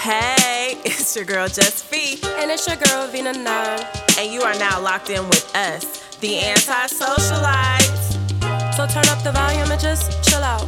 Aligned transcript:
Hey, 0.00 0.78
it's 0.84 1.14
your 1.14 1.24
girl 1.24 1.46
Just 1.48 1.84
Fee, 1.84 2.18
And 2.38 2.50
it's 2.50 2.66
your 2.66 2.76
girl 2.76 3.06
Vina 3.08 3.32
Nine. 3.32 3.80
and 4.18 4.32
you 4.32 4.42
are 4.42 4.54
now 4.54 4.80
locked 4.80 5.10
in 5.10 5.22
with 5.28 5.54
us, 5.54 5.84
the 6.20 6.38
anti-socialites, 6.38 8.14
So 8.74 8.86
turn 8.86 9.04
up 9.14 9.22
the 9.22 9.32
volume 9.32 9.70
and 9.70 9.80
just 9.80 10.22
chill 10.28 10.42
out. 10.42 10.66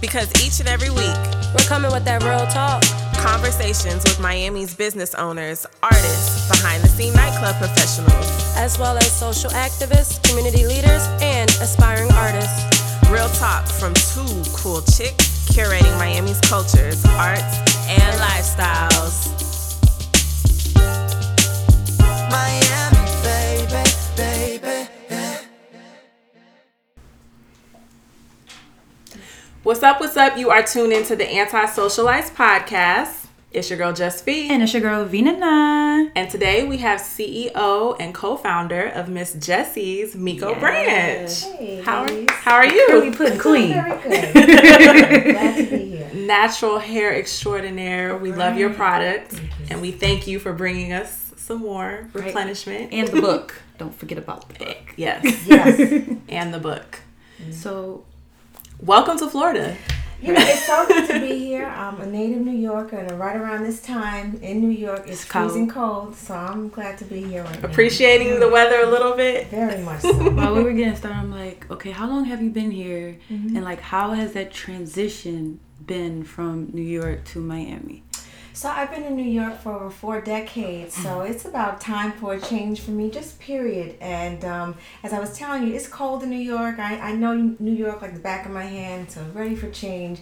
because 0.00 0.28
each 0.44 0.60
and 0.60 0.68
every 0.68 0.90
week, 0.90 1.16
We're 1.56 1.64
coming 1.68 1.92
with 1.92 2.04
that 2.04 2.22
real 2.24 2.46
talk. 2.48 2.82
conversations 3.22 4.04
with 4.04 4.20
Miami's 4.20 4.74
business 4.74 5.14
owners, 5.14 5.64
artists, 5.82 6.48
behind-the-scene 6.50 7.14
nightclub 7.14 7.56
professionals, 7.56 8.26
as 8.56 8.78
well 8.78 8.96
as 8.98 9.10
social 9.10 9.50
activists, 9.50 10.22
community 10.28 10.66
leaders, 10.66 11.02
and 11.22 11.48
aspiring 11.62 12.10
artists. 12.12 12.60
real 13.10 13.28
talk 13.40 13.66
from 13.66 13.94
two 13.94 14.42
cool 14.52 14.82
chicks 14.82 15.23
curating 15.54 15.96
Miami's 15.98 16.40
cultures, 16.40 17.04
arts, 17.10 17.58
and 17.86 18.18
lifestyles. 18.18 19.30
Miami, 22.28 23.06
baby, 23.22 24.58
baby. 24.58 24.88
What's 29.62 29.84
up? 29.84 30.00
What's 30.00 30.16
up? 30.16 30.36
You 30.36 30.50
are 30.50 30.64
tuned 30.64 30.92
into 30.92 31.14
the 31.14 31.28
Anti-Socialites 31.30 32.30
podcast. 32.34 33.23
It's 33.54 33.70
your 33.70 33.76
girl 33.78 33.92
Just 33.92 34.24
Fee. 34.24 34.48
And 34.50 34.62
it's 34.64 34.72
your 34.72 34.82
girl 34.82 35.04
Vina 35.04 35.32
Nine. 35.38 36.10
And 36.16 36.28
today 36.28 36.66
we 36.66 36.78
have 36.78 37.00
CEO 37.00 37.96
and 38.00 38.12
co-founder 38.12 38.88
of 38.88 39.08
Miss 39.08 39.34
Jessie's 39.34 40.16
Miko 40.16 40.58
Branch. 40.58 41.30
Hey, 41.58 41.80
How 41.84 42.02
are, 42.02 42.08
ladies. 42.08 42.30
how 42.30 42.54
are 42.56 42.68
Curly 42.68 43.06
you? 43.06 43.12
pudding 43.12 43.38
queen. 43.38 43.72
Very 43.74 44.02
good. 44.02 44.32
Glad 45.34 45.56
to 45.56 45.66
be 45.70 45.84
here. 45.96 46.10
Natural 46.14 46.80
hair 46.80 47.14
extraordinaire. 47.14 48.16
We 48.18 48.32
love 48.32 48.58
your 48.58 48.70
product, 48.74 49.40
and 49.70 49.80
we 49.80 49.92
thank 49.92 50.26
you 50.26 50.40
for 50.40 50.52
bringing 50.52 50.92
us 50.92 51.32
some 51.36 51.58
more 51.60 52.08
replenishment. 52.12 52.92
And 52.92 53.06
the 53.06 53.20
book. 53.20 53.62
Don't 53.78 53.94
forget 53.94 54.18
about 54.18 54.48
the 54.48 54.64
book. 54.64 54.78
yes, 54.96 55.46
Yes. 55.46 55.78
and 56.28 56.52
the 56.52 56.58
book. 56.60 57.00
Mm. 57.40 57.54
So 57.54 58.04
Welcome 58.80 59.16
to 59.18 59.28
Florida. 59.28 59.76
You 60.22 60.32
know, 60.32 60.40
it's 60.40 60.64
so 60.64 60.86
good 60.86 61.06
to 61.08 61.20
be 61.20 61.38
here. 61.46 61.66
I'm 61.66 62.00
a 62.00 62.06
native 62.06 62.40
New 62.40 62.56
Yorker, 62.56 62.96
and 62.96 63.18
right 63.18 63.36
around 63.36 63.64
this 63.64 63.80
time 63.82 64.38
in 64.42 64.60
New 64.60 64.70
York, 64.70 65.00
it's, 65.00 65.22
It's 65.22 65.24
cold. 65.24 65.50
freezing 65.50 65.68
cold. 65.68 66.14
So 66.16 66.34
I'm 66.34 66.68
glad 66.70 66.96
to 66.98 67.04
be 67.04 67.22
here 67.22 67.42
right 67.44 67.62
now. 67.62 67.68
Appreciating 67.68 68.40
the 68.40 68.48
weather 68.48 68.80
a 68.80 68.86
little 68.86 69.14
bit. 69.14 69.48
Very 69.48 69.82
much 69.82 70.00
so. 70.02 70.12
while 70.30 70.54
we 70.54 70.62
were 70.62 70.72
getting 70.72 70.96
started, 70.96 71.18
I'm 71.18 71.30
like, 71.30 71.70
okay, 71.70 71.90
how 71.90 72.08
long 72.08 72.24
have 72.26 72.42
you 72.42 72.50
been 72.50 72.70
here? 72.70 73.18
Mm-hmm. 73.30 73.56
And 73.56 73.64
like 73.64 73.80
how 73.80 74.12
has 74.12 74.32
that 74.32 74.50
transition 74.52 75.60
been 75.84 76.24
from 76.24 76.70
New 76.72 76.82
York 76.82 77.24
to 77.26 77.38
Miami? 77.40 78.02
So 78.54 78.68
I've 78.68 78.88
been 78.92 79.02
in 79.02 79.16
New 79.16 79.24
York 79.24 79.58
for 79.58 79.72
over 79.72 79.90
four 79.90 80.20
decades, 80.20 80.94
so 80.94 81.22
it's 81.22 81.44
about 81.44 81.80
time 81.80 82.12
for 82.12 82.34
a 82.34 82.40
change 82.40 82.82
for 82.82 82.92
me, 82.92 83.10
just 83.10 83.40
period. 83.40 83.96
And 84.00 84.44
um, 84.44 84.76
as 85.02 85.12
I 85.12 85.18
was 85.18 85.36
telling 85.36 85.66
you, 85.66 85.74
it's 85.74 85.88
cold 85.88 86.22
in 86.22 86.30
New 86.30 86.36
York. 86.36 86.78
I, 86.78 87.00
I 87.00 87.12
know 87.16 87.34
New 87.34 87.72
York 87.72 88.00
like 88.00 88.14
the 88.14 88.20
back 88.20 88.46
of 88.46 88.52
my 88.52 88.62
hand, 88.62 89.10
so 89.10 89.26
ready 89.34 89.56
for 89.56 89.68
change. 89.70 90.20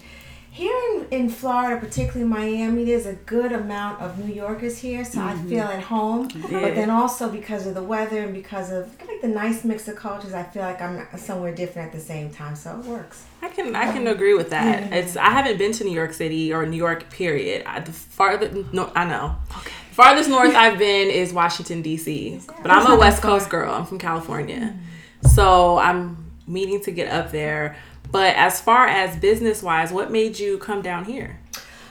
Here 0.53 0.78
in, 0.92 1.06
in 1.11 1.28
Florida, 1.31 1.81
particularly 1.81 2.27
Miami, 2.31 2.84
there's 2.84 3.06
a 3.06 3.14
good 3.14 3.53
amount 3.53 4.03
of 4.03 4.19
New 4.19 4.31
Yorkers 4.31 4.77
here, 4.77 5.03
so 5.03 5.22
I 5.22 5.33
feel 5.33 5.64
mm-hmm. 5.64 5.78
at 5.78 5.83
home. 5.84 6.28
But 6.28 6.75
then 6.75 6.91
also 6.91 7.31
because 7.31 7.67
of 7.67 7.75
the 7.75 7.83
weather 7.83 8.20
and 8.20 8.34
because 8.34 8.70
of 8.70 8.95
like 9.08 9.23
the 9.23 9.28
nice 9.28 9.64
mix 9.64 9.89
of 9.89 9.97
cultures, 9.97 10.34
I 10.34 10.42
feel 10.42 10.61
like 10.61 10.83
I'm 10.83 11.06
somewhere 11.17 11.55
different 11.55 11.86
at 11.86 11.95
the 11.95 12.05
same 12.05 12.30
time, 12.30 12.55
so 12.55 12.78
it 12.78 12.84
works. 12.84 13.25
I 13.41 13.48
can 13.48 13.75
I 13.75 13.91
can 13.92 14.06
agree 14.06 14.34
with 14.34 14.50
that. 14.50 14.83
Mm-hmm. 14.83 14.92
It's 14.92 15.17
I 15.17 15.30
haven't 15.30 15.56
been 15.56 15.73
to 15.73 15.84
New 15.84 15.95
York 15.95 16.12
City 16.12 16.53
or 16.53 16.67
New 16.67 16.77
York 16.77 17.08
period. 17.08 17.62
I, 17.64 17.80
the 17.80 17.92
farther 17.92 18.50
no 18.75 18.92
I 18.95 19.06
know. 19.06 19.36
Okay. 19.56 19.73
Farthest 19.92 20.28
north 20.28 20.55
I've 20.55 20.78
been 20.78 21.08
is 21.08 21.33
Washington 21.33 21.80
D.C. 21.80 22.42
But 22.61 22.70
I'm 22.70 22.92
a 22.92 22.96
West 23.01 23.23
Coast 23.23 23.48
girl. 23.48 23.73
I'm 23.73 23.86
from 23.86 23.98
California, 23.98 24.74
mm-hmm. 24.74 25.29
so 25.29 25.79
I'm 25.79 26.30
meaning 26.46 26.83
to 26.83 26.91
get 26.91 27.11
up 27.11 27.33
there. 27.33 27.74
But 28.12 28.36
as 28.36 28.61
far 28.61 28.86
as 28.86 29.17
business 29.17 29.62
wise, 29.62 29.90
what 29.90 30.12
made 30.12 30.39
you 30.39 30.58
come 30.58 30.83
down 30.83 31.06
here? 31.06 31.40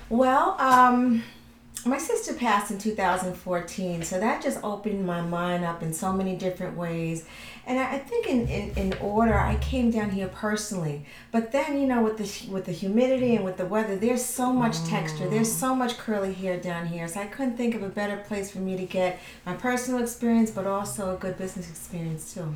Well, 0.07 0.55
um, 0.59 1.23
my 1.83 1.97
sister 1.97 2.35
passed 2.35 2.69
in 2.69 2.77
2014, 2.77 4.03
so 4.03 4.19
that 4.19 4.43
just 4.43 4.63
opened 4.63 5.03
my 5.03 5.21
mind 5.21 5.65
up 5.65 5.81
in 5.81 5.93
so 5.93 6.13
many 6.13 6.35
different 6.35 6.77
ways. 6.77 7.25
And 7.65 7.79
I 7.79 7.95
I 7.95 7.97
think 7.97 8.27
in, 8.27 8.47
in, 8.47 8.71
in 8.77 8.93
order, 8.99 9.33
I 9.33 9.55
came 9.55 9.89
down 9.89 10.11
here 10.11 10.27
personally. 10.27 11.05
But 11.31 11.51
then, 11.51 11.79
you 11.79 11.87
know, 11.87 12.03
with 12.03 12.17
the 12.17 12.51
with 12.51 12.65
the 12.65 12.71
humidity 12.71 13.35
and 13.35 13.43
with 13.43 13.57
the 13.57 13.65
weather, 13.65 13.95
there's 13.95 14.23
so 14.23 14.53
much 14.53 14.83
texture. 14.83 15.27
There's 15.27 15.51
so 15.51 15.73
much 15.73 15.97
curly 15.97 16.33
hair 16.33 16.59
down 16.59 16.85
here. 16.85 17.07
So 17.07 17.19
I 17.19 17.25
couldn't 17.25 17.57
think 17.57 17.73
of 17.73 17.81
a 17.81 17.89
better 17.89 18.17
place 18.17 18.51
for 18.51 18.59
me 18.59 18.77
to 18.77 18.85
get 18.85 19.19
my 19.43 19.55
personal 19.55 20.03
experience, 20.03 20.51
but 20.51 20.67
also 20.67 21.15
a 21.15 21.17
good 21.17 21.37
business 21.39 21.67
experience 21.67 22.31
too. 22.31 22.55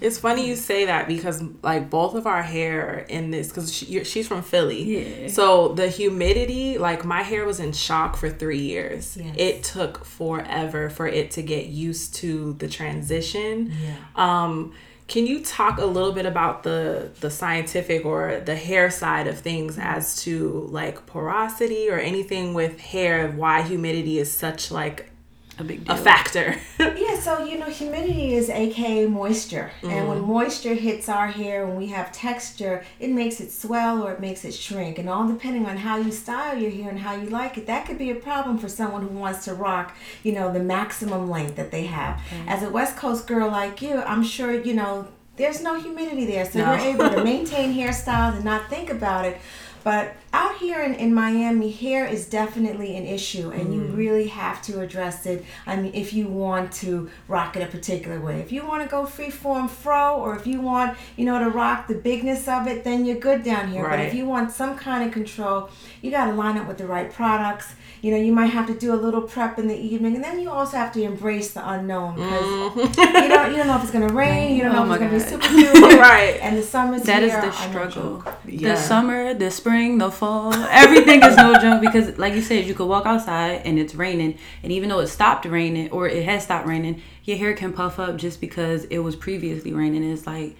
It's 0.00 0.18
funny 0.18 0.46
you 0.46 0.56
say 0.56 0.86
that 0.86 1.08
because 1.08 1.42
like 1.62 1.90
both 1.90 2.14
of 2.14 2.26
our 2.26 2.42
hair 2.42 3.06
in 3.08 3.30
this 3.30 3.48
because 3.48 3.72
she, 3.72 4.04
she's 4.04 4.26
from 4.28 4.42
Philly. 4.42 4.82
Yeah. 5.22 5.28
So 5.28 5.68
the 5.68 5.88
humidity, 5.88 6.78
like 6.78 7.04
my 7.04 7.22
hair 7.22 7.44
was 7.44 7.60
in 7.60 7.72
shock 7.72 8.16
for 8.16 8.30
three 8.30 8.60
years. 8.60 9.16
Yes. 9.16 9.34
It 9.38 9.64
took 9.64 10.04
forever 10.04 10.90
for 10.90 11.06
it 11.06 11.30
to 11.32 11.42
get 11.42 11.66
used 11.66 12.14
to 12.16 12.54
the 12.54 12.68
transition. 12.68 13.72
Yeah. 13.82 13.96
Um, 14.16 14.74
can 15.10 15.26
you 15.26 15.42
talk 15.42 15.78
a 15.78 15.84
little 15.84 16.12
bit 16.12 16.24
about 16.24 16.62
the 16.62 17.10
the 17.20 17.30
scientific 17.30 18.04
or 18.04 18.40
the 18.44 18.54
hair 18.54 18.90
side 18.90 19.26
of 19.26 19.40
things 19.40 19.76
as 19.76 20.22
to 20.22 20.68
like 20.70 21.04
porosity 21.06 21.90
or 21.90 21.98
anything 21.98 22.54
with 22.54 22.78
hair? 22.78 23.28
Why 23.28 23.62
humidity 23.62 24.18
is 24.18 24.30
such 24.30 24.70
like 24.70 25.10
A 25.60 25.64
big 25.64 25.84
deal. 25.84 25.94
a 25.94 25.98
factor? 25.98 26.56
Yeah, 26.80 27.18
so 27.18 27.44
you 27.44 27.58
know, 27.58 27.66
humidity 27.66 28.34
is 28.34 28.48
aka 28.48 29.06
moisture. 29.06 29.70
And 29.82 30.08
when 30.08 30.18
mm. 30.18 30.26
moisture 30.26 30.74
hits 30.74 31.08
our 31.08 31.28
hair, 31.28 31.66
when 31.66 31.76
we 31.76 31.88
have 31.88 32.10
texture, 32.12 32.84
it 32.98 33.10
makes 33.10 33.40
it 33.40 33.52
swell 33.52 34.02
or 34.02 34.12
it 34.12 34.20
makes 34.20 34.44
it 34.44 34.54
shrink. 34.54 34.98
And 34.98 35.08
all 35.08 35.26
depending 35.28 35.66
on 35.66 35.76
how 35.78 35.96
you 35.98 36.10
style 36.10 36.56
your 36.56 36.70
hair 36.70 36.88
and 36.88 36.98
how 36.98 37.14
you 37.14 37.28
like 37.28 37.58
it, 37.58 37.66
that 37.66 37.86
could 37.86 37.98
be 37.98 38.10
a 38.10 38.14
problem 38.14 38.58
for 38.58 38.68
someone 38.68 39.02
who 39.02 39.18
wants 39.18 39.44
to 39.44 39.54
rock, 39.54 39.94
you 40.22 40.32
know, 40.32 40.52
the 40.52 40.60
maximum 40.60 41.28
length 41.30 41.56
that 41.56 41.70
they 41.70 41.84
have. 41.86 42.16
Mm. 42.16 42.48
As 42.48 42.62
a 42.62 42.70
West 42.70 42.96
Coast 42.96 43.26
girl 43.26 43.48
like 43.50 43.82
you, 43.82 44.00
I'm 44.00 44.24
sure, 44.24 44.52
you 44.52 44.74
know, 44.74 45.08
there's 45.36 45.62
no 45.62 45.80
humidity 45.80 46.26
there. 46.26 46.44
So 46.44 46.58
No. 46.58 46.72
you're 46.72 46.94
able 46.94 47.10
to 47.10 47.24
maintain 47.32 47.74
hairstyles 47.74 48.36
and 48.36 48.44
not 48.44 48.68
think 48.68 48.90
about 48.90 49.24
it. 49.24 49.38
But 49.82 50.14
out 50.32 50.56
here 50.58 50.82
in, 50.82 50.94
in 50.94 51.14
Miami, 51.14 51.70
hair 51.70 52.06
is 52.06 52.28
definitely 52.28 52.96
an 52.96 53.04
issue, 53.04 53.50
and 53.50 53.72
you 53.74 53.80
mm. 53.80 53.96
really 53.96 54.28
have 54.28 54.62
to 54.62 54.80
address 54.80 55.26
it. 55.26 55.44
I 55.66 55.76
mean, 55.76 55.92
if 55.94 56.12
you 56.12 56.28
want 56.28 56.72
to 56.74 57.10
rock 57.28 57.56
it 57.56 57.62
a 57.62 57.66
particular 57.66 58.20
way, 58.20 58.40
if 58.40 58.52
you 58.52 58.66
want 58.66 58.82
to 58.82 58.88
go 58.88 59.04
freeform 59.04 59.68
fro, 59.70 60.16
or 60.16 60.36
if 60.36 60.46
you 60.46 60.60
want, 60.60 60.98
you 61.16 61.24
know, 61.24 61.38
to 61.38 61.50
rock 61.50 61.88
the 61.88 61.94
bigness 61.94 62.46
of 62.46 62.66
it, 62.66 62.84
then 62.84 63.04
you're 63.04 63.18
good 63.18 63.42
down 63.42 63.68
here. 63.68 63.88
But 63.88 64.00
if 64.00 64.14
you 64.14 64.26
want 64.26 64.52
some 64.52 64.76
kind 64.76 65.04
of 65.04 65.12
control, 65.12 65.70
you 66.02 66.10
got 66.10 66.26
to 66.26 66.32
line 66.32 66.58
up 66.58 66.68
with 66.68 66.78
the 66.78 66.86
right 66.86 67.12
products. 67.12 67.74
You 68.02 68.10
know, 68.10 68.16
you 68.16 68.32
might 68.32 68.46
have 68.46 68.66
to 68.68 68.74
do 68.74 68.94
a 68.94 68.96
little 68.96 69.22
prep 69.22 69.58
in 69.58 69.68
the 69.68 69.76
evening, 69.76 70.14
and 70.14 70.24
then 70.24 70.40
you 70.40 70.50
also 70.50 70.76
have 70.76 70.92
to 70.92 71.02
embrace 71.02 71.52
the 71.52 71.68
unknown 71.68 72.14
because 72.14 72.42
mm. 72.72 73.22
you 73.22 73.28
don't 73.28 73.50
you 73.50 73.56
don't 73.58 73.66
know 73.66 73.76
if 73.76 73.82
it's 73.82 73.92
gonna 73.92 74.08
rain, 74.12 74.56
you 74.56 74.62
don't 74.62 74.72
know 74.72 74.80
Oh 74.80 74.92
if 74.92 75.00
my 75.00 75.06
it's 75.06 75.30
gonna 75.30 75.38
be 75.38 75.44
super 75.44 75.74
humid, 75.74 75.98
Right. 76.00 76.38
And 76.40 76.56
the 76.56 76.62
summers 76.62 77.02
That 77.02 77.22
is 77.22 77.32
here 77.32 77.40
the 77.40 77.46
are 77.48 77.50
no 77.50 77.90
struggle. 77.90 78.24
Yeah. 78.46 78.74
The 78.74 78.76
summer, 78.76 79.34
the 79.34 79.50
spring, 79.50 79.98
the 79.98 80.10
fall, 80.10 80.54
everything 80.54 81.22
is 81.22 81.36
no 81.36 81.54
joke 81.60 81.80
because, 81.80 82.16
like 82.18 82.34
you 82.34 82.42
said, 82.42 82.66
you 82.66 82.74
could 82.74 82.86
walk 82.86 83.06
outside 83.06 83.62
and 83.64 83.78
it's 83.78 83.94
raining, 83.94 84.38
and 84.62 84.72
even 84.72 84.88
though 84.88 85.00
it 85.00 85.08
stopped 85.08 85.44
raining 85.44 85.90
or 85.90 86.08
it 86.08 86.24
has 86.24 86.44
stopped 86.44 86.66
raining, 86.66 87.02
your 87.24 87.36
hair 87.36 87.54
can 87.54 87.72
puff 87.72 87.98
up 87.98 88.16
just 88.16 88.40
because 88.40 88.84
it 88.84 88.98
was 88.98 89.14
previously 89.14 89.72
raining. 89.72 90.04
It's 90.04 90.26
like 90.26 90.56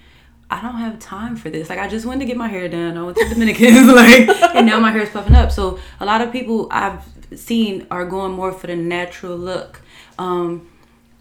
I 0.51 0.61
don't 0.61 0.75
have 0.75 0.99
time 0.99 1.37
for 1.37 1.49
this. 1.49 1.71
Like 1.71 1.79
I 1.79 1.89
just 1.89 2.05
went 2.05 2.21
to 2.21 2.27
get 2.27 2.37
my 2.37 2.49
hair 2.49 2.69
done. 2.69 2.99
I 2.99 3.03
went 3.03 3.17
to 3.19 3.29
Dominicans, 3.29 3.87
like, 3.87 4.29
and 4.55 4.67
now 4.67 4.81
my 4.81 4.91
hair 4.91 5.03
is 5.03 5.11
puffing 5.11 5.37
up. 5.37 5.53
So 5.53 5.79
a 6.01 6.05
lot 6.05 6.21
of 6.21 6.33
people 6.33 6.67
I've 6.71 7.03
seen 7.35 7.87
are 7.91 8.05
going 8.07 8.33
more 8.33 8.53
for 8.53 8.67
the 8.67 8.77
natural 8.77 9.37
look. 9.37 9.81
Um, 10.19 10.69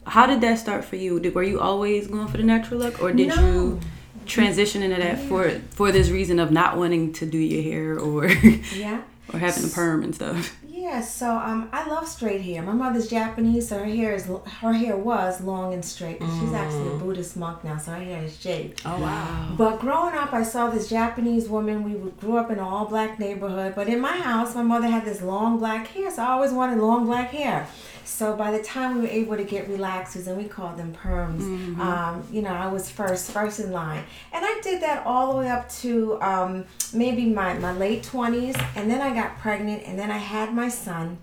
how 0.06 0.25
did 0.25 0.41
that 0.41 0.57
start 0.59 0.83
for 0.85 0.95
you? 0.95 1.19
Did, 1.19 1.35
were 1.35 1.44
you 1.44 1.59
always 1.59 2.07
going 2.07 2.27
for 2.27 2.38
the 2.38 2.44
natural 2.44 2.79
look, 2.79 3.01
or 3.01 3.11
did 3.11 3.27
No. 3.29 3.35
you 3.35 3.79
transition 4.25 4.81
into 4.83 4.97
that 5.01 5.19
for 5.19 5.50
for 5.71 5.91
this 5.91 6.09
reason 6.09 6.39
of 6.39 6.51
not 6.51 6.77
wanting 6.77 7.13
to 7.13 7.25
do 7.25 7.38
your 7.38 7.63
hair 7.63 7.97
or 8.00 8.27
Yeah. 8.75 9.01
or 9.33 9.39
having 9.39 9.63
a 9.65 9.67
perm 9.67 10.03
and 10.03 10.13
stuff? 10.15 10.56
Yeah, 10.89 11.01
so 11.01 11.30
um, 11.36 11.69
I 11.71 11.88
love 11.88 12.07
straight 12.07 12.41
hair. 12.41 12.63
My 12.63 12.74
mother's 12.74 13.07
Japanese, 13.07 13.68
so 13.69 13.77
her 13.77 13.86
hair 13.86 14.15
is 14.15 14.25
her 14.62 14.74
hair 14.74 14.97
was 14.97 15.39
long 15.39 15.71
and 15.75 15.86
straight. 15.86 16.18
But 16.19 16.30
She's 16.39 16.51
actually 16.51 16.88
a 16.95 16.97
Buddhist 16.97 17.38
monk 17.38 17.63
now, 17.63 17.77
so 17.77 17.91
her 17.91 18.00
hair 18.03 18.24
is 18.24 18.36
shaved. 18.41 18.81
oh 18.86 19.00
wow. 19.00 19.53
But 19.56 19.80
growing 19.80 20.15
up, 20.15 20.33
I 20.33 20.41
saw 20.41 20.69
this 20.71 20.89
Japanese 20.89 21.47
woman. 21.47 21.83
We 21.83 21.94
would- 21.95 22.19
grew 22.19 22.38
up 22.38 22.50
in 22.50 22.57
an 22.57 22.63
all 22.63 22.86
black 22.86 23.19
neighborhood, 23.19 23.74
but 23.75 23.88
in 23.88 24.00
my 24.00 24.18
house, 24.18 24.56
my 24.56 24.63
mother 24.63 24.88
had 24.88 25.06
this 25.06 25.21
long 25.21 25.59
black 25.59 25.86
hair, 25.89 26.09
so 26.09 26.24
I 26.24 26.30
always 26.31 26.51
wanted 26.51 26.80
long 26.80 27.06
black 27.06 27.30
hair. 27.31 27.68
So 28.09 28.35
by 28.35 28.51
the 28.51 28.61
time 28.63 28.95
we 28.95 29.01
were 29.01 29.07
able 29.07 29.38
to 29.38 29.44
get 29.44 29.69
relaxers, 29.69 30.27
and 30.27 30.35
we 30.38 30.45
called 30.45 30.77
them 30.77 30.94
perms, 30.94 31.41
um, 31.79 32.23
you 32.31 32.41
know, 32.41 32.50
I 32.50 32.67
was 32.67 32.89
first, 32.89 33.31
first 33.31 33.59
in 33.59 33.71
line, 33.71 34.03
and 34.33 34.44
I 34.44 34.59
did 34.63 34.81
that 34.81 35.06
all 35.06 35.31
the 35.33 35.39
way 35.39 35.50
up 35.50 35.69
to 35.81 36.19
um, 36.21 36.65
maybe 36.94 37.25
my 37.27 37.53
my 37.53 37.71
late 37.73 38.03
twenties, 38.03 38.56
and 38.75 38.89
then 38.91 39.00
I 39.01 39.13
got 39.13 39.38
pregnant, 39.39 39.83
and 39.85 39.97
then 39.97 40.11
I 40.11 40.17
had 40.17 40.53
my 40.53 40.69
son. 40.69 41.17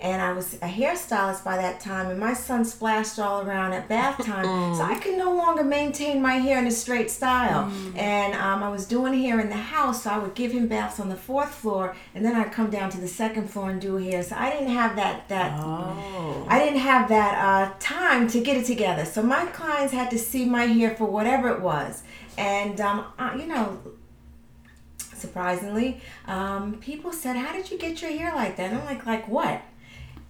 And 0.00 0.22
I 0.22 0.32
was 0.32 0.54
a 0.54 0.68
hairstylist 0.68 1.44
by 1.44 1.56
that 1.56 1.80
time, 1.80 2.10
and 2.10 2.18
my 2.18 2.32
son 2.32 2.64
splashed 2.64 3.18
all 3.18 3.42
around 3.42 3.72
at 3.74 3.88
bath 3.88 4.24
time, 4.24 4.74
so 4.74 4.82
I 4.82 4.98
could 4.98 5.18
no 5.18 5.34
longer 5.34 5.62
maintain 5.62 6.22
my 6.22 6.34
hair 6.34 6.58
in 6.58 6.66
a 6.66 6.70
straight 6.70 7.10
style. 7.10 7.70
And 7.96 8.34
um, 8.34 8.62
I 8.62 8.68
was 8.70 8.86
doing 8.86 9.14
hair 9.20 9.40
in 9.40 9.48
the 9.50 9.56
house, 9.56 10.04
so 10.04 10.10
I 10.10 10.18
would 10.18 10.34
give 10.34 10.52
him 10.52 10.68
baths 10.68 10.98
on 11.00 11.08
the 11.08 11.16
fourth 11.16 11.54
floor, 11.54 11.94
and 12.14 12.24
then 12.24 12.34
I'd 12.34 12.52
come 12.52 12.70
down 12.70 12.90
to 12.90 13.00
the 13.00 13.08
second 13.08 13.50
floor 13.50 13.70
and 13.70 13.80
do 13.80 13.96
hair. 13.96 14.22
So 14.22 14.36
I 14.36 14.50
didn't 14.50 14.70
have 14.70 14.96
that 14.96 15.28
that 15.28 15.52
Oh. 15.60 16.46
I 16.48 16.58
didn't 16.58 16.80
have 16.80 17.08
that 17.08 17.34
uh, 17.44 17.74
time 17.78 18.26
to 18.28 18.40
get 18.40 18.56
it 18.56 18.64
together. 18.66 19.04
So 19.04 19.22
my 19.22 19.46
clients 19.46 19.92
had 19.92 20.10
to 20.10 20.18
see 20.18 20.44
my 20.44 20.64
hair 20.64 20.94
for 20.94 21.04
whatever 21.04 21.48
it 21.48 21.60
was, 21.60 22.02
and 22.38 22.80
um, 22.80 23.04
uh, 23.18 23.32
you 23.36 23.46
know 23.46 23.78
surprisingly, 25.14 26.00
um, 26.26 26.76
people 26.80 27.12
said, 27.12 27.36
"How 27.36 27.52
did 27.52 27.70
you 27.70 27.78
get 27.78 28.00
your 28.02 28.10
hair 28.10 28.32
like 28.34 28.56
that?" 28.56 28.70
And 28.70 28.78
I'm 28.80 28.86
like, 28.86 29.04
"Like 29.06 29.28
what?" 29.28 29.60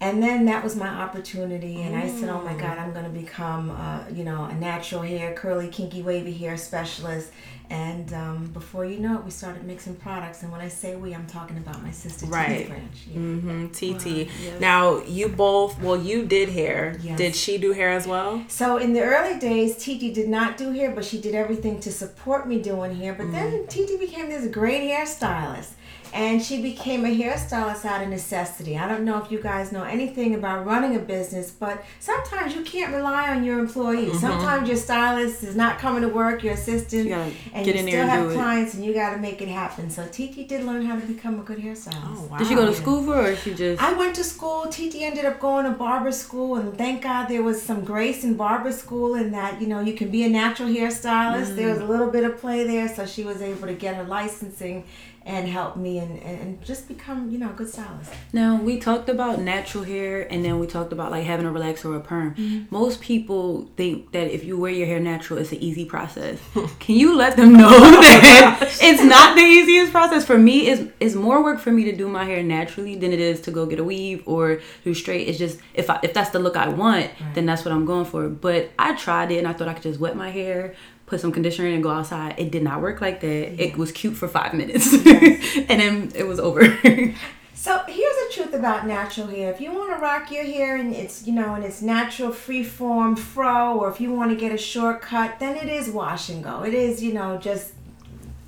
And 0.02 0.22
then 0.22 0.46
that 0.46 0.64
was 0.64 0.76
my 0.76 0.88
opportunity, 0.88 1.82
and 1.82 1.94
I 1.94 2.08
said, 2.08 2.30
"Oh 2.30 2.40
my 2.40 2.54
God, 2.54 2.78
I'm 2.78 2.92
going 2.94 3.04
to 3.04 3.10
become, 3.10 3.70
uh, 3.70 4.04
you 4.10 4.24
know, 4.24 4.44
a 4.44 4.54
natural 4.54 5.02
hair, 5.02 5.34
curly, 5.34 5.68
kinky, 5.68 6.00
wavy 6.02 6.32
hair 6.32 6.56
specialist." 6.56 7.30
And 7.68 8.12
um, 8.14 8.46
before 8.46 8.84
you 8.84 8.98
know 8.98 9.16
it, 9.18 9.24
we 9.24 9.30
started 9.30 9.62
mixing 9.62 9.94
products. 9.94 10.42
And 10.42 10.50
when 10.50 10.60
I 10.60 10.66
say 10.66 10.96
we, 10.96 11.14
I'm 11.14 11.26
talking 11.28 11.56
about 11.58 11.82
my 11.82 11.92
sister 11.92 12.26
Right. 12.26 12.66
French. 12.66 13.06
Yeah. 13.08 13.18
hmm 13.20 13.68
Titi. 13.68 14.28
Now 14.58 15.02
you 15.04 15.28
both. 15.28 15.80
Well, 15.80 15.96
you 15.96 16.24
did 16.24 16.48
hair. 16.48 16.96
Yes. 17.02 17.16
Did 17.16 17.36
she 17.36 17.58
do 17.58 17.72
hair 17.72 17.90
as 17.90 18.08
well? 18.08 18.42
So 18.48 18.78
in 18.78 18.92
the 18.92 19.02
early 19.02 19.38
days, 19.38 19.76
Titi 19.76 20.12
did 20.12 20.28
not 20.28 20.56
do 20.56 20.72
hair, 20.72 20.90
but 20.92 21.04
she 21.04 21.20
did 21.20 21.34
everything 21.34 21.78
to 21.80 21.92
support 21.92 22.48
me 22.48 22.60
doing 22.60 22.96
hair. 22.96 23.14
But 23.14 23.30
then 23.32 23.66
Titi 23.68 23.96
became 23.98 24.30
this 24.30 24.50
great 24.50 24.90
hairstylist. 24.90 25.72
And 26.12 26.42
she 26.42 26.60
became 26.60 27.04
a 27.04 27.08
hairstylist 27.08 27.84
out 27.84 28.02
of 28.02 28.08
necessity. 28.08 28.76
I 28.76 28.88
don't 28.88 29.04
know 29.04 29.22
if 29.22 29.30
you 29.30 29.40
guys 29.40 29.72
know 29.72 29.84
anything 29.84 30.34
about 30.34 30.66
running 30.66 30.96
a 30.96 30.98
business, 30.98 31.50
but 31.50 31.84
sometimes 32.00 32.54
you 32.54 32.62
can't 32.62 32.94
rely 32.94 33.30
on 33.30 33.44
your 33.44 33.58
employees. 33.58 34.10
Mm-hmm. 34.10 34.18
Sometimes 34.18 34.68
your 34.68 34.76
stylist 34.76 35.42
is 35.42 35.54
not 35.54 35.78
coming 35.78 36.02
to 36.02 36.08
work, 36.08 36.42
your 36.42 36.54
assistant, 36.54 37.08
You 37.08 37.14
and 37.52 37.66
you 37.66 37.72
still 37.78 38.06
have 38.06 38.24
do 38.24 38.30
it. 38.30 38.34
clients, 38.34 38.74
and 38.74 38.84
you 38.84 38.92
got 38.92 39.14
to 39.14 39.18
make 39.18 39.40
it 39.40 39.48
happen. 39.48 39.90
So 39.90 40.06
Titi 40.10 40.44
did 40.44 40.64
learn 40.64 40.84
how 40.84 40.98
to 40.98 41.06
become 41.06 41.38
a 41.38 41.42
good 41.42 41.58
hairstylist. 41.58 42.16
Oh 42.16 42.28
wow. 42.30 42.38
Did 42.38 42.48
she 42.48 42.54
go 42.54 42.66
to 42.66 42.74
school 42.74 43.02
for 43.02 43.30
or 43.30 43.36
she 43.36 43.54
just 43.54 43.82
I 43.82 43.92
went 43.92 44.14
to 44.16 44.24
school. 44.24 44.66
Titi 44.66 45.04
ended 45.04 45.24
up 45.24 45.38
going 45.40 45.64
to 45.64 45.72
barber 45.72 46.12
school, 46.12 46.56
and 46.56 46.76
thank 46.76 47.02
God 47.02 47.28
there 47.28 47.42
was 47.42 47.62
some 47.62 47.84
grace 47.84 48.24
in 48.24 48.34
barber 48.34 48.72
school 48.72 49.14
in 49.14 49.30
that 49.32 49.60
you 49.60 49.66
know 49.66 49.80
you 49.80 49.94
can 49.94 50.10
be 50.10 50.24
a 50.24 50.28
natural 50.28 50.68
hairstylist. 50.68 51.56
There 51.56 51.68
mm. 51.68 51.72
was 51.72 51.80
a 51.80 51.86
little 51.86 52.10
bit 52.10 52.24
of 52.24 52.38
play 52.38 52.64
there, 52.64 52.88
so 52.88 53.06
she 53.06 53.24
was 53.24 53.40
able 53.42 53.66
to 53.66 53.74
get 53.74 53.96
her 53.96 54.04
licensing 54.04 54.84
and 55.30 55.48
help 55.48 55.76
me 55.76 55.98
and, 55.98 56.18
and, 56.22 56.62
just 56.64 56.88
become 56.88 57.30
you 57.30 57.38
know 57.38 57.50
a 57.50 57.52
good 57.52 57.68
stylist. 57.68 58.12
Now 58.32 58.56
we 58.56 58.78
talked 58.78 59.08
about 59.08 59.40
natural 59.40 59.84
hair, 59.84 60.30
and 60.30 60.44
then 60.44 60.58
we 60.58 60.66
talked 60.66 60.92
about 60.92 61.10
like 61.10 61.24
having 61.24 61.46
a 61.46 61.50
relaxer 61.50 61.86
or 61.86 61.96
a 61.96 62.00
perm. 62.00 62.34
Mm-hmm. 62.34 62.64
Most 62.70 63.00
people 63.00 63.70
think 63.76 64.12
that 64.12 64.34
if 64.34 64.44
you 64.44 64.58
wear 64.58 64.72
your 64.72 64.86
hair 64.86 65.00
natural, 65.00 65.38
it's 65.38 65.52
an 65.52 65.58
easy 65.58 65.84
process. 65.84 66.38
Can 66.80 66.96
you 66.96 67.16
let 67.16 67.36
them 67.36 67.52
know 67.52 67.70
that 67.70 68.58
it's 68.80 69.02
not 69.02 69.36
the 69.36 69.42
easiest 69.42 69.92
process? 69.92 70.24
For 70.24 70.36
me, 70.36 70.66
it's 70.66 70.90
it's 70.98 71.14
more 71.14 71.42
work 71.42 71.60
for 71.60 71.70
me 71.70 71.84
to 71.84 71.92
do 71.92 72.08
my 72.08 72.24
hair 72.24 72.42
naturally 72.42 72.96
than 72.96 73.12
it 73.12 73.20
is 73.20 73.40
to 73.42 73.50
go 73.50 73.66
get 73.66 73.78
a 73.78 73.84
weave 73.84 74.22
or 74.26 74.60
do 74.84 74.92
straight. 74.94 75.28
It's 75.28 75.38
just 75.38 75.60
if 75.74 75.88
I 75.88 76.00
if 76.02 76.12
that's 76.12 76.30
the 76.30 76.40
look 76.40 76.56
I 76.56 76.68
want, 76.68 77.10
then 77.34 77.46
that's 77.46 77.64
what 77.64 77.72
I'm 77.72 77.86
going 77.86 78.04
for. 78.04 78.28
But 78.28 78.70
I 78.78 78.96
tried 78.96 79.30
it, 79.30 79.38
and 79.38 79.46
I 79.46 79.52
thought 79.52 79.68
I 79.68 79.74
could 79.74 79.84
just 79.84 80.00
wet 80.00 80.16
my 80.16 80.30
hair. 80.30 80.74
Put 81.10 81.20
some 81.20 81.32
conditioner 81.32 81.66
in 81.66 81.74
and 81.74 81.82
go 81.82 81.90
outside. 81.90 82.36
It 82.38 82.52
did 82.52 82.62
not 82.62 82.80
work 82.80 83.00
like 83.00 83.20
that. 83.20 83.60
It 83.60 83.76
was 83.76 83.90
cute 83.90 84.16
for 84.16 84.28
five 84.28 84.54
minutes, 84.54 84.92
and 84.94 85.80
then 85.80 86.12
it 86.14 86.24
was 86.24 86.38
over. 86.38 86.78
So 87.52 87.78
here's 87.86 87.98
the 87.98 88.28
truth 88.32 88.54
about 88.54 88.86
natural 88.86 89.26
hair. 89.26 89.52
If 89.52 89.60
you 89.60 89.70
want 89.70 89.92
to 89.92 90.00
rock 90.00 90.30
your 90.30 90.44
hair 90.44 90.76
and 90.76 90.94
it's 90.94 91.26
you 91.26 91.34
know 91.34 91.56
in 91.56 91.62
its 91.62 91.82
natural 91.82 92.32
free 92.32 92.64
form 92.64 93.16
fro, 93.16 93.78
or 93.78 93.90
if 93.90 94.00
you 94.00 94.10
want 94.10 94.30
to 94.30 94.36
get 94.36 94.50
a 94.50 94.56
shortcut, 94.56 95.38
then 95.40 95.58
it 95.58 95.68
is 95.68 95.90
wash 95.90 96.30
and 96.30 96.42
go. 96.42 96.62
It 96.62 96.72
is 96.72 97.02
you 97.02 97.12
know 97.12 97.36
just 97.36 97.74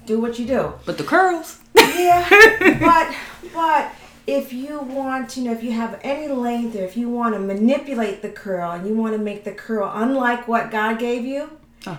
do 0.06 0.18
what 0.18 0.38
you 0.38 0.46
do. 0.46 0.72
But 0.86 0.96
the 0.96 1.04
curls. 1.04 1.58
Yeah, 1.74 2.26
but 2.80 3.14
but 3.52 3.92
if 4.26 4.50
you 4.54 4.80
want, 4.80 5.36
you 5.36 5.44
know, 5.44 5.52
if 5.52 5.62
you 5.62 5.72
have 5.72 6.00
any 6.02 6.28
length, 6.28 6.74
or 6.74 6.82
if 6.82 6.96
you 6.96 7.10
want 7.10 7.34
to 7.34 7.38
manipulate 7.38 8.22
the 8.22 8.30
curl 8.30 8.70
and 8.70 8.86
you 8.86 8.94
want 8.94 9.12
to 9.12 9.18
make 9.18 9.44
the 9.44 9.52
curl 9.52 9.92
unlike 9.94 10.48
what 10.48 10.70
God 10.70 10.98
gave 10.98 11.26
you, 11.26 11.50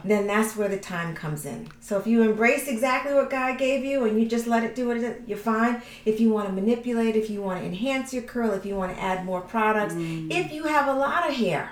then 0.04 0.28
that's 0.28 0.56
where 0.56 0.70
the 0.70 0.78
time 0.78 1.14
comes 1.16 1.46
in. 1.46 1.68
So 1.80 1.98
if 1.98 2.08
you 2.08 2.22
embrace 2.22 2.68
exactly 2.68 3.14
what 3.14 3.30
God 3.30 3.58
gave 3.58 3.84
you 3.84 4.06
and 4.06 4.20
you 4.20 4.28
just 4.28 4.48
let 4.48 4.64
it 4.64 4.76
do 4.76 4.88
what 4.88 4.98
it 4.98 5.04
is, 5.04 5.28
you're 5.28 5.38
fine. 5.38 5.82
If 6.06 6.20
you 6.20 6.30
want 6.30 6.48
to 6.48 6.54
manipulate, 6.54 7.16
if 7.16 7.30
you 7.30 7.42
want 7.42 7.60
to 7.60 7.66
enhance 7.66 8.14
your 8.14 8.24
curl, 8.24 8.52
if 8.52 8.66
you 8.66 8.76
want 8.76 8.96
to 8.96 9.02
add 9.02 9.26
more 9.26 9.42
products, 9.42 9.94
mm. 9.94 10.32
if 10.32 10.52
you 10.52 10.64
have 10.66 10.88
a 10.88 10.94
lot 10.94 11.28
of 11.28 11.36
hair, 11.36 11.70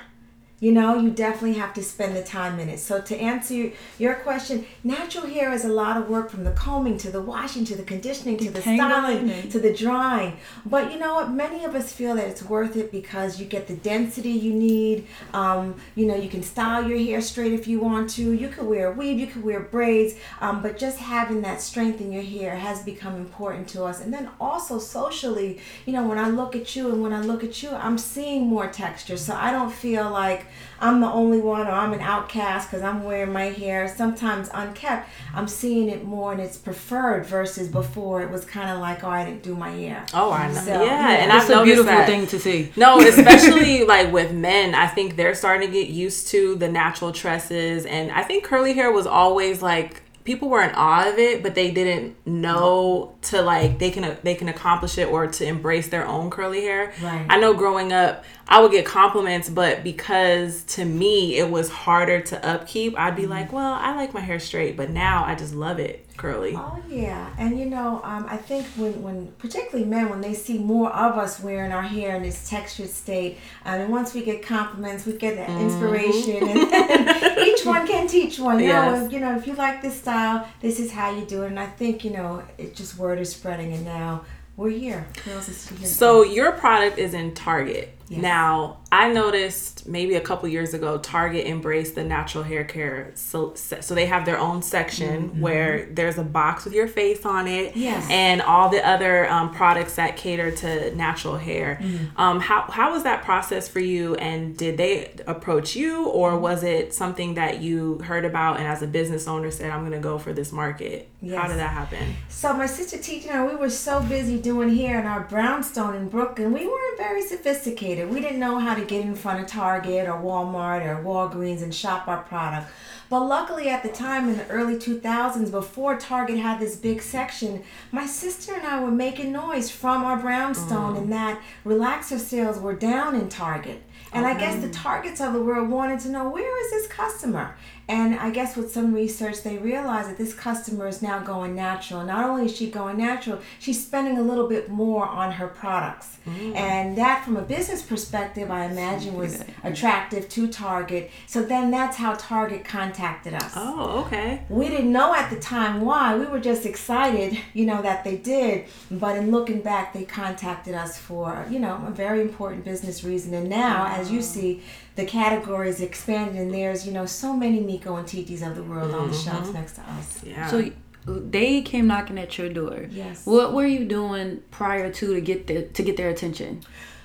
you 0.62 0.72
know, 0.72 0.96
you 0.96 1.10
definitely 1.10 1.56
have 1.56 1.74
to 1.74 1.82
spend 1.82 2.16
the 2.16 2.24
time 2.24 2.60
in 2.60 2.70
it. 2.70 2.80
So 2.80 3.02
to 3.02 3.18
answer 3.18 3.72
your, 3.98 4.14
question, 4.14 4.68
natural 4.84 5.26
hair 5.26 5.52
is 5.52 5.66
a 5.66 5.70
lot 5.70 5.98
of 5.98 6.08
work 6.08 6.30
from 6.30 6.44
the 6.44 6.52
combing 6.52 7.00
to 7.00 7.10
the 7.10 7.20
washing 7.20 7.66
to 7.66 7.76
the 7.76 7.82
conditioning 7.82 8.38
to 8.38 8.52
the 8.52 8.62
styling 8.62 9.50
to 9.50 9.60
the 9.60 9.74
drying. 9.74 10.38
But 10.64 10.92
you 10.92 11.00
know 11.00 11.16
what? 11.16 11.32
Many 11.32 11.66
of 11.66 11.74
us 11.74 11.92
feel 11.92 12.14
that 12.16 12.28
it's 12.28 12.44
worth 12.44 12.76
it 12.78 12.92
because 12.92 13.40
you 13.40 13.48
get 13.48 13.66
the 13.66 13.76
density 13.76 14.30
you 14.30 14.54
need. 14.54 15.08
Um, 15.34 15.82
you 15.96 16.06
know, 16.06 16.16
you 16.16 16.30
can 16.30 16.44
style 16.44 16.88
your 16.88 17.00
hair 17.00 17.22
straight 17.22 17.54
if 17.54 17.68
you 17.68 17.80
want 17.80 18.12
to. 18.12 18.32
You 18.32 18.50
could 18.50 18.68
wear 18.68 18.92
a 18.92 18.96
weave, 18.96 19.20
you 19.20 19.26
could 19.26 19.44
wear 19.44 19.62
braids. 19.62 20.14
Um, 20.42 20.62
but 20.62 20.78
just 20.78 21.00
having 21.00 21.42
that 21.42 21.60
strength 21.62 22.00
in 22.02 22.12
your 22.12 22.22
hair 22.22 22.56
has 22.56 22.84
become 22.84 23.16
important 23.16 23.68
to 23.70 23.84
us. 23.86 24.00
And 24.00 24.14
then 24.14 24.30
also 24.40 24.78
socially, 24.78 25.60
you 25.88 25.94
know, 25.94 26.08
when 26.08 26.20
I 26.20 26.30
look 26.30 26.56
at 26.56 26.76
you 26.76 26.92
and 26.92 27.02
when 27.02 27.14
I 27.14 27.22
look 27.22 27.44
at 27.44 27.64
you, 27.64 27.72
I'm 27.72 27.98
seeing 27.98 28.46
more 28.46 28.68
texture. 28.68 29.18
So 29.18 29.34
I 29.34 29.52
don't 29.52 29.74
feel 29.74 30.08
like 30.08 30.46
I'm 30.80 31.00
the 31.00 31.08
only 31.12 31.40
one 31.40 31.68
or 31.68 31.72
I'm 31.72 31.94
an 31.94 32.00
outcast 32.02 32.70
because 32.70 32.82
I'm 32.84 33.04
wearing 33.04 33.32
my 33.32 33.46
hair 33.46 33.88
sometimes 33.88 34.50
unkept. 34.54 35.08
I'm 35.34 35.48
seeing 35.48 35.90
it 35.90 36.04
more 36.04 36.32
and 36.32 36.42
it's 36.42 36.58
preferred 36.58 37.26
versus 37.26 37.68
before 37.68 38.22
it 38.24 38.32
was 38.32 38.46
kind 38.46 38.70
of 38.72 38.80
like, 38.80 39.04
oh, 39.04 39.10
I 39.10 39.26
didn't 39.26 39.44
do 39.44 39.56
my 39.56 39.70
hair. 39.70 40.06
Oh, 40.14 40.32
I 40.32 40.48
know. 40.48 40.54
So, 40.62 40.72
yeah, 40.72 40.84
yeah, 40.84 41.10
and 41.24 41.32
It's 41.32 41.50
I've 41.50 41.62
a 41.62 41.64
beautiful 41.64 41.92
that. 41.92 42.08
thing 42.08 42.26
to 42.28 42.40
see. 42.40 42.72
No, 42.76 43.00
especially 43.08 43.84
like 43.86 44.12
with 44.12 44.32
men, 44.34 44.74
I 44.74 44.88
think 44.88 45.16
they're 45.18 45.36
starting 45.36 45.68
to 45.68 45.74
get 45.74 45.90
used 45.90 46.30
to 46.30 46.56
the 46.56 46.68
natural 46.70 47.12
tresses, 47.12 47.86
and 47.86 48.12
I 48.12 48.24
think 48.24 48.44
curly 48.44 48.74
hair 48.74 48.92
was 48.92 49.06
always 49.06 49.62
like 49.62 50.02
people 50.24 50.50
were 50.50 50.62
in 50.62 50.72
awe 50.76 51.10
of 51.10 51.18
it, 51.18 51.42
but 51.44 51.56
they 51.56 51.72
didn't 51.72 52.16
know 52.28 53.16
to 53.24 53.42
like 53.42 53.80
they 53.80 53.92
can 53.92 54.18
they 54.24 54.36
can 54.36 54.50
accomplish 54.50 54.98
it 54.98 55.08
or 55.08 55.28
to 55.28 55.46
embrace 55.46 55.90
their 55.90 56.06
own 56.08 56.30
curly 56.30 56.62
hair. 56.62 56.94
Right. 57.02 57.26
I 57.30 57.40
know 57.40 57.54
growing 57.54 57.94
up, 57.94 58.24
I 58.48 58.62
would 58.62 58.72
get 58.72 58.86
compliments, 58.86 59.50
but 59.50 59.84
because 59.84 60.64
to 60.64 60.86
me 60.86 61.38
it 61.38 61.50
was 61.50 61.70
harder 61.70 62.22
to 62.22 62.46
upkeep, 62.46 62.98
I'd 62.98 63.16
be 63.16 63.28
like, 63.28 63.54
well, 63.54 63.74
I 63.74 63.96
like 63.96 64.14
my 64.14 64.22
hair 64.22 64.40
straight, 64.40 64.76
but 64.76 64.90
now 64.90 65.24
I 65.24 65.36
just 65.36 65.54
love 65.54 65.80
it 65.80 66.08
curly. 66.18 66.54
Oh 66.56 66.78
yeah, 66.90 67.30
and 67.38 67.58
you 67.60 67.66
know, 67.66 68.02
um, 68.04 68.26
I 68.30 68.38
think 68.38 68.66
when, 68.76 69.02
when 69.02 69.28
particularly 69.40 69.90
men, 69.90 70.10
when 70.10 70.22
they 70.22 70.34
see 70.34 70.58
more 70.60 70.92
of 70.92 71.18
us 71.18 71.40
wearing 71.40 71.72
our 71.72 71.82
hair 71.82 72.16
in 72.16 72.24
this 72.24 72.50
textured 72.50 72.90
state, 72.90 73.40
um, 73.66 73.82
and 73.82 73.92
once 73.92 74.14
we 74.14 74.22
get 74.24 74.44
compliments, 74.46 75.06
we 75.06 75.14
get 75.14 75.36
that 75.38 75.50
inspiration, 75.62 76.48
and 76.48 77.38
each 77.48 77.66
one 77.66 77.88
can 77.88 78.08
teach 78.08 78.40
one. 78.40 78.60
You 78.60 78.68
know, 78.68 78.72
Yes. 78.94 79.06
if, 79.08 79.14
you 79.14 79.20
know, 79.20 79.36
if 79.36 79.48
you 79.48 79.54
like 79.54 79.82
this 79.82 80.00
style, 80.00 80.48
this 80.62 80.80
is 80.80 80.92
how 80.92 81.16
you 81.16 81.26
do 81.26 81.44
it. 81.44 81.48
And 81.48 81.60
I 81.60 81.66
think 81.68 82.04
you 82.04 82.12
know, 82.12 82.44
it 82.58 82.76
just 82.76 82.98
word 83.12 83.20
is 83.20 83.34
spreading, 83.34 83.74
and 83.74 83.84
now 83.84 84.24
we're 84.56 84.70
here. 84.70 85.06
Here. 85.26 85.42
So 85.42 86.24
your 86.24 86.54
product 86.54 86.98
is 86.98 87.14
in 87.14 87.34
Target. 87.34 87.98
Yes. 88.12 88.22
Now, 88.22 88.80
I 88.92 89.10
noticed 89.14 89.88
maybe 89.88 90.16
a 90.16 90.22
couple 90.22 90.50
years 90.50 90.74
ago 90.74 90.98
Target 90.98 91.48
embraced 91.48 91.96
the 91.96 92.04
natural 92.04 92.44
hair 92.44 92.66
care 92.66 93.12
so 93.16 93.54
so 93.56 93.96
they 93.96 94.06
have 94.08 94.26
their 94.26 94.38
own 94.38 94.62
section 94.62 95.40
where 95.40 95.86
there's 95.92 96.18
a 96.18 96.24
box 96.24 96.66
with 96.66 96.74
your 96.74 96.88
face 96.90 97.26
on 97.26 97.48
it 97.48 97.70
Mm-hmm. 97.72 97.80
Yes. 97.80 98.08
and 98.10 98.42
all 98.42 98.68
the 98.70 98.86
other 98.86 99.30
um, 99.30 99.54
products 99.54 99.96
that 99.96 100.18
cater 100.18 100.52
to 100.52 100.94
natural 100.96 101.38
hair. 101.38 101.80
Mm-hmm. 101.82 102.20
Um, 102.20 102.40
how 102.42 102.64
how 102.70 102.92
was 102.92 103.04
that 103.04 103.24
process 103.24 103.68
for 103.70 103.80
you 103.80 104.16
and 104.16 104.58
did 104.58 104.76
they 104.78 105.12
approach 105.26 105.76
you 105.76 106.08
or 106.10 106.32
Mm-hmm. 106.32 106.42
was 106.42 106.64
it 106.64 106.94
something 106.94 107.36
that 107.36 107.62
you 107.62 108.00
heard 108.00 108.26
about 108.26 108.58
and 108.60 108.68
as 108.68 108.82
a 108.82 108.88
business 108.88 109.26
owner 109.28 109.52
said 109.52 109.70
I'm 109.72 109.82
going 109.82 109.94
to 109.94 110.00
go 110.00 110.18
for 110.18 110.34
this 110.34 110.52
market? 110.52 111.08
How 111.22 111.48
did 111.48 111.58
that 111.60 111.70
happen? 111.72 112.16
So 112.30 112.52
my 112.54 112.66
sister 112.66 112.98
Titi 112.98 113.30
and 113.30 113.38
I, 113.40 113.48
we 113.48 113.56
were 113.56 113.70
so 113.70 114.02
busy 114.02 114.38
doing 114.40 114.76
hair 114.76 115.00
in 115.00 115.06
our 115.06 115.22
brownstone 115.22 115.96
in 115.96 116.10
Brooklyn. 116.10 116.52
We 116.52 116.68
weren't 116.68 116.98
very 116.98 117.22
sophisticated. 117.22 118.01
We 118.10 118.20
didn't 118.22 118.40
know 118.40 118.60
how 118.60 118.76
to 118.76 118.86
get 118.86 119.06
in 119.06 119.16
front 119.16 119.42
of 119.42 119.48
Target 119.48 120.08
or 120.08 120.14
Walmart 120.14 120.86
or 120.86 121.04
Walgreens 121.04 121.62
and 121.62 121.74
shop 121.74 122.08
our 122.08 122.24
product. 122.24 122.72
But 123.10 123.26
luckily 123.26 123.68
at 123.68 123.84
the 123.84 123.90
time 123.90 124.30
in 124.30 124.38
the 124.38 124.48
early 124.48 124.76
2000s, 124.76 125.52
before 125.52 125.98
Target 125.98 126.40
had 126.40 126.60
this 126.60 126.78
big 126.78 127.02
section, 127.02 127.64
my 127.92 128.06
sister 128.06 128.54
and 128.54 128.66
I 128.66 128.82
were 128.82 128.92
making 128.92 129.34
noise 129.34 129.70
from 129.70 130.06
our 130.06 130.18
brownstone 130.18 130.96
and 130.96 131.08
mm. 131.08 131.10
that 131.10 131.42
relaxer 131.66 132.20
sales 132.20 132.58
were 132.58 132.74
down 132.74 133.16
in 133.16 133.28
Target. 133.28 133.84
And 134.14 134.26
I 134.26 134.38
guess 134.38 134.62
the 134.62 134.70
targets 134.70 135.22
of 135.22 135.34
the 135.34 135.42
world 135.42 135.70
wanted 135.70 136.00
to 136.02 136.10
know 136.10 136.30
where 136.30 136.66
is 136.66 136.72
this 136.72 136.88
customer? 136.88 137.56
And 137.92 138.16
I 138.16 138.30
guess 138.30 138.56
with 138.56 138.72
some 138.72 138.94
research, 138.94 139.44
they 139.44 139.58
realized 139.58 140.10
that 140.10 140.18
this 140.18 140.34
customer 140.34 140.88
is 140.88 141.02
now 141.02 141.20
going 141.20 141.56
natural. 141.56 142.06
Not 142.06 142.24
only 142.24 142.46
is 142.46 142.56
she 142.56 142.72
going 142.72 142.98
natural, 142.98 143.40
she's 143.60 143.86
spending 143.86 144.18
a 144.18 144.22
little 144.22 144.48
bit 144.48 144.70
more 144.70 145.06
on 145.06 145.34
her 145.34 145.48
products. 145.48 146.18
Mm. 146.26 146.56
And 146.56 146.98
that, 146.98 147.26
from 147.26 147.36
a 147.36 147.42
business 147.42 147.82
perspective, 147.82 148.50
I 148.50 148.66
imagine 148.66 149.16
was 149.16 149.44
attractive 149.66 150.30
to 150.30 150.48
Target. 150.48 151.12
So 151.28 151.44
then 151.44 151.70
that's 151.70 151.98
how 151.98 152.14
Target 152.14 152.64
contacted 152.64 153.34
us. 153.34 153.52
Oh, 153.58 154.06
okay. 154.06 154.44
We 154.48 154.70
didn't 154.70 154.94
know 154.94 155.14
at 155.14 155.30
the 155.30 155.40
time 155.40 155.82
why. 155.82 156.16
We 156.16 156.26
were 156.28 156.40
just 156.40 156.66
excited, 156.66 157.40
you 157.54 157.66
know, 157.66 157.82
that 157.82 158.06
they 158.06 158.16
did. 158.16 158.68
But 158.90 159.18
in 159.18 159.32
looking 159.32 159.60
back, 159.62 159.94
they 159.94 160.06
contacted 160.06 160.76
us 160.76 160.98
for, 160.98 161.46
you 161.50 161.60
know, 161.60 161.84
a 161.86 161.92
very 161.92 162.22
important 162.22 162.64
business 162.64 163.04
reason. 163.04 163.34
And 163.34 163.50
now, 163.50 163.88
as 163.88 164.10
you 164.12 164.22
see, 164.22 164.64
the 164.96 165.06
categories 165.06 165.82
expanded, 165.82 166.42
and 166.42 166.54
there's, 166.54 166.86
you 166.86 166.94
know, 166.94 167.06
so 167.06 167.34
many 167.34 167.60
Miko 167.60 167.96
and 167.96 168.08
Titis 168.08 168.46
of 168.46 168.56
the 168.56 168.64
world 168.64 168.94
on 168.94 169.10
the 169.10 169.16
mm-hmm. 169.16 169.30
shelves 169.30 169.54
next 169.54 169.74
to 169.76 169.82
us. 169.82 170.24
Yeah. 170.24 170.48
So 170.48 170.72
they 171.06 171.62
came 171.62 171.88
knocking 171.88 172.20
at 172.20 172.38
your 172.38 172.50
door. 172.50 172.88
Yes. 172.90 173.26
What 173.26 173.54
were 173.54 173.66
you 173.66 173.86
doing 173.86 174.44
prior 174.52 174.92
to 174.92 175.14
to 175.14 175.22
get 175.22 175.48
the, 175.48 175.64
to 175.64 175.84
get 175.84 175.98
their 175.98 176.10
attention? 176.10 176.62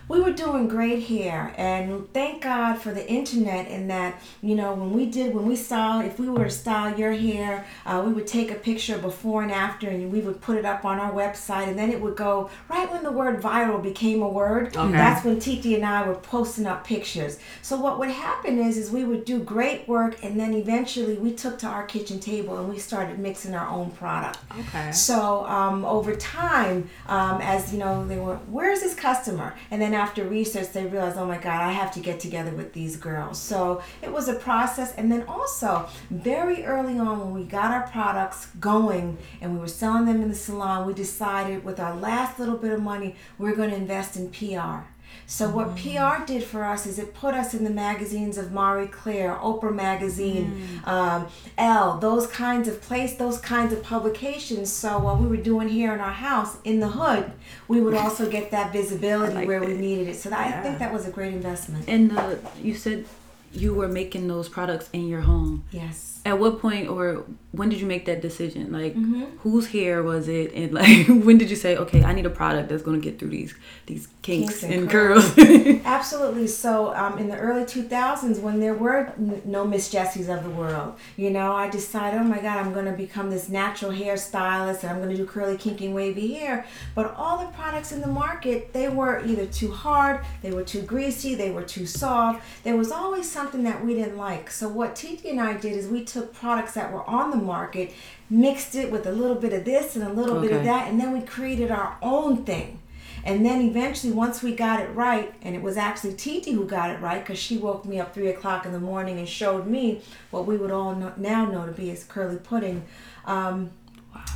We 0.08 0.20
were 0.20 0.32
doing 0.32 0.68
great 0.68 1.02
hair 1.04 1.52
and 1.56 2.12
thank 2.12 2.42
god 2.42 2.76
for 2.76 2.92
the 2.92 3.08
internet 3.10 3.66
in 3.68 3.88
that 3.88 4.20
you 4.40 4.54
know 4.54 4.72
when 4.72 4.92
we 4.92 5.04
did 5.06 5.34
when 5.34 5.44
we 5.46 5.56
style 5.56 6.00
if 6.00 6.18
we 6.20 6.28
were 6.28 6.44
to 6.44 6.50
style 6.50 6.96
your 6.96 7.12
hair 7.12 7.64
uh, 7.86 8.00
we 8.06 8.12
would 8.12 8.26
take 8.26 8.50
a 8.52 8.54
picture 8.54 8.98
before 8.98 9.42
and 9.42 9.50
after 9.50 9.88
and 9.88 10.12
we 10.12 10.20
would 10.20 10.40
put 10.40 10.56
it 10.56 10.64
up 10.64 10.84
on 10.84 11.00
our 11.00 11.12
website 11.12 11.66
and 11.66 11.76
then 11.76 11.90
it 11.90 12.00
would 12.00 12.14
go 12.16 12.48
right 12.68 12.90
when 12.92 13.02
the 13.02 13.10
word 13.10 13.42
viral 13.42 13.82
became 13.82 14.22
a 14.22 14.28
word 14.28 14.76
Okay. 14.76 14.92
that's 14.92 15.24
when 15.24 15.40
titi 15.40 15.74
and 15.74 15.84
i 15.84 16.06
were 16.06 16.14
posting 16.14 16.66
up 16.66 16.84
pictures 16.86 17.38
so 17.62 17.76
what 17.80 17.98
would 17.98 18.10
happen 18.10 18.58
is 18.60 18.76
is 18.76 18.90
we 18.92 19.02
would 19.02 19.24
do 19.24 19.40
great 19.40 19.88
work 19.88 20.22
and 20.22 20.38
then 20.38 20.54
eventually 20.54 21.14
we 21.14 21.32
took 21.32 21.58
to 21.58 21.66
our 21.66 21.84
kitchen 21.84 22.20
table 22.20 22.58
and 22.58 22.68
we 22.68 22.78
started 22.78 23.18
mixing 23.18 23.54
our 23.54 23.68
own 23.68 23.90
product 23.90 24.38
Okay. 24.58 24.92
so 24.92 25.44
um, 25.46 25.84
over 25.84 26.14
time, 26.16 26.88
um, 27.08 27.40
as 27.42 27.72
you 27.72 27.78
know, 27.78 28.06
they 28.06 28.16
were, 28.18 28.36
where's 28.50 28.80
this 28.80 28.94
customer? 28.94 29.54
And 29.70 29.80
then 29.82 29.94
after 29.96 30.22
research, 30.24 30.72
they 30.72 30.86
realized, 30.86 31.16
oh 31.16 31.26
my 31.26 31.38
God, 31.38 31.62
I 31.62 31.72
have 31.72 31.90
to 31.92 32.00
get 32.00 32.20
together 32.20 32.52
with 32.52 32.72
these 32.72 32.96
girls. 32.96 33.40
So 33.40 33.82
it 34.02 34.12
was 34.12 34.28
a 34.28 34.34
process. 34.34 34.94
And 34.94 35.10
then 35.10 35.24
also, 35.24 35.88
very 36.10 36.64
early 36.64 36.98
on, 36.98 37.18
when 37.18 37.32
we 37.32 37.44
got 37.44 37.72
our 37.72 37.88
products 37.88 38.46
going 38.60 39.18
and 39.40 39.54
we 39.54 39.58
were 39.58 39.68
selling 39.68 40.06
them 40.06 40.22
in 40.22 40.28
the 40.28 40.34
salon, 40.34 40.86
we 40.86 40.94
decided 40.94 41.64
with 41.64 41.80
our 41.80 41.96
last 41.96 42.38
little 42.38 42.56
bit 42.56 42.72
of 42.72 42.80
money, 42.80 43.16
we're 43.38 43.56
going 43.56 43.70
to 43.70 43.76
invest 43.76 44.16
in 44.16 44.30
PR. 44.30 44.86
So 45.26 45.50
what 45.50 45.76
PR 45.76 46.24
did 46.24 46.44
for 46.44 46.64
us 46.64 46.86
is 46.86 46.98
it 46.98 47.12
put 47.12 47.34
us 47.34 47.52
in 47.52 47.64
the 47.64 47.70
magazines 47.70 48.38
of 48.38 48.52
Marie 48.52 48.86
Claire, 48.86 49.34
Oprah 49.36 49.74
Magazine, 49.74 50.80
um, 50.84 51.26
Elle, 51.58 51.98
those 51.98 52.28
kinds 52.28 52.68
of 52.68 52.80
place, 52.80 53.16
those 53.16 53.38
kinds 53.38 53.72
of 53.72 53.82
publications. 53.82 54.72
So 54.72 54.98
what 54.98 55.18
we 55.18 55.26
were 55.26 55.36
doing 55.36 55.68
here 55.68 55.92
in 55.92 56.00
our 56.00 56.12
house 56.12 56.58
in 56.62 56.78
the 56.78 56.88
hood, 56.88 57.32
we 57.66 57.80
would 57.80 57.94
also 57.94 58.30
get 58.30 58.52
that 58.52 58.72
visibility 58.78 59.34
like 59.34 59.48
where 59.48 59.62
we 59.64 59.74
needed 59.74 60.08
it. 60.08 60.16
So 60.16 60.30
that, 60.30 60.54
I 60.54 60.62
think 60.62 60.78
that 60.78 60.92
was 60.92 61.06
a 61.06 61.10
great 61.10 61.34
investment. 61.34 61.88
And 61.88 62.10
the, 62.10 62.38
you 62.62 62.74
said 62.74 63.04
you 63.52 63.74
were 63.74 63.88
making 63.88 64.28
those 64.28 64.48
products 64.48 64.88
in 64.92 65.08
your 65.08 65.22
home. 65.22 65.64
Yes. 65.70 66.20
At 66.26 66.40
what 66.40 66.60
point 66.60 66.88
or 66.88 67.24
when 67.52 67.68
did 67.68 67.80
you 67.80 67.86
make 67.86 68.04
that 68.06 68.20
decision? 68.20 68.72
Like, 68.72 68.94
Mm-hmm. 68.94 69.24
whose 69.38 69.68
hair 69.68 70.02
was 70.02 70.26
it? 70.28 70.52
And 70.54 70.72
like, 70.72 71.06
when 71.08 71.38
did 71.38 71.48
you 71.50 71.56
say, 71.56 71.76
okay, 71.76 72.02
I 72.02 72.12
need 72.12 72.26
a 72.26 72.30
product 72.30 72.68
that's 72.68 72.82
going 72.82 73.00
to 73.00 73.04
get 73.10 73.18
through 73.18 73.28
these 73.30 73.54
these 73.86 74.08
kinks, 74.22 74.60
Kinks 74.60 74.62
and 74.64 74.72
and 74.74 74.90
curls? 74.90 75.32
Absolutely. 75.84 76.48
So, 76.48 76.94
um, 76.94 77.18
in 77.18 77.28
the 77.28 77.36
early 77.38 77.62
2000s, 77.64 78.40
when 78.40 78.58
there 78.60 78.74
were 78.74 79.12
n- 79.18 79.40
no 79.44 79.64
Miss 79.64 79.92
Jessies 79.92 80.28
of 80.28 80.42
the 80.44 80.50
world, 80.50 80.96
you 81.16 81.30
know, 81.30 81.52
I 81.54 81.68
decided, 81.70 82.18
oh 82.20 82.24
my 82.24 82.38
God, 82.40 82.58
I'm 82.58 82.72
going 82.72 82.86
to 82.86 82.92
become 82.92 83.30
this 83.30 83.48
natural 83.48 83.92
hairstylist 83.92 84.82
and 84.82 84.90
I'm 84.90 84.96
going 84.98 85.10
to 85.10 85.16
do 85.16 85.26
curly, 85.26 85.56
kinky, 85.56 85.88
wavy 85.88 86.34
hair. 86.34 86.66
But 86.94 87.14
all 87.16 87.38
the 87.38 87.46
products 87.52 87.92
in 87.92 88.00
the 88.00 88.08
market, 88.08 88.72
they 88.72 88.88
were 88.88 89.24
either 89.24 89.46
too 89.46 89.70
hard, 89.70 90.24
they 90.42 90.50
were 90.50 90.64
too 90.64 90.82
greasy, 90.82 91.34
they 91.36 91.50
were 91.52 91.62
too 91.62 91.86
soft. 91.86 92.42
There 92.64 92.76
was 92.76 92.90
always 92.90 93.30
something 93.36 93.64
that 93.64 93.84
we 93.84 93.92
didn't 93.94 94.16
like. 94.16 94.50
So, 94.50 94.66
what 94.68 94.96
Titi 94.96 95.28
and 95.28 95.40
I 95.40 95.52
did 95.64 95.74
is 95.74 95.86
we 95.88 96.04
took 96.04 96.32
products 96.32 96.72
that 96.72 96.90
were 96.92 97.04
on 97.04 97.30
the 97.30 97.36
market, 97.36 97.92
mixed 98.30 98.74
it 98.74 98.90
with 98.90 99.06
a 99.06 99.12
little 99.12 99.36
bit 99.36 99.52
of 99.52 99.64
this 99.64 99.94
and 99.94 100.04
a 100.04 100.12
little 100.12 100.40
bit 100.40 100.52
of 100.52 100.64
that, 100.64 100.88
and 100.88 100.98
then 101.00 101.12
we 101.12 101.20
created 101.20 101.70
our 101.70 101.98
own 102.00 102.44
thing. 102.44 102.80
And 103.24 103.44
then 103.44 103.60
eventually, 103.60 104.12
once 104.12 104.42
we 104.42 104.54
got 104.54 104.80
it 104.80 104.88
right, 104.94 105.34
and 105.42 105.54
it 105.54 105.62
was 105.62 105.76
actually 105.76 106.14
Titi 106.14 106.52
who 106.52 106.64
got 106.64 106.90
it 106.90 107.00
right 107.00 107.20
because 107.22 107.38
she 107.38 107.58
woke 107.58 107.84
me 107.84 108.00
up 108.00 108.14
three 108.14 108.28
o'clock 108.28 108.64
in 108.64 108.72
the 108.72 108.80
morning 108.80 109.18
and 109.18 109.28
showed 109.28 109.66
me 109.66 110.00
what 110.30 110.46
we 110.46 110.56
would 110.56 110.70
all 110.70 110.94
know, 110.94 111.12
now 111.16 111.44
know 111.44 111.66
to 111.66 111.72
be 111.72 111.90
as 111.90 112.04
curly 112.04 112.38
pudding. 112.38 112.84
Um, 113.26 113.70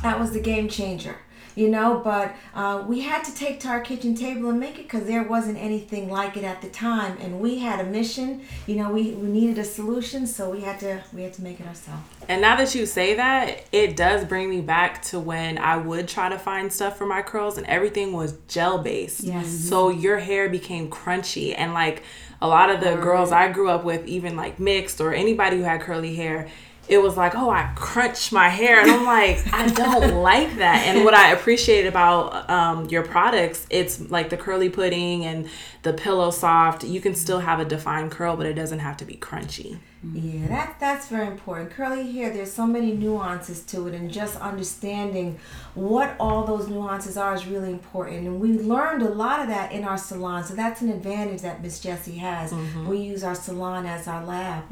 That 0.03 0.19
was 0.19 0.31
the 0.31 0.39
game 0.41 0.67
changer, 0.69 1.15
you 1.55 1.69
know. 1.69 2.01
But 2.03 2.35
uh, 2.53 2.83
we 2.87 3.01
had 3.01 3.23
to 3.25 3.33
take 3.33 3.59
to 3.61 3.67
our 3.67 3.81
kitchen 3.81 4.15
table 4.15 4.49
and 4.49 4.59
make 4.59 4.79
it 4.79 4.83
because 4.83 5.05
there 5.05 5.23
wasn't 5.23 5.57
anything 5.57 6.09
like 6.09 6.37
it 6.37 6.43
at 6.43 6.61
the 6.61 6.69
time, 6.69 7.17
and 7.21 7.39
we 7.39 7.59
had 7.59 7.79
a 7.79 7.85
mission. 7.85 8.41
You 8.67 8.75
know, 8.77 8.89
we, 8.91 9.11
we 9.11 9.27
needed 9.27 9.57
a 9.57 9.63
solution, 9.63 10.27
so 10.27 10.49
we 10.49 10.61
had 10.61 10.79
to 10.81 11.03
we 11.13 11.23
had 11.23 11.33
to 11.33 11.43
make 11.43 11.59
it 11.59 11.67
ourselves. 11.67 12.01
And 12.27 12.41
now 12.41 12.55
that 12.55 12.73
you 12.75 12.85
say 12.85 13.15
that, 13.15 13.65
it 13.71 13.95
does 13.95 14.25
bring 14.25 14.49
me 14.49 14.61
back 14.61 15.01
to 15.03 15.19
when 15.19 15.57
I 15.57 15.77
would 15.77 16.07
try 16.07 16.29
to 16.29 16.39
find 16.39 16.71
stuff 16.71 16.97
for 16.97 17.05
my 17.05 17.21
curls 17.21 17.57
and 17.57 17.67
everything 17.67 18.13
was 18.13 18.37
gel 18.47 18.77
based. 18.77 19.23
Yes. 19.23 19.47
So 19.47 19.89
your 19.89 20.19
hair 20.19 20.47
became 20.47 20.89
crunchy 20.89 21.53
and 21.57 21.73
like 21.73 22.03
a 22.41 22.47
lot 22.47 22.69
of 22.69 22.79
the 22.79 22.95
girls 22.95 23.31
I 23.31 23.51
grew 23.51 23.69
up 23.69 23.83
with, 23.83 24.05
even 24.07 24.35
like 24.35 24.59
mixed 24.59 24.99
or 24.99 25.13
anybody 25.13 25.57
who 25.57 25.63
had 25.63 25.81
curly 25.81 26.15
hair, 26.15 26.47
it 26.87 27.01
was 27.01 27.15
like, 27.15 27.35
oh, 27.35 27.49
I 27.49 27.71
crunch 27.75 28.31
my 28.31 28.49
hair. 28.49 28.81
And 28.81 28.91
I'm 28.91 29.05
like, 29.05 29.53
I 29.53 29.67
don't 29.67 30.15
like 30.21 30.57
that. 30.57 30.87
And 30.87 31.05
what 31.05 31.13
I 31.13 31.31
appreciate 31.31 31.85
about 31.85 32.49
um, 32.49 32.89
your 32.89 33.03
products, 33.03 33.65
it's 33.69 34.09
like 34.09 34.29
the 34.29 34.37
curly 34.37 34.69
pudding 34.69 35.25
and 35.25 35.47
the 35.83 35.93
pillow 35.93 36.31
soft. 36.31 36.83
You 36.83 36.99
can 36.99 37.15
still 37.15 37.39
have 37.39 37.59
a 37.59 37.65
defined 37.65 38.11
curl, 38.11 38.35
but 38.35 38.45
it 38.45 38.53
doesn't 38.53 38.79
have 38.79 38.97
to 38.97 39.05
be 39.05 39.15
crunchy. 39.15 39.77
Yeah, 40.03 40.47
that 40.47 40.77
that's 40.79 41.07
very 41.09 41.27
important. 41.27 41.69
Curly 41.69 42.11
hair, 42.11 42.31
there's 42.33 42.51
so 42.51 42.65
many 42.65 42.91
nuances 42.93 43.61
to 43.65 43.87
it, 43.87 43.93
and 43.93 44.11
just 44.11 44.35
understanding 44.37 45.37
what 45.75 46.15
all 46.19 46.43
those 46.43 46.67
nuances 46.67 47.17
are 47.17 47.35
is 47.35 47.45
really 47.45 47.69
important. 47.71 48.25
And 48.27 48.39
we 48.41 48.57
learned 48.57 49.03
a 49.03 49.09
lot 49.09 49.39
of 49.41 49.47
that 49.49 49.71
in 49.71 49.83
our 49.83 49.99
salon, 49.99 50.43
so 50.43 50.55
that's 50.55 50.81
an 50.81 50.89
advantage 50.89 51.41
that 51.41 51.61
Miss 51.61 51.79
Jessie 51.79 52.17
has. 52.17 52.51
We 52.87 52.97
use 52.97 53.23
our 53.23 53.35
salon 53.35 53.85
as 53.85 54.07
our 54.07 54.25
lab. 54.25 54.63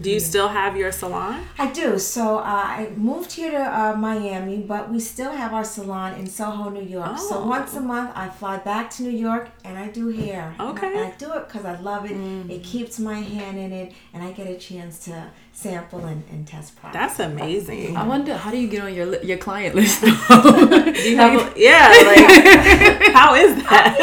Do 0.00 0.10
you 0.10 0.20
still 0.20 0.46
have 0.48 0.76
your 0.76 0.92
salon? 0.92 1.44
I 1.58 1.72
do. 1.72 1.98
So 1.98 2.38
uh, 2.38 2.42
I 2.44 2.90
moved 2.96 3.32
here 3.32 3.50
to 3.50 3.58
uh, 3.80 3.96
Miami, 3.96 4.58
but 4.58 4.90
we 4.92 5.00
still 5.00 5.32
have 5.32 5.52
our 5.52 5.64
salon 5.64 6.14
in 6.14 6.26
Soho, 6.28 6.70
New 6.70 6.82
York. 6.84 7.18
So 7.18 7.38
Oh. 7.40 7.46
once 7.46 7.74
a 7.74 7.80
month, 7.80 8.12
I 8.14 8.28
fly 8.28 8.58
back 8.58 8.90
to 8.90 9.02
New 9.02 9.10
York 9.28 9.50
and 9.64 9.76
I 9.76 9.88
do 9.88 10.08
hair. 10.08 10.54
And 10.58 10.62
I- 10.62 10.70
Okay. 10.70 11.02
I, 11.02 11.10
do 11.18 11.32
it 11.32 11.48
because 11.48 11.64
I 11.64 11.78
love 11.80 12.04
it. 12.10 12.12
It 12.50 12.62
keeps 12.62 12.98
my 13.00 13.18
hand 13.20 13.58
in 13.58 13.72
it, 13.72 13.92
and 14.14 14.22
I 14.22 14.30
get 14.32 14.46
a 14.46 14.54
chance 14.68 15.04
to 15.06 15.30
sample 15.52 16.04
and, 16.04 16.22
and 16.30 16.46
test 16.46 16.76
products. 16.76 17.16
That's 17.18 17.20
amazing. 17.20 17.96
I 17.96 18.06
wonder 18.06 18.34
how 18.36 18.50
do 18.50 18.58
you 18.58 18.68
get 18.68 18.82
on 18.82 18.94
your 18.94 19.06
li- 19.06 19.24
your 19.30 19.38
client 19.38 19.74
list? 19.74 20.00
Because 20.02 20.94
Do 21.02 21.10
you 21.10 21.16
have 21.24 21.34
a- 21.56 21.60
yeah, 21.60 21.88
like 22.10 23.12
how 23.18 23.34
is 23.34 23.54
that? 23.64 23.96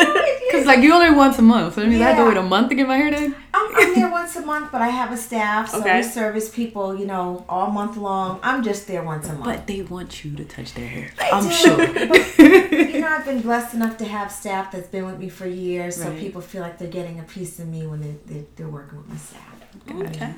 Because 0.48 0.65
like 0.65 0.79
you 0.79 0.93
only 0.93 1.12
once 1.12 1.38
a 1.39 1.41
month, 1.41 1.75
so 1.75 1.81
that 1.81 1.88
means 1.89 2.01
I 2.01 2.10
have 2.12 2.17
to 2.17 2.25
wait 2.25 2.38
a 2.38 2.43
month 2.43 2.69
to 2.69 2.75
get 2.75 2.88
my 2.88 2.98
hair 2.98 3.12
done. 3.12 3.36
I'm, 3.53 3.75
I'm 3.75 3.95
there 3.95 4.10
once 4.12 4.36
a 4.36 4.41
month, 4.41 4.72
but 4.72 4.81
I 4.81 4.89
have 4.89 5.12
a 5.13 5.17
staff, 5.17 5.69
so 5.69 5.79
Okay. 5.79 5.98
we 5.98 6.03
service 6.03 6.50
people, 6.50 6.93
you 7.00 7.05
know, 7.05 7.45
all 7.48 7.72
month 7.72 7.95
long. 7.95 8.39
I'm 8.43 8.62
just 8.63 8.86
there 8.88 9.01
once 9.03 9.27
a 9.29 9.34
month. 9.34 9.45
But 9.45 9.67
they 9.67 9.81
want 9.81 10.25
you 10.25 10.36
to 10.36 10.43
touch 10.45 10.74
their 10.74 10.88
hair. 10.88 11.12
I 11.22 11.29
I'm 11.31 11.43
do. 11.48 11.51
sure. 11.51 11.77
But, 11.77 12.38
you 12.93 13.00
know, 13.01 13.07
I've 13.07 13.24
been 13.25 13.41
blessed 13.41 13.74
enough 13.75 13.95
to 13.98 14.05
have 14.05 14.29
staff 14.31 14.72
that's 14.74 14.88
been 14.89 15.05
with 15.05 15.19
me 15.19 15.29
for 15.29 15.48
years, 15.48 15.95
so 15.95 16.13
people 16.17 16.41
feel 16.41 16.62
like 16.62 16.77
they're 16.77 16.89
getting 16.89 17.19
a 17.19 17.24
piece 17.24 17.60
of 17.60 17.67
me 17.69 17.88
when 17.88 18.01
they, 18.01 18.15
they, 18.34 18.45
they're 18.57 18.67
working 18.67 18.98
with 18.98 19.07
my 19.10 19.15
staff. 19.17 19.54
Okay. 19.89 20.34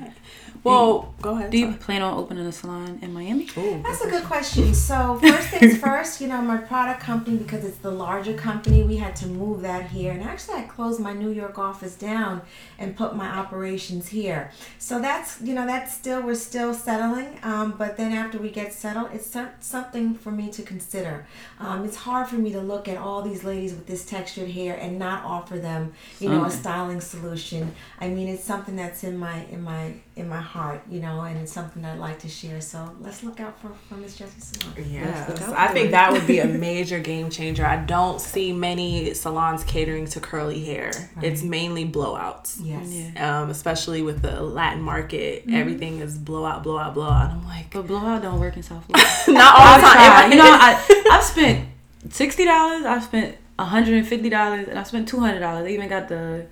Well, 0.64 1.14
go 1.22 1.36
ahead. 1.36 1.50
Do 1.50 1.58
you 1.58 1.72
plan 1.72 2.02
on 2.02 2.18
opening 2.18 2.46
a 2.46 2.52
salon 2.52 2.98
in 3.00 3.14
Miami? 3.14 3.48
Ooh, 3.56 3.80
That's 3.84 4.00
a 4.02 4.10
good 4.10 4.24
question. 4.24 4.74
So 4.74 5.18
first 5.20 5.48
things 5.48 5.78
first, 5.88 6.20
you 6.20 6.26
know, 6.26 6.42
my 6.42 6.58
product 6.58 7.00
company 7.00 7.36
because 7.36 7.64
it's 7.64 7.78
the 7.78 7.90
larger 7.90 8.34
company, 8.34 8.82
we 8.82 8.96
had 8.96 9.14
to 9.16 9.26
move 9.26 9.62
that 9.62 9.90
here, 9.90 10.12
and 10.12 10.22
actually 10.22 10.56
I 10.56 10.62
closed 10.62 11.00
my 11.00 11.12
New 11.12 11.30
York 11.30 11.58
office 11.58 11.94
down 11.94 12.42
and 12.78 12.96
put 12.96 13.14
my 13.14 13.28
operations 13.28 14.08
here. 14.08 14.50
So 14.78 15.00
that's 15.00 15.40
you 15.40 15.54
know 15.54 15.66
that's 15.66 15.94
still 15.94 16.20
we're 16.22 16.34
still 16.34 16.74
settling, 16.74 17.38
um, 17.42 17.74
but 17.78 17.96
then 17.96 18.12
after 18.12 18.38
we 18.38 18.50
get 18.50 18.72
settled, 18.72 19.10
it's 19.12 19.36
something 19.60 20.14
for 20.14 20.32
me 20.32 20.50
to 20.50 20.62
consider. 20.62 21.26
Um, 21.60 21.84
it's 21.84 21.96
hard 21.96 22.26
for 22.28 22.36
me 22.36 22.50
to 22.52 22.60
look 22.60 22.88
at 22.88 22.96
all 22.96 23.22
these 23.22 23.44
ladies 23.44 23.72
with 23.72 23.86
this 23.86 24.04
textured 24.04 24.50
hair 24.50 24.76
and 24.76 24.98
not 24.98 25.24
offer 25.24 25.58
them, 25.58 25.92
you 26.18 26.28
know, 26.28 26.44
a 26.44 26.50
styling 26.50 27.00
solution. 27.00 27.74
I 28.00 28.08
mean, 28.08 28.28
it's 28.28 28.44
something 28.44 28.74
that's 28.74 29.04
in 29.04 29.16
my 29.16 29.28
my 29.28 29.44
in 29.52 29.62
my 29.62 29.92
in 30.18 30.28
my 30.28 30.40
heart, 30.40 30.82
you 30.90 31.00
know, 31.00 31.20
and 31.20 31.38
it's 31.38 31.52
something 31.52 31.84
I'd 31.84 31.98
like 31.98 32.18
to 32.20 32.28
share. 32.28 32.60
So 32.60 32.90
let's 33.00 33.22
look 33.22 33.38
out 33.40 33.58
for, 33.60 33.70
for 33.88 33.94
Miss 33.94 34.16
Jessie 34.16 34.40
Salon. 34.40 34.74
Yes, 34.90 35.40
I 35.48 35.68
think 35.68 35.92
that 35.92 36.12
would 36.12 36.26
be 36.26 36.40
a 36.40 36.44
major 36.68 36.98
game 36.98 37.30
changer. 37.30 37.64
I 37.64 37.76
don't 37.76 38.20
see 38.20 38.52
many 38.52 39.14
salons 39.14 39.62
catering 39.64 40.06
to 40.08 40.20
curly 40.20 40.64
hair. 40.64 40.90
It's 41.22 41.42
mainly 41.42 41.84
blowouts. 41.88 42.58
Yes. 42.60 42.88
Yeah. 43.14 43.42
Um, 43.42 43.50
especially 43.50 44.02
with 44.02 44.20
the 44.22 44.42
Latin 44.42 44.82
market, 44.82 45.46
Mm-hmm. 45.46 45.54
everything 45.54 46.00
is 46.00 46.18
blowout, 46.18 46.62
blowout, 46.62 46.94
blowout. 46.94 47.30
I'm 47.30 47.44
like, 47.46 47.70
But 47.72 47.86
blowout 47.86 48.20
don't 48.22 48.40
work 48.40 48.56
in 48.56 48.62
South 48.62 48.84
Florida. 48.86 49.08
not 49.28 49.54
all 49.56 49.76
the 49.78 49.86
time. 49.86 50.32
You 50.32 50.38
know, 50.38 50.44
I 50.50 51.08
I've 51.12 51.24
spent 51.24 51.68
sixty 52.10 52.44
dollars. 52.44 52.84
I've 52.84 53.04
spent 53.04 53.36
hundred 53.58 53.94
and 53.94 54.06
fifty 54.06 54.28
dollars, 54.28 54.68
and 54.68 54.78
I 54.78 54.82
spent 54.82 55.06
two 55.08 55.20
hundred 55.20 55.40
dollars. 55.40 55.64
They 55.64 55.74
even 55.74 55.88
got 55.88 56.08
the 56.08 56.46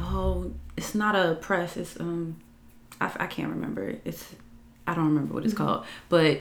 oh, 0.00 0.52
it's 0.76 0.94
not 0.94 1.14
a 1.14 1.36
press. 1.36 1.76
It's 1.76 1.98
um, 2.00 2.36
I, 3.00 3.10
I 3.20 3.26
can't 3.26 3.50
remember. 3.50 3.94
It's 4.04 4.34
I 4.86 4.94
don't 4.94 5.06
remember 5.06 5.34
what 5.34 5.44
it's 5.44 5.54
Mm-hmm. 5.54 5.64
called, 5.64 5.86
but 6.08 6.40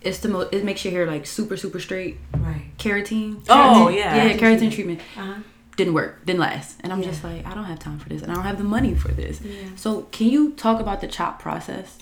it's 0.00 0.18
the 0.20 0.28
most. 0.28 0.52
It 0.54 0.64
makes 0.64 0.84
your 0.84 0.92
hair 0.92 1.06
like 1.06 1.26
super 1.26 1.56
super 1.56 1.80
straight. 1.80 2.18
Right. 2.36 2.70
Keratin. 2.78 3.42
Oh, 3.48 3.88
Keratin- 3.90 3.96
yeah. 3.96 4.24
yeah, 4.26 4.36
keratin 4.36 4.72
treatment. 4.72 5.00
Uh-huh. 5.16 5.40
Didn't 5.76 5.94
work. 5.94 6.26
Didn't 6.26 6.40
last. 6.40 6.78
And 6.82 6.92
I'm 6.92 7.00
Yeah. 7.00 7.08
just 7.08 7.24
like, 7.24 7.46
I 7.46 7.54
don't 7.54 7.64
have 7.64 7.78
time 7.78 7.98
for 7.98 8.08
this, 8.10 8.20
and 8.22 8.30
I 8.30 8.34
don't 8.34 8.44
have 8.44 8.58
the 8.58 8.64
money 8.64 8.94
for 8.94 9.08
this. 9.08 9.40
Yeah. 9.40 9.54
So, 9.76 10.02
can 10.12 10.28
you 10.28 10.52
talk 10.52 10.78
about 10.80 11.00
the 11.00 11.06
chop 11.06 11.40
process? 11.40 11.96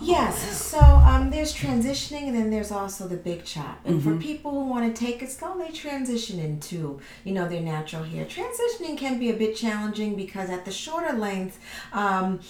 Yes. 0.00 0.60
So 0.60 0.78
um, 0.80 1.30
there's 1.30 1.54
transitioning, 1.54 2.26
and 2.28 2.34
then 2.36 2.50
there's 2.50 2.70
also 2.72 3.06
the 3.08 3.16
big 3.16 3.44
chop. 3.44 3.78
And 3.84 4.00
Mm-hmm. 4.00 4.16
for 4.16 4.22
people 4.22 4.50
who 4.50 4.64
want 4.66 4.94
to 4.94 5.04
take 5.04 5.22
it 5.22 5.30
slow, 5.30 5.56
they 5.58 5.70
transition 5.70 6.38
into 6.40 7.00
you 7.24 7.32
know 7.32 7.48
their 7.48 7.60
natural 7.62 8.02
hair. 8.02 8.24
Transitioning 8.26 8.98
can 8.98 9.18
be 9.18 9.30
a 9.30 9.34
bit 9.34 9.56
challenging 9.56 10.14
because 10.16 10.50
at 10.50 10.64
the 10.64 10.72
shorter 10.72 11.12
length. 11.16 11.58
Um, 11.92 12.40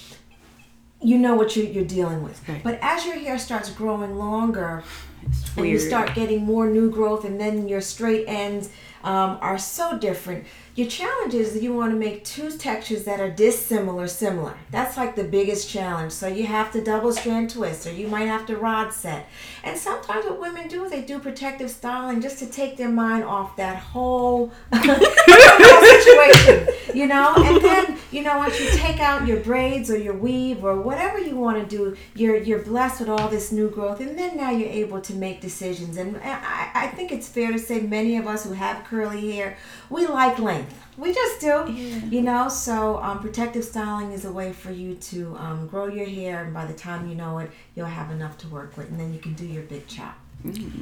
you 1.06 1.16
know 1.18 1.36
what 1.36 1.54
you're, 1.54 1.66
you're 1.66 1.84
dealing 1.84 2.24
with. 2.24 2.46
Right. 2.48 2.62
But 2.64 2.80
as 2.82 3.06
your 3.06 3.14
hair 3.14 3.38
starts 3.38 3.70
growing 3.70 4.16
longer, 4.16 4.82
It's 5.24 5.56
and 5.56 5.68
you 5.68 5.78
start 5.78 6.14
getting 6.16 6.44
more 6.44 6.66
new 6.66 6.90
growth 6.90 7.24
and 7.24 7.40
then 7.40 7.68
your 7.68 7.80
straight 7.80 8.24
ends 8.26 8.70
um, 9.04 9.38
are 9.40 9.56
so 9.56 9.96
different 9.98 10.46
your 10.76 10.86
challenge 10.88 11.32
is 11.32 11.54
that 11.54 11.62
you 11.62 11.72
want 11.72 11.90
to 11.92 11.98
make 11.98 12.22
two 12.22 12.50
textures 12.50 13.04
that 13.04 13.18
are 13.18 13.30
dissimilar 13.30 14.06
similar. 14.08 14.54
That's 14.70 14.98
like 14.98 15.16
the 15.16 15.24
biggest 15.24 15.70
challenge. 15.70 16.12
So 16.12 16.26
you 16.26 16.46
have 16.46 16.70
to 16.72 16.84
double 16.84 17.14
strand 17.14 17.48
twist 17.48 17.86
or 17.86 17.92
you 17.92 18.08
might 18.08 18.26
have 18.26 18.44
to 18.46 18.58
rod 18.58 18.92
set. 18.92 19.26
And 19.64 19.78
sometimes 19.78 20.26
what 20.26 20.38
women 20.38 20.68
do 20.68 20.84
is 20.84 20.90
they 20.90 21.00
do 21.00 21.18
protective 21.18 21.70
styling 21.70 22.20
just 22.20 22.38
to 22.40 22.46
take 22.46 22.76
their 22.76 22.90
mind 22.90 23.24
off 23.24 23.56
that 23.56 23.78
whole 23.78 24.52
situation 24.74 26.68
you 26.94 27.06
know? 27.06 27.34
And 27.36 27.62
then 27.62 27.98
you 28.10 28.22
know 28.22 28.38
once 28.38 28.60
you 28.60 28.68
take 28.70 29.00
out 29.00 29.26
your 29.26 29.40
braids 29.40 29.90
or 29.90 29.98
your 29.98 30.14
weave 30.14 30.64
or 30.64 30.80
whatever 30.80 31.18
you 31.18 31.36
want 31.36 31.58
to 31.58 31.76
do 31.76 31.96
you're 32.14 32.36
you're 32.36 32.62
blessed 32.62 33.00
with 33.00 33.08
all 33.08 33.28
this 33.28 33.52
new 33.52 33.70
growth. 33.70 34.00
And 34.00 34.18
then 34.18 34.36
now 34.36 34.50
you're 34.50 34.68
able 34.68 35.00
to 35.02 35.14
make 35.14 35.40
decisions. 35.40 35.96
And 35.96 36.16
I, 36.18 36.70
I 36.74 36.86
think 36.88 37.12
it's 37.12 37.28
fair 37.28 37.52
to 37.52 37.58
say 37.58 37.80
many 37.80 38.16
of 38.16 38.26
us 38.26 38.44
who 38.44 38.52
have 38.52 38.84
curly 38.84 39.32
hair 39.32 39.56
we 39.90 40.06
like 40.06 40.38
length. 40.38 40.74
We 40.96 41.12
just 41.12 41.40
do. 41.40 41.72
You 41.72 42.22
know? 42.22 42.48
So 42.48 43.02
um, 43.02 43.20
protective 43.20 43.64
styling 43.64 44.12
is 44.12 44.24
a 44.24 44.32
way 44.32 44.52
for 44.52 44.72
you 44.72 44.94
to 44.94 45.36
um, 45.36 45.66
grow 45.66 45.86
your 45.86 46.06
hair. 46.06 46.44
And 46.44 46.54
by 46.54 46.66
the 46.66 46.74
time 46.74 47.08
you 47.08 47.14
know 47.14 47.38
it 47.38 47.50
you'll 47.74 47.86
have 47.86 48.10
enough 48.10 48.38
to 48.38 48.48
work 48.48 48.76
with. 48.76 48.90
And 48.90 48.98
then 48.98 49.12
you 49.12 49.20
can 49.20 49.34
do 49.34 49.46
your 49.46 49.62
big 49.64 49.86
chop 49.86 50.18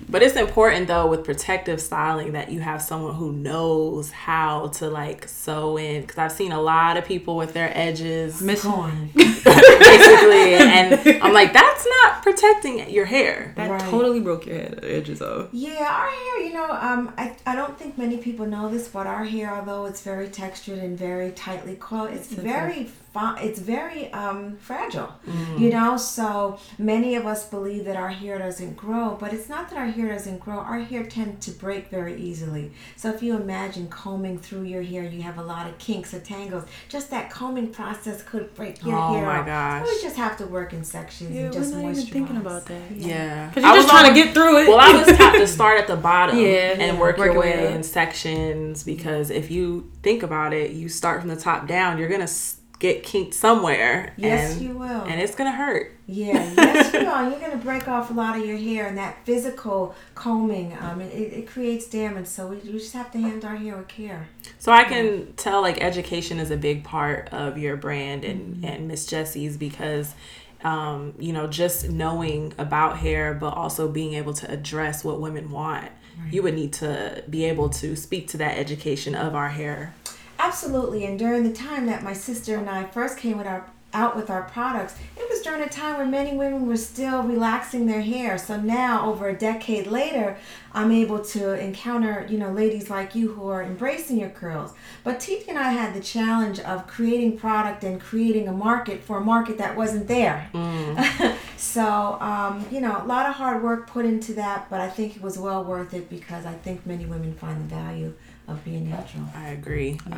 But 0.08 0.22
it's 0.22 0.36
important 0.36 0.88
though 0.88 1.08
with 1.08 1.24
protective 1.24 1.80
styling 1.80 2.32
that 2.32 2.50
you 2.50 2.60
have 2.60 2.82
someone 2.82 3.14
who 3.14 3.32
knows 3.32 4.10
how 4.10 4.68
to 4.68 4.88
like 4.88 5.28
sew 5.28 5.76
in 5.76 6.02
because 6.02 6.18
I've 6.18 6.32
seen 6.32 6.52
a 6.52 6.60
lot 6.60 6.96
of 6.96 7.04
people 7.04 7.36
with 7.36 7.52
their 7.52 7.70
edges 7.76 8.40
Miss 8.40 8.62
Gone. 8.62 9.10
basically, 9.44 10.54
and 10.54 11.22
I'm 11.22 11.32
like, 11.32 11.52
that's 11.52 11.86
not 12.02 12.22
protecting 12.22 12.88
your 12.90 13.04
hair. 13.04 13.52
That 13.56 13.70
Right. 13.70 13.80
totally 13.90 14.20
broke 14.20 14.46
your 14.46 14.56
head 14.56 14.80
edges 14.82 15.20
off. 15.22 15.48
Yeah, 15.52 15.72
our 15.80 16.08
hair, 16.08 16.40
you 16.46 16.52
know, 16.52 16.70
um, 16.70 17.12
I, 17.18 17.34
I 17.46 17.54
don't 17.56 17.78
think 17.78 17.96
many 17.98 18.18
people 18.18 18.46
know 18.46 18.68
this, 18.68 18.88
but 18.88 19.06
our 19.06 19.24
hair, 19.24 19.52
although 19.54 19.86
it's 19.86 20.02
very 20.02 20.28
textured 20.28 20.78
and 20.78 20.98
very 20.98 21.30
tightly 21.32 21.76
coiled, 21.76 22.10
it's 22.12 22.28
very 22.32 22.84
fi- 23.12 23.38
it's 23.40 23.58
very 23.60 24.12
um, 24.12 24.56
fragile. 24.58 25.12
You 25.58 25.70
know, 25.70 25.96
so 25.96 26.58
many 26.78 27.14
of 27.16 27.26
us 27.26 27.48
believe 27.48 27.84
that 27.86 27.96
our 27.96 28.08
hair 28.10 28.38
doesn't 28.38 28.76
grow, 28.76 29.16
but 29.18 29.32
it's 29.32 29.48
not 29.48 29.70
that 29.70 29.78
our 29.78 29.86
hair 29.86 30.08
doesn't 30.08 30.38
grow. 30.40 30.58
Our 30.58 30.80
hair 30.80 31.04
tends 31.04 31.46
to 31.46 31.52
break 31.52 31.88
very 31.88 32.20
easily. 32.20 32.72
So 32.96 33.10
if 33.10 33.22
you 33.22 33.36
imagine 33.36 33.88
combing 33.88 34.38
through 34.38 34.62
your 34.64 34.82
hair, 34.82 35.04
you 35.04 35.22
have 35.22 35.38
a 35.38 35.42
lot 35.44 35.68
of 35.68 35.78
kinks 35.78 36.12
or 36.12 36.20
tangles. 36.20 36.64
Just 36.88 37.10
that 37.10 37.30
combing 37.30 37.68
process 37.72 38.22
could 38.22 38.54
break 38.54 38.84
your 38.84 38.96
Oh 38.98 39.12
hair 39.14 39.24
my 39.40 39.46
gosh. 39.46 39.86
So 39.86 39.94
we 39.94 40.02
just 40.02 40.16
have 40.16 40.36
to 40.38 40.46
work 40.46 40.72
in 40.72 40.84
sections 40.84 41.36
and 41.36 41.52
just 41.52 41.72
we're 41.74 41.82
not 41.82 41.88
moisturize. 41.92 41.98
even 42.00 42.12
thinking 42.12 42.36
about 42.36 42.66
that. 42.66 42.80
Yeah, 42.96 43.48
Because 43.48 43.64
you're 43.64 43.74
just 43.76 43.88
trying 43.88 44.14
to 44.14 44.22
get 44.22 44.34
through 44.34 44.58
it. 44.62 44.68
Well, 44.68 44.80
I 44.80 44.92
was 44.92 45.16
taught 45.16 45.32
to 45.34 45.46
start 45.58 45.80
at 45.80 45.86
the 45.86 45.96
bottom 45.96 46.38
Yeah. 46.38 46.76
and 46.78 46.98
work, 46.98 47.16
Work 47.18 47.26
your 47.26 47.34
your 47.34 47.42
way 47.42 47.56
way 47.56 47.66
up. 47.68 47.74
in 47.74 47.82
sections 47.82 48.82
because 48.84 49.30
if 49.30 49.50
you 49.50 49.90
think 50.02 50.22
about 50.22 50.52
it, 50.52 50.72
you 50.72 50.88
start 50.88 51.20
from 51.20 51.28
the 51.28 51.36
top 51.36 51.66
down, 51.66 51.98
you're 51.98 52.08
gonna 52.08 52.24
s- 52.24 52.56
get 52.78 53.02
kinked 53.02 53.34
somewhere. 53.34 54.12
Yes, 54.16 54.54
and, 54.54 54.62
you 54.62 54.76
will. 54.76 55.02
and 55.02 55.20
it's 55.20 55.34
gonna 55.34 55.52
hurt. 55.52 55.92
Yeah, 56.06 56.52
yes, 56.56 56.92
you 56.92 57.00
are. 57.08 57.30
You're 57.30 57.40
gonna 57.40 57.56
break 57.56 57.88
off 57.88 58.10
a 58.10 58.12
lot 58.12 58.36
of 58.38 58.44
your 58.44 58.58
hair, 58.58 58.86
and 58.86 58.98
that 58.98 59.24
physical 59.24 59.94
combing, 60.14 60.76
um, 60.80 61.00
it, 61.00 61.12
it, 61.12 61.46
creates 61.46 61.86
damage. 61.86 62.26
So 62.26 62.48
we, 62.48 62.56
we 62.56 62.72
just 62.72 62.92
have 62.92 63.10
to 63.12 63.18
handle 63.18 63.48
our 63.48 63.56
hair 63.56 63.76
with 63.76 63.88
care. 63.88 64.28
So 64.58 64.70
I 64.72 64.84
can 64.84 65.32
tell 65.34 65.62
like 65.62 65.82
education 65.82 66.38
is 66.38 66.50
a 66.50 66.56
big 66.56 66.84
part 66.84 67.28
of 67.32 67.56
your 67.58 67.76
brand 67.76 68.24
and 68.24 68.34
Mm-hmm. 68.44 68.64
and 68.64 68.88
Miss 68.88 69.06
Jessie's 69.06 69.56
because 69.56 70.14
um, 70.62 71.14
you 71.18 71.32
know 71.32 71.46
just 71.46 71.88
knowing 71.88 72.52
about 72.58 72.98
hair 72.98 73.32
but 73.34 73.54
also 73.54 73.88
being 73.88 74.14
able 74.14 74.34
to 74.34 74.50
address 74.50 75.04
what 75.04 75.20
women 75.20 75.50
want. 75.50 75.90
You 76.30 76.44
would 76.44 76.54
need 76.54 76.72
to 76.74 77.24
be 77.28 77.44
able 77.46 77.68
to 77.70 77.96
speak 77.96 78.28
to 78.28 78.36
that 78.36 78.56
education 78.56 79.16
of 79.16 79.34
our 79.34 79.48
hair. 79.48 79.94
Absolutely. 80.44 81.06
And 81.06 81.18
during 81.18 81.42
the 81.42 81.54
time 81.54 81.86
that 81.86 82.02
my 82.02 82.12
sister 82.12 82.56
and 82.56 82.68
I 82.68 82.84
first 82.84 83.16
came 83.16 83.38
with 83.38 83.46
our 83.46 83.66
out 83.94 84.14
with 84.14 84.28
our 84.28 84.42
products, 84.42 84.96
it 85.16 85.26
was 85.30 85.40
during 85.40 85.62
a 85.62 85.68
time 85.68 85.96
where 85.96 86.04
many 86.04 86.36
women 86.36 86.66
were 86.66 86.76
still 86.76 87.22
relaxing 87.22 87.86
their 87.86 88.02
hair. 88.02 88.36
So 88.36 88.60
now, 88.60 89.08
over 89.08 89.28
a 89.28 89.38
decade 89.38 89.86
later, 89.86 90.36
I'm 90.74 90.90
able 90.90 91.24
to 91.26 91.58
encounter, 91.58 92.26
you 92.28 92.36
know, 92.36 92.50
ladies 92.50 92.90
like 92.90 93.14
you 93.14 93.32
who 93.32 93.48
are 93.48 93.62
embracing 93.62 94.18
your 94.18 94.30
curls. 94.30 94.74
But 95.02 95.20
Titi 95.20 95.48
and 95.48 95.58
I 95.58 95.70
had 95.70 95.94
the 95.94 96.00
challenge 96.00 96.58
of 96.60 96.86
creating 96.88 97.38
product 97.38 97.84
and 97.84 98.00
creating 98.00 98.48
a 98.48 98.52
market 98.52 99.02
for 99.02 99.18
a 99.18 99.24
market 99.24 99.56
that 99.58 99.76
wasn't 99.76 100.08
there. 100.08 100.50
so, 101.56 102.18
um, 102.20 102.66
you 102.70 102.80
know, 102.80 103.00
a 103.00 103.06
lot 103.06 103.26
of 103.26 103.36
hard 103.36 103.62
work 103.62 103.86
put 103.88 104.04
into 104.04 104.34
that, 104.34 104.68
but 104.68 104.80
I 104.80 104.90
think 104.90 105.16
it 105.16 105.22
was 105.22 105.38
well 105.38 105.64
worth 105.64 105.94
it 105.94 106.10
because 106.10 106.44
I 106.44 106.52
think 106.52 106.84
many 106.84 107.06
women 107.06 107.32
find 107.32 107.62
the 107.62 107.74
value 107.74 108.12
of 108.46 108.62
being 108.64 108.90
natural. 108.90 109.24
I 109.34 109.48
agree. 109.48 109.98
Uh, 110.10 110.16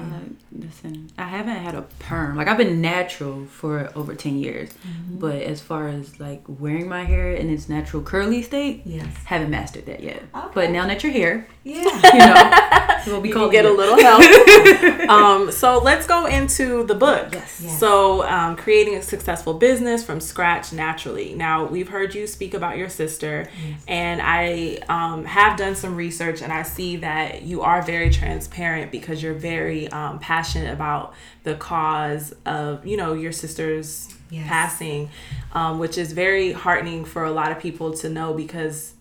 listen, 0.53 1.11
I 1.17 1.25
haven't 1.25 1.57
had 1.57 1.75
a 1.75 1.83
perm. 2.01 2.37
Like 2.37 2.49
I've 2.49 2.59
been 2.59 2.81
natural 2.81 3.47
for 3.47 3.91
over 3.95 4.15
ten 4.15 4.39
years, 4.39 4.71
Mm-hmm. 4.71 5.19
but 5.19 5.37
as 5.43 5.61
far 5.61 5.89
as 5.89 6.19
like 6.19 6.43
wearing 6.49 6.89
my 6.89 7.05
hair 7.05 7.33
in 7.33 7.49
its 7.51 7.69
natural 7.69 8.03
curly 8.03 8.43
state, 8.43 8.83
Yes. 8.85 9.07
haven't 9.25 9.51
mastered 9.51 9.87
that 9.87 10.03
yet. 10.03 10.23
Okay. 10.35 10.49
But 10.55 10.71
now 10.71 10.87
that 10.89 11.03
you're 11.03 11.13
here, 11.13 11.47
Yeah. 11.63 11.83
you 11.85 12.19
know, 12.19 13.03
we'll 13.13 13.21
be 13.21 13.29
you 13.29 13.35
calling 13.35 13.51
can 13.53 13.63
get 13.63 13.65
a 13.65 13.73
little 13.73 13.97
help. 14.01 14.21
um, 15.09 15.53
so 15.53 15.79
let's 15.79 16.07
go 16.07 16.27
into 16.27 16.85
the 16.85 16.95
book. 16.95 17.29
Yes. 17.33 17.61
Yes. 17.63 17.79
So, 17.81 18.23
um, 18.27 18.57
creating 18.57 18.97
a 18.97 19.03
successful 19.03 19.55
business 19.55 20.05
from 20.05 20.21
scratch 20.21 20.73
naturally. 20.73 21.35
Now, 21.35 21.65
we've 21.65 21.89
heard 21.89 22.15
you 22.15 22.27
speak 22.27 22.55
about 22.55 22.77
your 22.77 22.89
sister, 22.89 23.49
and 23.87 24.21
I 24.23 24.79
um, 24.89 25.25
have 25.25 25.57
done 25.57 25.75
some 25.77 25.95
research, 25.97 26.43
and 26.43 26.53
I 26.53 26.63
see 26.65 26.97
that 26.97 27.43
you 27.43 27.63
are 27.63 27.83
very 27.83 28.11
transparent 28.19 28.91
because 28.91 29.23
you're 29.23 29.35
very 29.55 29.89
um, 29.89 30.19
passionate 30.19 30.73
about 30.73 31.15
the 31.45 31.55
cause 31.55 32.35
of, 32.45 32.87
you 32.87 32.97
know, 32.97 33.13
your 33.13 33.33
sister's 33.33 34.13
Yes. 34.29 34.49
passing, 34.49 35.09
um, 35.53 35.79
which 35.79 35.97
is 35.97 36.11
very 36.13 36.51
heartening 36.51 37.05
for 37.05 37.23
a 37.25 37.31
lot 37.31 37.53
of 37.53 37.61
people 37.61 37.93
to 37.95 38.09
know 38.09 38.35
because 38.35 38.95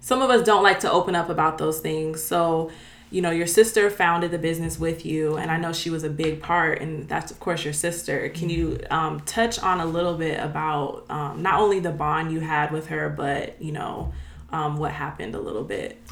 some 0.00 0.20
of 0.20 0.30
us 0.30 0.44
don't 0.44 0.64
like 0.64 0.80
to 0.80 0.90
open 0.90 1.14
up 1.14 1.28
about 1.28 1.58
those 1.58 1.78
things. 1.78 2.22
So, 2.22 2.72
you 3.10 3.22
know, 3.22 3.30
your 3.30 3.46
sister 3.46 3.88
founded 3.88 4.32
the 4.32 4.38
business 4.38 4.78
with 4.78 5.06
you, 5.06 5.36
and 5.36 5.50
I 5.50 5.58
know 5.58 5.72
she 5.72 5.90
was 5.90 6.02
a 6.02 6.10
big 6.10 6.42
part, 6.42 6.80
and 6.82 7.08
that's, 7.08 7.30
of 7.30 7.38
course, 7.38 7.64
your 7.64 7.72
sister. 7.72 8.28
Can 8.30 8.50
you 8.50 8.80
um, 8.90 9.20
touch 9.20 9.60
on 9.60 9.80
a 9.80 9.86
little 9.86 10.16
bit 10.16 10.40
about 10.40 11.04
um, 11.08 11.40
not 11.40 11.60
only 11.60 11.78
the 11.80 11.92
bond 11.92 12.32
you 12.32 12.40
had 12.40 12.72
with 12.72 12.88
her, 12.88 13.08
but, 13.08 13.62
you 13.62 13.72
know, 13.72 14.12
um, 14.50 14.76
what 14.76 14.90
happened 14.90 15.34
a 15.36 15.40
little 15.40 15.64
bit? 15.64 16.02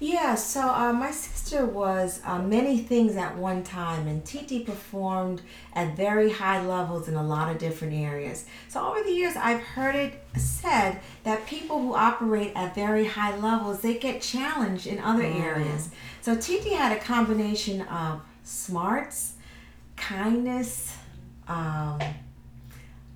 Yeah, 0.00 0.36
so 0.36 0.60
uh, 0.68 0.92
my 0.92 1.10
sister 1.10 1.66
was 1.66 2.20
uh, 2.24 2.40
many 2.40 2.78
things 2.78 3.16
at 3.16 3.36
one 3.36 3.64
time, 3.64 4.06
and 4.06 4.24
Titi 4.24 4.60
performed 4.60 5.42
at 5.72 5.96
very 5.96 6.30
high 6.30 6.64
levels 6.64 7.08
in 7.08 7.14
a 7.14 7.22
lot 7.22 7.50
of 7.50 7.58
different 7.58 7.94
areas. 7.94 8.44
So 8.68 8.86
over 8.86 9.02
the 9.02 9.10
years, 9.10 9.34
I've 9.36 9.60
heard 9.60 9.96
it 9.96 10.22
said 10.36 11.00
that 11.24 11.46
people 11.46 11.80
who 11.80 11.94
operate 11.94 12.52
at 12.54 12.76
very 12.76 13.06
high 13.06 13.36
levels 13.38 13.80
they 13.80 13.98
get 13.98 14.22
challenged 14.22 14.86
in 14.86 15.00
other 15.00 15.24
areas. 15.24 15.90
So 16.20 16.36
Titi 16.36 16.70
had 16.70 16.96
a 16.96 17.00
combination 17.00 17.80
of 17.82 18.20
smarts, 18.44 19.32
kindness, 19.96 20.96
um, 21.48 21.98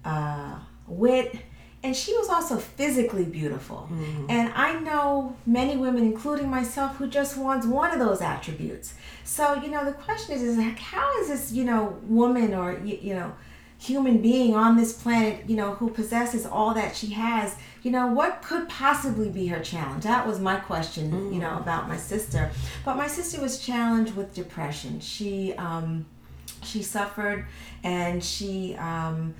uh, 0.05 0.59
wit, 0.89 1.37
and 1.83 1.97
she 1.97 2.17
was 2.17 2.29
also 2.29 2.59
physically 2.59 3.25
beautiful. 3.25 3.89
And 4.29 4.53
I 4.55 4.79
know 4.79 5.37
many 5.47 5.77
women, 5.77 6.05
including 6.05 6.49
myself, 6.49 6.97
who 6.97 7.09
just 7.09 7.37
wants 7.37 7.67
one 7.67 7.93
of 7.93 7.99
those 7.99 8.21
attributes. 8.21 8.95
So 9.25 9.55
you 9.55 9.69
know, 9.69 9.85
the 9.85 9.93
question 9.93 10.35
is, 10.37 10.43
is 10.43 10.57
like, 10.57 10.79
how 10.79 11.21
is 11.21 11.29
this 11.29 11.53
you 11.53 11.65
know 11.65 11.99
woman 12.05 12.55
or 12.55 12.81
you, 12.85 12.99
you 13.01 13.15
know 13.15 13.33
human 13.83 14.19
being 14.23 14.55
on 14.55 14.77
this 14.77 14.93
planet, 14.93 15.43
you 15.49 15.57
know, 15.57 15.75
who 15.75 15.91
possesses 15.91 16.47
all 16.47 16.73
that 16.73 16.95
she 16.95 17.09
has, 17.09 17.57
you 17.83 17.91
know, 17.91 18.07
what 18.07 18.41
could 18.41 18.69
possibly 18.69 19.29
be 19.29 19.49
her 19.49 19.59
challenge? 19.59 20.05
That 20.05 20.25
was 20.25 20.39
my 20.39 20.57
question, 20.57 21.33
you 21.33 21.41
know, 21.41 21.57
about 21.57 21.89
my 21.89 21.97
sister. 21.97 22.51
But 22.85 22.97
my 22.97 23.09
sister 23.09 23.41
was 23.41 23.59
challenged 23.59 24.15
with 24.15 24.33
depression. 24.35 25.01
She 25.01 25.55
um, 25.55 26.07
she 26.63 26.81
suffered, 26.83 27.47
and 27.83 28.23
she 28.23 28.77
um, 28.77 29.35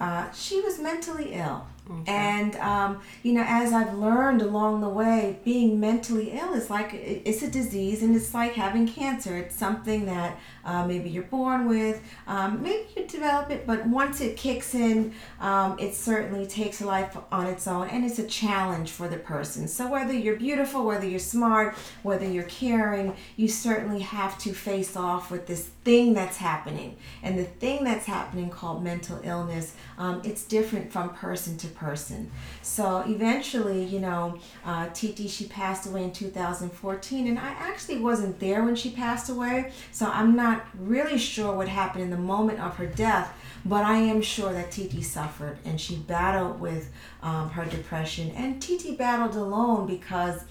uh, 0.00 0.30
she 0.32 0.60
was 0.60 0.78
mentally 0.78 1.32
ill. 1.32 1.66
And 2.06 2.56
um, 2.56 3.00
you 3.22 3.32
know, 3.32 3.44
as 3.46 3.72
I've 3.72 3.94
learned 3.94 4.42
along 4.42 4.80
the 4.80 4.88
way, 4.88 5.38
being 5.44 5.80
mentally 5.80 6.30
ill 6.32 6.54
is 6.54 6.70
like 6.70 6.92
it's 6.92 7.42
a 7.42 7.50
disease, 7.50 8.02
and 8.02 8.14
it's 8.14 8.34
like 8.34 8.54
having 8.54 8.86
cancer. 8.86 9.36
It's 9.36 9.54
something 9.54 10.06
that 10.06 10.38
uh, 10.64 10.86
maybe 10.86 11.08
you're 11.10 11.22
born 11.24 11.68
with, 11.68 12.02
um, 12.26 12.62
maybe 12.62 12.86
you 12.96 13.06
develop 13.06 13.50
it, 13.50 13.66
but 13.66 13.86
once 13.86 14.20
it 14.20 14.36
kicks 14.36 14.74
in, 14.74 15.12
um, 15.40 15.78
it 15.78 15.94
certainly 15.94 16.46
takes 16.46 16.80
life 16.80 17.16
on 17.32 17.46
its 17.46 17.66
own, 17.66 17.88
and 17.88 18.04
it's 18.04 18.18
a 18.18 18.26
challenge 18.26 18.90
for 18.90 19.08
the 19.08 19.16
person. 19.16 19.68
So 19.68 19.88
whether 19.88 20.12
you're 20.12 20.36
beautiful, 20.36 20.84
whether 20.84 21.06
you're 21.06 21.18
smart, 21.18 21.74
whether 22.02 22.26
you're 22.26 22.44
caring, 22.44 23.16
you 23.36 23.48
certainly 23.48 24.00
have 24.00 24.38
to 24.38 24.52
face 24.52 24.96
off 24.96 25.30
with 25.30 25.46
this 25.46 25.70
thing 25.84 26.14
that's 26.14 26.36
happening, 26.36 26.96
and 27.22 27.38
the 27.38 27.44
thing 27.44 27.84
that's 27.84 28.06
happening 28.06 28.50
called 28.50 28.82
mental 28.82 29.20
illness. 29.24 29.74
Um, 29.96 30.20
it's 30.24 30.44
different 30.44 30.92
from 30.92 31.10
person 31.10 31.56
to 31.58 31.68
person. 31.68 32.30
So 32.62 33.02
eventually, 33.06 33.84
you 33.84 33.98
know, 34.00 34.38
uh, 34.64 34.88
Titi, 34.92 35.28
she 35.28 35.46
passed 35.46 35.88
away 35.88 36.04
in 36.04 36.12
2014, 36.12 37.26
and 37.26 37.38
I 37.38 37.48
actually 37.48 37.98
wasn't 37.98 38.38
there 38.38 38.64
when 38.64 38.76
she 38.76 38.90
passed 38.90 39.28
away, 39.28 39.72
so 39.90 40.06
I'm 40.06 40.36
not 40.36 40.57
really 40.78 41.18
sure 41.18 41.54
what 41.54 41.68
happened 41.68 42.04
in 42.04 42.10
the 42.10 42.16
moment 42.16 42.60
of 42.60 42.76
her 42.76 42.86
death. 42.86 43.34
But 43.64 43.84
I 43.84 43.98
am 43.98 44.22
sure 44.22 44.52
that 44.52 44.70
Titi 44.70 45.02
suffered 45.02 45.58
and 45.64 45.80
she 45.80 45.96
battled 45.96 46.60
with 46.60 46.90
um, 47.22 47.50
her 47.50 47.64
depression. 47.64 48.30
And 48.30 48.62
Titi 48.62 48.94
battled 48.94 49.34
alone 49.34 49.86
because 49.86 50.42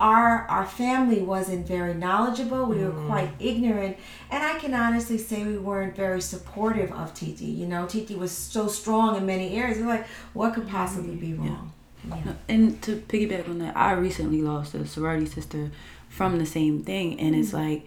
our 0.00 0.46
our 0.48 0.66
family 0.66 1.22
wasn't 1.22 1.66
very 1.66 1.94
knowledgeable. 1.94 2.66
We 2.66 2.78
were 2.78 3.06
quite 3.06 3.30
ignorant, 3.38 3.96
and 4.30 4.42
I 4.42 4.58
can 4.58 4.74
honestly 4.74 5.18
say 5.18 5.44
we 5.44 5.56
weren't 5.56 5.94
very 5.94 6.20
supportive 6.20 6.92
of 6.92 7.14
Titi. 7.14 7.46
You 7.46 7.66
know, 7.66 7.86
Titi 7.86 8.14
was 8.14 8.32
so 8.32 8.66
strong 8.66 9.16
in 9.16 9.24
many 9.24 9.56
areas. 9.56 9.78
We're 9.78 9.86
like, 9.86 10.06
what 10.32 10.54
could 10.54 10.68
possibly 10.68 11.14
be 11.14 11.34
wrong? 11.34 11.72
Yeah. 12.08 12.32
And 12.48 12.82
to 12.82 12.96
piggyback 12.96 13.48
on 13.48 13.58
that, 13.60 13.76
I 13.76 13.92
recently 13.92 14.42
lost 14.42 14.74
a 14.74 14.86
sorority 14.86 15.26
sister 15.26 15.70
from 16.08 16.38
the 16.38 16.46
same 16.46 16.82
thing, 16.82 17.18
and 17.20 17.34
it's 17.34 17.52
like 17.52 17.86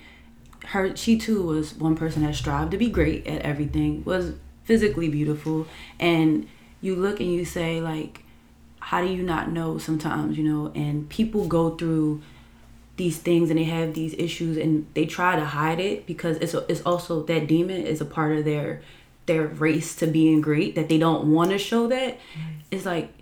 her. 0.68 0.96
She 0.96 1.18
too 1.18 1.44
was 1.44 1.74
one 1.76 1.96
person 1.96 2.24
that 2.24 2.36
strived 2.36 2.72
to 2.72 2.78
be 2.78 2.90
great 2.90 3.26
at 3.28 3.42
everything, 3.42 4.04
was 4.04 4.34
physically 4.64 5.10
beautiful, 5.10 5.68
and 6.00 6.48
you 6.82 6.96
look 6.96 7.20
and 7.20 7.32
you 7.32 7.46
say 7.46 7.82
like, 7.82 8.24
how 8.80 9.02
do 9.02 9.08
you 9.08 9.24
not 9.24 9.52
know 9.52 9.78
sometimes, 9.78 10.38
you 10.38 10.44
know? 10.44 10.72
And 10.76 11.10
people 11.10 11.48
go 11.48 11.76
through 11.76 12.22
these 12.98 13.18
things 13.18 13.50
and 13.50 13.60
they 13.60 13.66
have 13.66 13.94
these 13.94 14.14
issues 14.16 14.58
and 14.58 14.88
they 14.94 15.06
try 15.06 15.36
to 15.36 15.46
hide 15.46 15.80
it 15.80 16.08
because 16.08 16.38
it's 16.38 16.54
it's 16.68 16.82
also 16.82 17.24
that 17.24 17.48
demon 17.48 17.82
is 17.82 18.02
a 18.02 18.06
part 18.06 18.36
of 18.36 18.44
their 18.44 18.82
their 19.28 19.46
race 19.46 19.96
to 19.98 20.08
being 20.08 20.42
great 20.42 20.76
that 20.76 20.90
they 20.90 20.98
don't 20.98 21.32
want 21.32 21.52
to 21.52 21.58
show 21.58 21.88
that. 21.88 22.18
It's 22.72 22.86
like 22.86 23.14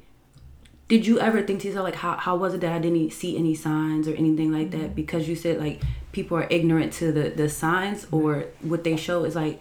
did 0.87 1.07
you 1.07 1.19
ever 1.19 1.41
think 1.41 1.61
to 1.61 1.67
yourself 1.67 1.85
like 1.85 1.95
how, 1.95 2.15
how 2.17 2.35
was 2.35 2.53
it 2.53 2.61
that 2.61 2.71
i 2.71 2.79
didn't 2.79 3.11
see 3.11 3.37
any 3.37 3.55
signs 3.55 4.07
or 4.07 4.13
anything 4.13 4.51
like 4.51 4.71
that? 4.71 4.77
Mm-hmm. 4.77 4.93
Because 4.93 5.27
you 5.27 5.35
said 5.35 5.59
like 5.59 5.81
people 6.11 6.37
are 6.37 6.47
ignorant 6.49 6.93
to 6.93 7.11
the 7.11 7.29
the 7.29 7.49
signs 7.49 8.05
mm-hmm. 8.05 8.15
or 8.15 8.45
what 8.61 8.83
they 8.83 8.95
show 8.95 9.23
is 9.23 9.35
like 9.35 9.59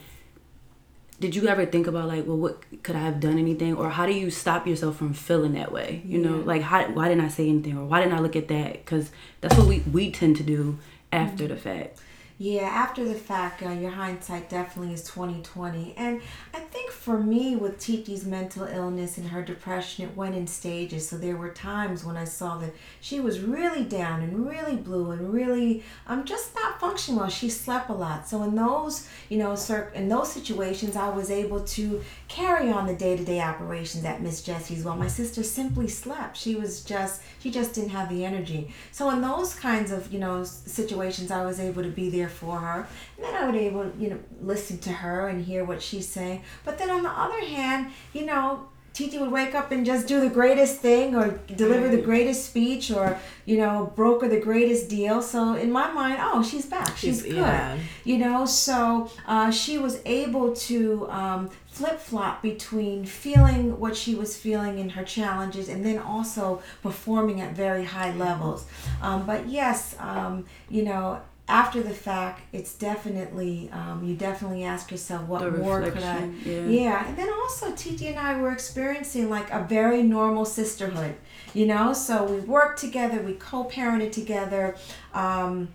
did 1.20 1.34
you 1.34 1.46
ever 1.46 1.64
think 1.64 1.86
about 1.86 2.08
like 2.08 2.26
well 2.26 2.36
what 2.36 2.62
could 2.82 2.96
i 2.96 3.00
have 3.00 3.20
done 3.20 3.38
anything? 3.38 3.74
Or 3.74 3.90
how 3.90 4.06
do 4.06 4.12
you 4.12 4.30
stop 4.30 4.66
yourself 4.66 4.96
from 4.96 5.14
feeling 5.14 5.54
that 5.54 5.72
way? 5.72 6.02
You 6.04 6.18
know 6.18 6.36
like 6.38 6.62
how, 6.62 6.86
why 6.88 7.08
didn't 7.08 7.24
i 7.24 7.28
say 7.28 7.48
anything? 7.48 7.78
Or 7.78 7.84
why 7.84 8.00
didn't 8.00 8.14
i 8.14 8.20
look 8.20 8.36
at 8.36 8.48
that? 8.48 8.72
Because 8.72 9.10
that's 9.40 9.56
what 9.56 9.66
we 9.66 9.80
we 9.80 10.10
tend 10.10 10.36
to 10.36 10.42
do 10.42 10.78
after 11.12 11.44
mm-hmm. 11.44 11.54
the 11.54 11.60
fact 11.60 12.00
Yeah, 12.36 12.62
after 12.62 13.04
the 13.04 13.14
fact, 13.14 13.62
uh, 13.62 13.70
your 13.70 13.92
hindsight 13.92 14.50
definitely 14.50 14.92
is 14.92 15.04
twenty 15.04 15.40
twenty, 15.42 15.94
and 15.96 16.20
I 16.52 16.58
think 16.58 16.90
for 16.90 17.16
me 17.22 17.54
with 17.54 17.78
Titi's 17.78 18.24
mental 18.24 18.64
illness 18.64 19.16
and 19.16 19.28
her 19.28 19.40
depression, 19.40 20.04
it 20.04 20.16
went 20.16 20.34
in 20.34 20.48
stages. 20.48 21.08
So 21.08 21.16
there 21.16 21.36
were 21.36 21.50
times 21.50 22.04
when 22.04 22.16
I 22.16 22.24
saw 22.24 22.58
that 22.58 22.74
she 23.00 23.20
was 23.20 23.38
really 23.38 23.84
down 23.84 24.20
and 24.20 24.48
really 24.48 24.74
blue 24.74 25.12
and 25.12 25.32
really 25.32 25.84
um 26.08 26.24
just 26.24 26.56
not 26.56 26.80
functioning 26.80 27.20
well. 27.20 27.28
She 27.30 27.48
slept 27.48 27.88
a 27.88 27.92
lot, 27.92 28.26
so 28.28 28.42
in 28.42 28.56
those 28.56 29.08
you 29.28 29.38
know 29.38 29.56
in 29.94 30.08
those 30.08 30.32
situations, 30.32 30.96
I 30.96 31.10
was 31.10 31.30
able 31.30 31.60
to 31.60 32.02
carry 32.26 32.68
on 32.68 32.88
the 32.88 32.96
day 32.96 33.16
to 33.16 33.24
day 33.24 33.40
operations 33.40 34.04
at 34.04 34.20
Miss 34.22 34.42
Jessie's. 34.42 34.82
While 34.82 34.96
my 34.96 35.06
sister 35.06 35.44
simply 35.44 35.86
slept, 35.86 36.36
she 36.36 36.56
was 36.56 36.82
just 36.82 37.22
she 37.38 37.52
just 37.52 37.74
didn't 37.74 37.90
have 37.90 38.08
the 38.08 38.24
energy. 38.24 38.74
So 38.90 39.08
in 39.10 39.20
those 39.20 39.54
kinds 39.54 39.92
of 39.92 40.12
you 40.12 40.18
know 40.18 40.42
situations, 40.42 41.30
I 41.30 41.46
was 41.46 41.60
able 41.60 41.84
to 41.84 41.90
be 41.90 42.10
there 42.10 42.23
for 42.28 42.58
her, 42.58 42.86
and 43.16 43.24
then 43.24 43.34
I 43.34 43.46
would 43.46 43.54
able 43.56 43.90
you 43.98 44.10
know 44.10 44.18
listen 44.40 44.78
to 44.78 44.90
her 44.92 45.28
and 45.28 45.44
hear 45.44 45.64
what 45.64 45.82
she's 45.82 46.08
saying. 46.08 46.42
But 46.64 46.78
then 46.78 46.90
on 46.90 47.02
the 47.02 47.10
other 47.10 47.40
hand, 47.40 47.92
you 48.12 48.26
know. 48.26 48.68
Titi 48.92 49.18
would 49.18 49.32
wake 49.32 49.56
up 49.56 49.72
and 49.72 49.84
just 49.84 50.06
do 50.06 50.20
the 50.20 50.28
greatest 50.30 50.78
thing 50.78 51.16
or 51.16 51.30
deliver 51.56 51.88
the 51.88 52.00
greatest 52.00 52.46
speech 52.46 52.92
or, 52.92 53.18
you 53.44 53.56
know, 53.56 53.92
broker 53.96 54.28
the 54.28 54.38
greatest 54.38 54.88
deal. 54.88 55.20
So 55.20 55.54
in 55.56 55.72
my 55.72 55.90
mind, 55.90 56.18
oh, 56.20 56.44
she's 56.44 56.66
back. 56.66 56.96
She's, 56.96 57.22
She's- 57.22 57.22
good. 57.22 57.34
yeah. 57.34 57.76
You 58.04 58.18
know, 58.18 58.46
so 58.46 59.10
uh, 59.26 59.50
she 59.50 59.78
was 59.78 60.00
able 60.06 60.54
to 60.70 61.10
um, 61.10 61.50
flip 61.66 61.98
flop 61.98 62.40
between 62.40 63.04
feeling 63.04 63.80
what 63.80 63.96
she 63.96 64.14
was 64.14 64.36
feeling 64.36 64.78
in 64.78 64.90
her 64.90 65.02
challenges 65.02 65.68
and 65.68 65.84
then 65.84 65.98
also 65.98 66.62
performing 66.80 67.40
at 67.40 67.50
very 67.50 67.82
high 67.82 68.14
levels. 68.14 68.64
Um, 69.02 69.26
but 69.26 69.48
yes, 69.48 69.96
um, 69.98 70.46
you 70.70 70.84
know, 70.84 71.20
after 71.46 71.82
the 71.82 71.92
fact, 71.92 72.40
it's 72.52 72.74
definitely, 72.74 73.68
um, 73.70 74.02
you 74.02 74.14
definitely 74.14 74.64
ask 74.64 74.90
yourself, 74.90 75.28
what 75.28 75.42
more 75.58 75.82
could 75.90 76.02
I? 76.02 76.30
yeah. 76.44 76.60
Yeah, 76.66 77.06
and 77.06 77.18
then 77.18 77.28
also 77.28 77.74
Titi 77.74 78.08
and 78.08 78.18
I 78.18 78.40
were 78.40 78.50
experiencing 78.50 79.28
like 79.28 79.50
a 79.50 79.62
very 79.62 80.02
normal 80.02 80.46
sisterhood, 80.46 81.16
you 81.52 81.66
know. 81.66 81.92
So 81.92 82.24
we 82.24 82.40
worked 82.40 82.80
together, 82.80 83.20
we 83.20 83.34
co-parented 83.34 84.12
together. 84.12 84.76
Um, 85.12 85.68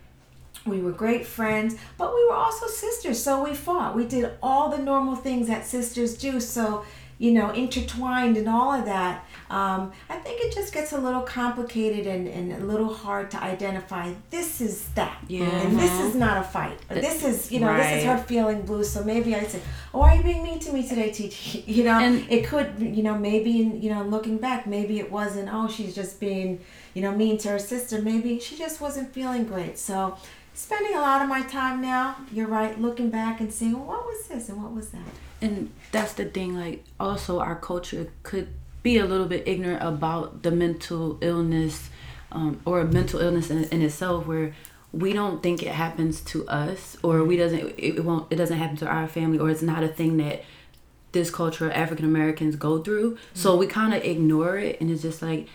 we 0.65 0.81
were 0.81 0.91
great 0.91 1.25
friends, 1.25 1.75
but 1.97 2.13
we 2.13 2.25
were 2.25 2.35
also 2.35 2.67
sisters. 2.67 3.21
So 3.21 3.43
we 3.43 3.53
fought. 3.53 3.95
We 3.95 4.05
did 4.05 4.31
all 4.41 4.69
the 4.69 4.77
normal 4.79 5.15
things 5.15 5.47
that 5.47 5.65
sisters 5.65 6.17
do. 6.17 6.39
So 6.39 6.83
you 7.19 7.31
know, 7.31 7.51
intertwined 7.51 8.37
and 8.37 8.47
all 8.49 8.71
of 8.71 8.85
that. 8.85 9.25
Um, 9.49 9.91
I 10.09 10.15
think 10.15 10.39
it 10.41 10.53
just 10.53 10.73
gets 10.73 10.93
a 10.93 10.97
little 10.97 11.21
complicated 11.21 12.07
and, 12.07 12.27
and 12.27 12.53
a 12.53 12.65
little 12.65 12.93
hard 12.93 13.29
to 13.31 13.43
identify. 13.43 14.13
This 14.29 14.61
is 14.61 14.87
that, 14.95 15.17
Yeah. 15.27 15.43
and 15.43 15.77
this 15.77 15.91
is 15.99 16.15
not 16.15 16.37
a 16.37 16.43
fight. 16.43 16.77
This 16.87 17.23
is, 17.25 17.51
you 17.51 17.59
know, 17.59 17.75
this 17.75 17.91
is 17.99 18.03
her 18.05 18.17
feeling 18.17 18.61
blue. 18.61 18.83
So 18.83 19.03
maybe 19.03 19.35
I 19.35 19.43
say, 19.43 19.59
"Oh, 19.93 19.99
why 19.99 20.13
are 20.13 20.15
you 20.17 20.23
being 20.23 20.43
mean 20.43 20.59
to 20.59 20.71
me 20.71 20.87
today, 20.87 21.11
Titi?" 21.11 21.63
You 21.79 21.83
know, 21.83 21.99
And- 21.99 22.25
it 22.31 22.45
could, 22.47 22.69
you 22.79 23.03
know, 23.03 23.17
maybe, 23.17 23.51
you 23.51 23.89
know, 23.93 24.03
looking 24.03 24.37
back, 24.37 24.65
maybe 24.65 24.99
it 24.99 25.11
wasn't. 25.11 25.49
Oh, 25.51 25.67
she's 25.67 25.93
just 25.93 26.19
being, 26.19 26.59
you 26.93 27.01
know, 27.01 27.11
mean 27.11 27.37
to 27.39 27.49
her 27.49 27.59
sister. 27.59 28.01
Maybe 28.01 28.39
she 28.39 28.55
just 28.55 28.79
wasn't 28.79 29.13
feeling 29.13 29.43
great. 29.45 29.77
So, 29.77 30.15
spending 30.53 30.95
a 30.95 31.01
lot 31.01 31.21
of 31.21 31.27
my 31.27 31.41
time 31.41 31.81
now. 31.81 32.15
You're 32.31 32.47
right, 32.47 32.79
looking 32.79 33.09
back 33.09 33.41
and 33.41 33.51
seeing, 33.51 33.73
well, 33.73 33.87
what 33.87 34.05
was 34.05 34.27
this 34.27 34.47
and 34.49 34.61
what 34.63 34.71
was 34.73 34.89
that. 34.91 35.11
And 35.41 35.71
that's 35.91 36.13
the 36.13 36.25
thing 36.25 36.55
like 36.55 36.83
also 36.99 37.39
our 37.39 37.55
culture 37.55 38.11
could 38.23 38.47
be 38.83 38.97
a 38.97 39.05
little 39.05 39.25
bit 39.25 39.47
ignorant 39.47 39.83
about 39.83 40.43
the 40.43 40.51
mental 40.51 41.17
illness 41.21 41.89
um, 42.31 42.61
or 42.65 42.83
mental 42.83 43.19
illness 43.19 43.49
in, 43.49 43.63
in 43.65 43.81
itself 43.81 44.25
where 44.25 44.53
we 44.91 45.13
don't 45.13 45.43
think 45.43 45.61
it 45.61 45.73
happens 45.73 46.21
to 46.21 46.47
us 46.47 46.97
or 47.03 47.23
we 47.23 47.37
doesn't 47.37 47.73
it, 47.77 48.03
won't 48.03 48.31
it 48.31 48.35
doesn't 48.35 48.57
happen 48.57 48.77
to 48.77 48.87
our 48.87 49.07
family 49.07 49.37
or 49.37 49.49
it's 49.49 49.61
not 49.61 49.83
a 49.83 49.87
thing 49.87 50.17
that 50.17 50.43
this 51.11 51.29
culture 51.29 51.71
african 51.71 52.05
americans 52.05 52.55
go 52.55 52.81
through. 52.81 53.17
So 53.33 53.55
we 53.55 53.67
kind 53.67 53.93
of 53.93 54.03
ignore 54.03 54.57
it 54.57 54.79
and 54.79 54.89
it's 54.89 55.01
just 55.01 55.21
like 55.21 55.47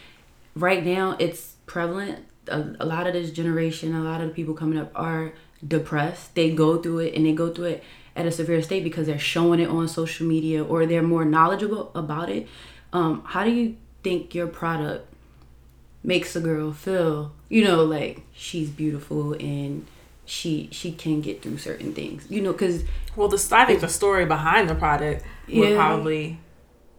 right 0.55 0.85
now 0.85 1.17
it's 1.19 1.55
prevalent. 1.67 2.27
A, 2.49 2.63
a 2.81 2.87
lot 2.87 3.07
of 3.07 3.15
this 3.15 3.31
generation 3.31 3.95
a 3.95 4.01
lot 4.03 4.21
of 4.21 4.29
the 4.29 4.35
people 4.35 4.55
coming 4.55 4.79
up 4.79 4.91
are 4.95 5.33
depressed. 5.67 6.35
They 6.35 6.51
go 6.51 6.81
through 6.81 7.01
it 7.01 7.15
and 7.15 7.25
they 7.25 7.33
go 7.33 7.53
through 7.53 7.67
it 7.67 7.85
at 8.17 8.27
a 8.27 8.31
severe 8.31 8.63
state 8.63 8.85
because 8.85 9.07
they're 9.07 9.19
showing 9.19 9.61
it 9.61 9.69
on 9.69 9.89
social 9.89 10.27
media 10.27 10.63
or 10.65 10.87
they're 10.87 11.03
more 11.03 11.25
knowledgeable 11.25 11.91
about 11.95 12.29
it 12.31 12.47
um, 12.93 13.23
how 13.27 13.45
do 13.45 13.51
you 13.51 13.77
think 14.03 14.35
your 14.35 14.47
product 14.47 15.07
makes 16.03 16.37
a 16.37 16.41
girl 16.41 16.73
feel 16.73 17.33
you 17.49 17.65
know 17.65 17.85
like 17.85 18.23
she's 18.35 18.69
beautiful 18.69 19.33
and 19.35 19.87
she 20.27 20.69
she 20.73 20.93
can 20.93 21.21
get 21.21 21.43
through 21.43 21.59
certain 21.59 21.93
things 21.95 22.27
you 22.31 22.41
know 22.41 22.53
because 22.53 22.85
Well, 23.17 23.29
the 23.29 23.49
I 23.53 23.65
think 23.65 23.81
the 23.81 23.89
story 23.89 24.25
behind 24.27 24.69
the 24.69 24.75
product 24.75 25.25
would 25.49 25.71
Yeah. 25.71 25.77
probably 25.77 26.39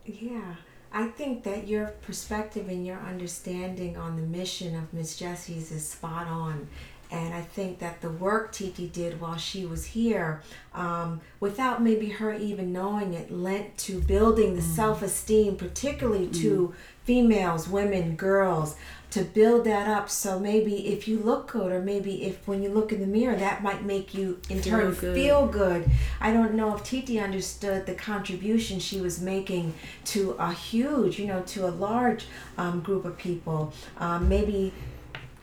Yeah, 0.05 0.55
I 0.93 1.07
think 1.07 1.43
that 1.43 1.67
your 1.67 1.87
perspective 2.01 2.69
and 2.69 2.85
your 2.85 2.99
understanding 2.99 3.97
on 3.97 4.15
the 4.15 4.21
mission 4.21 4.75
of 4.75 4.93
Miss 4.93 5.17
Jessie's 5.17 5.71
is 5.71 5.89
spot 5.89 6.27
on. 6.27 6.67
And 7.11 7.33
I 7.33 7.41
think 7.41 7.79
that 7.79 8.01
the 8.01 8.09
work 8.09 8.51
Titi 8.51 8.87
did 8.87 9.21
while 9.21 9.37
she 9.37 9.65
was 9.65 9.85
here, 9.85 10.41
um, 10.73 11.21
without 11.39 11.81
maybe 11.81 12.09
her 12.09 12.33
even 12.33 12.73
knowing 12.73 13.13
it, 13.13 13.31
lent 13.31 13.77
to 13.79 14.01
building 14.01 14.55
the 14.55 14.61
self 14.61 15.01
esteem, 15.01 15.55
particularly 15.55 16.27
to 16.27 16.73
females, 17.03 17.69
women, 17.69 18.15
girls, 18.15 18.75
to 19.11 19.23
build 19.23 19.63
that 19.65 19.87
up. 19.87 20.09
So 20.09 20.39
maybe 20.39 20.87
if 20.87 21.07
you 21.07 21.19
look 21.19 21.47
good, 21.51 21.71
or 21.71 21.81
maybe 21.81 22.23
if 22.23 22.45
when 22.47 22.61
you 22.63 22.69
look 22.69 22.91
in 22.91 22.99
the 22.99 23.07
mirror, 23.07 23.35
that 23.35 23.63
might 23.63 23.85
make 23.85 24.13
you 24.13 24.39
in 24.49 24.61
Feel 24.61 24.71
turn 24.71 24.93
good. 24.93 25.15
feel 25.15 25.47
good. 25.47 25.89
I 26.19 26.33
don't 26.33 26.55
know 26.55 26.75
if 26.75 26.83
Titi 26.83 27.19
understood 27.19 27.85
the 27.85 27.93
contribution 27.93 28.79
she 28.79 28.99
was 28.99 29.21
making 29.21 29.73
to 30.05 30.31
a 30.31 30.51
huge, 30.51 31.19
you 31.19 31.27
know, 31.27 31.43
to 31.43 31.67
a 31.67 31.69
large 31.69 32.25
um, 32.57 32.81
group 32.81 33.05
of 33.05 33.17
people. 33.17 33.71
Um, 33.99 34.27
maybe 34.27 34.73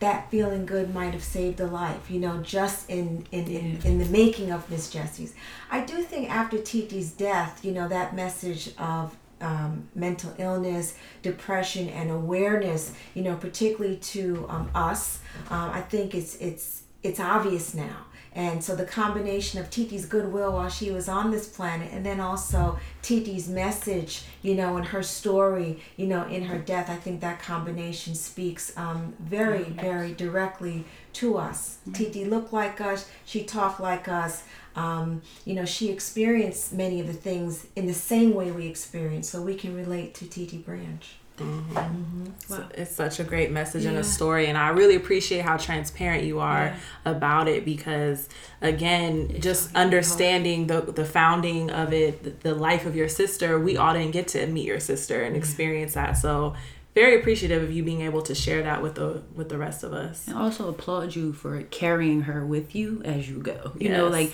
that 0.03 0.29
feeling 0.29 0.65
good 0.65 0.93
might 0.93 1.13
have 1.13 1.23
saved 1.23 1.61
a 1.61 1.65
life, 1.65 2.11
you 2.11 2.19
know, 2.19 2.41
just 2.41 2.89
in 2.89 3.25
in, 3.31 3.47
in, 3.47 3.79
in 3.85 3.99
the 3.99 4.05
making 4.05 4.51
of 4.51 4.69
Miss 4.69 4.89
Jessie's. 4.89 5.33
I 5.71 5.79
do 5.85 6.03
think 6.03 6.29
after 6.29 6.57
Titi's 6.57 7.11
death, 7.11 7.63
you 7.63 7.71
know, 7.71 7.87
that 7.87 8.13
message 8.13 8.73
of 8.77 9.15
um, 9.39 9.87
mental 9.95 10.33
illness, 10.37 10.95
depression, 11.21 11.87
and 11.87 12.11
awareness, 12.11 12.93
you 13.13 13.23
know, 13.23 13.35
particularly 13.35 13.95
to 13.97 14.45
um, 14.49 14.69
us, 14.75 15.19
um, 15.49 15.69
I 15.71 15.79
think 15.79 16.13
it's 16.13 16.35
it's 16.35 16.83
it's 17.01 17.21
obvious 17.21 17.73
now. 17.73 18.05
And 18.35 18.63
so 18.63 18.75
the 18.75 18.85
combination 18.85 19.59
of 19.59 19.69
Titi's 19.69 20.05
goodwill 20.05 20.53
while 20.53 20.69
she 20.69 20.89
was 20.91 21.07
on 21.07 21.29
this 21.29 21.47
planet, 21.47 21.91
and 21.91 22.03
then 22.05 22.19
also 22.19 22.79
Titi's 23.03 23.47
message, 23.47 24.23
you 24.41 24.55
know, 24.55 24.75
and 24.77 24.87
her 24.87 25.03
story, 25.03 25.79
you 25.97 26.07
know, 26.07 26.25
in 26.27 26.45
her 26.45 26.57
death, 26.57 26.89
I 26.89 26.95
think 26.95 27.21
that 27.21 27.39
combination 27.39 28.15
speaks 28.15 28.75
um, 28.75 29.13
very, 29.19 29.63
very 29.65 30.13
directly 30.13 30.85
to 31.13 31.37
us. 31.37 31.77
Titi 31.93 32.25
looked 32.25 32.51
like 32.51 32.81
us, 32.81 33.07
she 33.23 33.43
talked 33.43 33.79
like 33.79 34.07
us. 34.07 34.43
Um, 34.75 35.21
you 35.45 35.53
know, 35.53 35.65
she 35.65 35.91
experienced 35.91 36.73
many 36.73 36.99
of 36.99 37.05
the 37.05 37.13
things 37.13 37.67
in 37.75 37.85
the 37.85 37.93
same 37.93 38.33
way 38.33 38.51
we 38.51 38.65
experience, 38.65 39.29
so 39.29 39.39
we 39.39 39.53
can 39.53 39.75
relate 39.75 40.15
to 40.15 40.25
Titi 40.25 40.57
Branch. 40.57 41.07
Mm-hmm. 41.37 42.25
So 42.47 42.65
It's 42.75 42.95
such 42.95 43.19
a 43.19 43.23
great 43.23 43.51
message 43.51 43.85
and 43.85 43.97
a 43.97 44.03
story, 44.03 44.47
and 44.47 44.57
I 44.57 44.69
really 44.69 44.95
appreciate 44.95 45.41
how 45.41 45.57
transparent 45.57 46.23
you 46.23 46.39
are 46.39 46.75
about 47.05 47.47
it 47.47 47.65
because, 47.65 48.29
again, 48.61 49.39
just 49.39 49.75
understanding 49.75 50.67
the 50.67 50.81
the 50.81 51.05
founding 51.05 51.71
of 51.71 51.93
it, 51.93 52.23
the, 52.23 52.29
the 52.49 52.55
life 52.55 52.85
of 52.85 52.95
your 52.95 53.09
sister, 53.09 53.59
we 53.59 53.77
all 53.77 53.93
didn't 53.93 54.11
get 54.11 54.27
to 54.29 54.45
meet 54.47 54.65
your 54.65 54.79
sister 54.79 55.23
and 55.23 55.35
experience 55.35 55.93
that. 55.93 56.13
So, 56.13 56.55
very 56.93 57.19
appreciative 57.19 57.63
of 57.63 57.71
you 57.71 57.81
being 57.81 58.01
able 58.01 58.21
to 58.23 58.35
share 58.35 58.61
that 58.63 58.81
with 58.83 58.95
the 58.95 59.23
with 59.33 59.49
the 59.49 59.57
rest 59.57 59.83
of 59.83 59.93
us. 59.93 60.27
And 60.27 60.37
also 60.37 60.69
applaud 60.69 61.15
you 61.15 61.33
for 61.33 61.63
carrying 61.63 62.21
her 62.21 62.45
with 62.45 62.75
you 62.75 63.01
as 63.03 63.27
you 63.29 63.39
go. 63.39 63.71
You 63.79 63.89
know, 63.89 64.07
like 64.07 64.33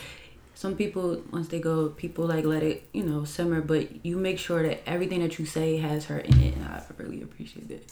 some 0.60 0.76
people 0.76 1.24
once 1.32 1.48
they 1.48 1.62
go, 1.62 1.88
people 1.88 2.26
like 2.26 2.44
let 2.44 2.64
it, 2.64 2.84
you 2.92 3.02
know, 3.02 3.24
simmer, 3.24 3.62
but 3.62 4.06
you 4.06 4.18
make 4.18 4.38
sure 4.38 4.62
that 4.62 4.82
everything 4.86 5.22
that 5.22 5.40
you 5.40 5.46
say 5.46 5.78
has 5.78 6.08
her 6.08 6.20
in 6.20 6.38
it. 6.42 6.54
And 6.54 6.66
I 6.66 6.84
really 6.98 7.22
appreciate 7.22 7.72
it. 7.72 7.90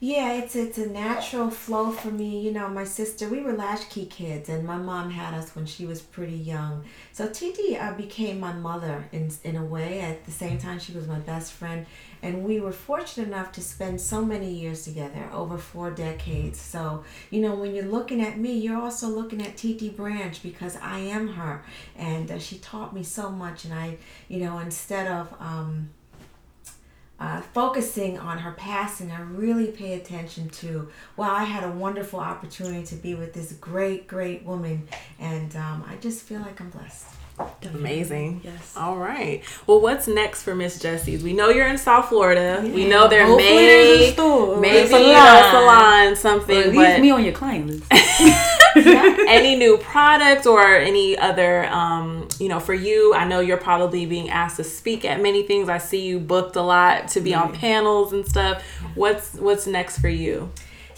Yeah, 0.00 0.34
it's 0.34 0.54
it's 0.54 0.78
a 0.78 0.86
natural 0.88 1.50
flow 1.50 1.90
for 1.90 2.12
me. 2.12 2.40
You 2.40 2.52
know, 2.52 2.68
my 2.68 2.84
sister, 2.84 3.28
we 3.28 3.40
were 3.40 3.52
latchkey 3.52 4.06
kids, 4.06 4.48
and 4.48 4.64
my 4.64 4.76
mom 4.76 5.10
had 5.10 5.34
us 5.34 5.56
when 5.56 5.66
she 5.66 5.86
was 5.86 6.00
pretty 6.00 6.36
young. 6.36 6.84
So 7.12 7.28
Titi 7.28 7.76
uh, 7.76 7.94
became 7.94 8.38
my 8.38 8.52
mother 8.52 9.08
in 9.10 9.32
in 9.42 9.56
a 9.56 9.64
way. 9.64 9.98
At 10.00 10.24
the 10.24 10.30
same 10.30 10.56
time, 10.58 10.78
she 10.78 10.92
was 10.92 11.08
my 11.08 11.18
best 11.18 11.52
friend, 11.52 11.84
and 12.22 12.44
we 12.44 12.60
were 12.60 12.70
fortunate 12.70 13.26
enough 13.26 13.50
to 13.52 13.60
spend 13.60 14.00
so 14.00 14.24
many 14.24 14.52
years 14.52 14.84
together, 14.84 15.28
over 15.32 15.58
four 15.58 15.90
decades. 15.90 16.60
So 16.60 17.02
you 17.30 17.40
know, 17.40 17.56
when 17.56 17.74
you're 17.74 17.84
looking 17.98 18.20
at 18.20 18.38
me, 18.38 18.52
you're 18.56 18.80
also 18.80 19.08
looking 19.08 19.42
at 19.42 19.56
Titi 19.56 19.90
Branch 19.90 20.40
because 20.44 20.76
I 20.76 21.00
am 21.00 21.26
her, 21.26 21.64
and 21.96 22.30
uh, 22.30 22.38
she 22.38 22.58
taught 22.58 22.94
me 22.94 23.02
so 23.02 23.30
much. 23.30 23.64
And 23.64 23.74
I, 23.74 23.96
you 24.28 24.38
know, 24.38 24.60
instead 24.60 25.08
of 25.08 25.34
um, 25.40 25.90
uh, 27.20 27.40
focusing 27.40 28.18
on 28.18 28.38
her 28.38 28.52
passing, 28.52 29.10
I 29.10 29.20
really 29.20 29.68
pay 29.72 29.94
attention 29.94 30.48
to, 30.50 30.88
well, 31.16 31.30
I 31.30 31.44
had 31.44 31.64
a 31.64 31.70
wonderful 31.70 32.20
opportunity 32.20 32.84
to 32.86 32.94
be 32.94 33.14
with 33.14 33.32
this 33.34 33.52
great, 33.54 34.06
great 34.06 34.44
woman, 34.44 34.88
and 35.18 35.54
um, 35.56 35.84
I 35.88 35.96
just 35.96 36.22
feel 36.22 36.40
like 36.40 36.60
I'm 36.60 36.70
blessed. 36.70 37.06
Amazing. 37.72 38.40
Yes. 38.42 38.74
All 38.76 38.96
right. 38.96 39.44
Well, 39.66 39.80
what's 39.80 40.08
next 40.08 40.42
for 40.42 40.56
Miss 40.56 40.80
Jessie's? 40.80 41.22
We 41.22 41.32
know 41.32 41.50
you're 41.50 41.68
in 41.68 41.78
South 41.78 42.08
Florida. 42.08 42.60
We 42.74 42.84
know 42.88 43.06
there 43.06 43.26
Hopefully 43.26 43.44
may 43.52 43.66
there's 43.66 44.08
a 44.10 44.12
store 44.12 44.54
or 44.56 44.60
maybe 44.60 44.78
a 44.78 44.82
a 44.84 44.88
salon. 44.88 45.50
salon, 45.52 46.06
Or 46.12 46.16
something. 46.16 46.56
leave 46.56 46.74
but 46.74 47.00
me 47.00 47.10
on 47.12 47.22
your 47.24 47.32
client 47.34 47.66
list. 47.68 47.84
any 49.28 49.56
new 49.56 49.78
products 49.78 50.46
or 50.46 50.62
any 50.76 51.16
other, 51.18 51.66
um, 51.66 52.28
you 52.38 52.48
know, 52.48 52.60
for 52.60 52.74
you? 52.74 53.14
I 53.14 53.26
know 53.26 53.40
you're 53.40 53.56
probably 53.56 54.06
being 54.06 54.30
asked 54.30 54.56
to 54.56 54.64
speak 54.64 55.04
at 55.04 55.20
many 55.20 55.42
things. 55.42 55.68
I 55.68 55.78
see 55.78 56.02
you 56.06 56.18
booked 56.18 56.56
a 56.56 56.62
lot 56.62 57.08
to 57.08 57.20
be 57.20 57.34
on 57.34 57.52
panels 57.54 58.12
and 58.12 58.26
stuff. 58.26 58.62
What's 58.94 59.34
what's 59.34 59.66
next 59.66 59.98
for 59.98 60.08
you? 60.08 60.50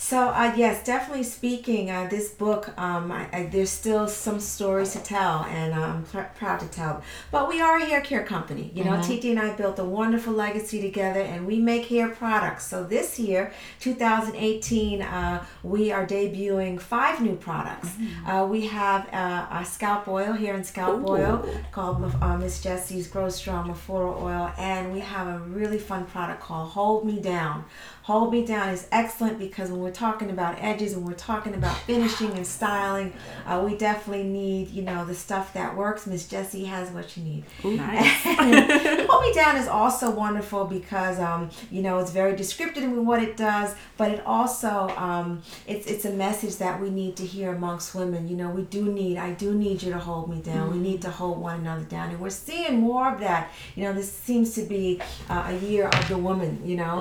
So 0.02 0.30
uh, 0.30 0.54
yes, 0.56 0.82
definitely 0.82 1.24
speaking. 1.24 1.90
Uh, 1.90 2.08
this 2.08 2.30
book, 2.30 2.72
um, 2.78 3.12
I, 3.12 3.28
I, 3.34 3.46
there's 3.52 3.68
still 3.68 4.08
some 4.08 4.40
stories 4.40 4.94
to 4.94 4.98
tell, 5.00 5.44
and 5.44 5.74
I'm 5.74 6.04
pr- 6.04 6.32
proud 6.38 6.60
to 6.60 6.68
tell. 6.68 7.02
But 7.30 7.50
we 7.50 7.60
are 7.60 7.76
a 7.76 7.84
hair 7.84 8.00
care 8.00 8.24
company. 8.24 8.72
You 8.74 8.84
know, 8.84 9.00
Titi 9.02 9.30
and 9.30 9.38
I 9.38 9.54
built 9.54 9.78
a 9.78 9.84
wonderful 9.84 10.32
legacy 10.32 10.80
together, 10.80 11.20
and 11.20 11.46
we 11.46 11.60
make 11.60 11.84
hair 11.84 12.08
products. 12.08 12.66
So 12.66 12.82
this 12.82 13.18
year, 13.18 13.52
2018, 13.80 15.02
uh, 15.02 15.44
we 15.62 15.92
are 15.92 16.06
debuting 16.06 16.80
five 16.80 17.20
new 17.20 17.36
products. 17.36 17.90
Uh, 18.26 18.46
we 18.50 18.66
have 18.68 19.06
uh, 19.12 19.48
a 19.50 19.64
scalp 19.66 20.08
oil 20.08 20.32
here 20.32 20.54
in 20.54 20.64
scalp 20.64 21.06
oil 21.06 21.46
called 21.72 22.10
uh, 22.22 22.38
Miss 22.38 22.62
Jessie's 22.62 23.06
Grow 23.06 23.28
Strong 23.28 23.68
Mafura 23.68 24.18
Oil, 24.22 24.50
and 24.56 24.94
we 24.94 25.00
have 25.00 25.26
a 25.28 25.38
really 25.40 25.78
fun 25.78 26.06
product 26.06 26.40
called 26.40 26.70
Hold 26.70 27.04
Me 27.04 27.20
Down. 27.20 27.66
Hold 28.11 28.33
Me 28.33 28.44
Down 28.44 28.70
is 28.70 28.88
excellent 28.90 29.38
because 29.38 29.70
when 29.70 29.79
we're 29.79 29.92
talking 29.92 30.31
about 30.31 30.61
edges 30.61 30.94
and 30.94 31.07
we're 31.07 31.12
talking 31.12 31.55
about 31.55 31.77
finishing 31.77 32.33
and 32.33 32.44
styling, 32.44 33.12
uh, 33.46 33.62
we 33.64 33.77
definitely 33.77 34.25
need, 34.25 34.70
you 34.70 34.83
know, 34.83 35.05
the 35.05 35.14
stuff 35.14 35.53
that 35.53 35.77
works. 35.77 36.09
Miss 36.09 36.27
Jessie 36.27 36.64
has 36.64 36.90
what 36.90 37.16
you 37.16 37.23
need. 37.23 37.44
Nice. 37.81 38.20
Hold 39.09 39.23
Me 39.23 39.33
Down 39.33 39.57
is 39.57 39.68
also 39.68 40.11
wonderful 40.11 40.64
because, 40.64 41.20
um, 41.20 41.51
you 41.70 41.83
know, 41.83 42.01
it's 42.01 42.11
very 42.11 42.35
descriptive 42.35 42.83
in 42.83 43.07
what 43.07 43.23
it 43.23 43.37
does, 43.37 43.77
but 43.96 44.11
it 44.11 44.27
also, 44.27 44.92
um, 44.96 45.40
it's, 45.68 45.87
it's 45.87 46.05
a 46.05 46.11
message 46.11 46.57
that 46.57 46.81
we 46.81 46.90
need 46.90 47.14
to 47.16 47.25
hear 47.25 47.55
amongst 47.55 47.94
women. 47.94 48.27
You 48.27 48.37
know, 48.37 48.51
we 48.51 48.62
do 48.62 48.92
need, 48.92 49.18
I 49.18 49.35
do 49.35 49.55
need 49.55 49.85
you 49.85 49.92
to 49.92 50.01
hold 50.01 50.29
me 50.29 50.42
down. 50.42 50.73
We 50.73 50.79
need 50.79 51.01
to 51.03 51.11
hold 51.11 51.38
one 51.38 51.61
another 51.61 51.85
down. 51.85 52.11
And 52.11 52.18
we're 52.18 52.31
seeing 52.31 52.81
more 52.81 53.14
of 53.14 53.20
that. 53.20 53.53
You 53.77 53.85
know, 53.85 53.92
this 53.92 54.11
seems 54.11 54.53
to 54.57 54.62
be 54.62 55.01
uh, 55.29 55.44
a 55.46 55.57
year 55.64 55.87
of 55.87 56.09
the 56.09 56.18
woman, 56.18 56.61
you 56.64 56.77
know. 56.77 56.99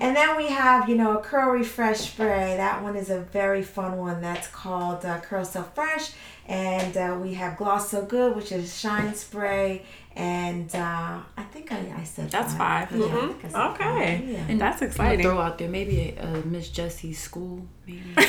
And 0.00 0.14
then 0.14 0.36
we 0.36 0.49
have, 0.50 0.88
you 0.88 0.96
know, 0.96 1.18
a 1.18 1.22
Curl 1.22 1.50
Refresh 1.50 2.00
spray. 2.00 2.56
That 2.56 2.82
one 2.82 2.94
is 2.96 3.10
a 3.10 3.20
very 3.20 3.62
fun 3.62 3.96
one. 3.96 4.20
That's 4.20 4.46
called 4.48 5.04
uh, 5.04 5.18
Curl 5.20 5.44
So 5.44 5.62
Fresh. 5.62 6.12
And 6.46 6.96
uh, 6.96 7.16
we 7.20 7.34
have 7.34 7.56
Gloss 7.56 7.90
So 7.90 8.04
Good, 8.04 8.36
which 8.36 8.52
is 8.52 8.78
shine 8.78 9.14
spray. 9.14 9.84
And 10.16 10.74
uh, 10.74 11.20
I 11.36 11.42
think 11.52 11.70
I, 11.72 11.94
I 12.00 12.04
said 12.04 12.30
That's 12.30 12.54
five. 12.54 12.90
Yeah, 12.92 13.04
I 13.04 13.08
Mhm. 13.08 13.28
think 13.28 13.44
I 13.44 13.48
said 13.48 13.70
Okay. 13.70 13.84
five. 14.18 14.28
Yeah. 14.28 14.44
And 14.48 14.60
That's 14.60 14.82
I'ma 14.82 14.90
exciting. 14.90 15.24
Throw 15.26 15.38
out 15.38 15.58
there 15.58 15.68
maybe 15.68 16.14
a, 16.18 16.24
a 16.26 16.46
Miss 16.46 16.68
Jessie's 16.70 17.18
school, 17.20 17.66
maybe. 17.86 18.14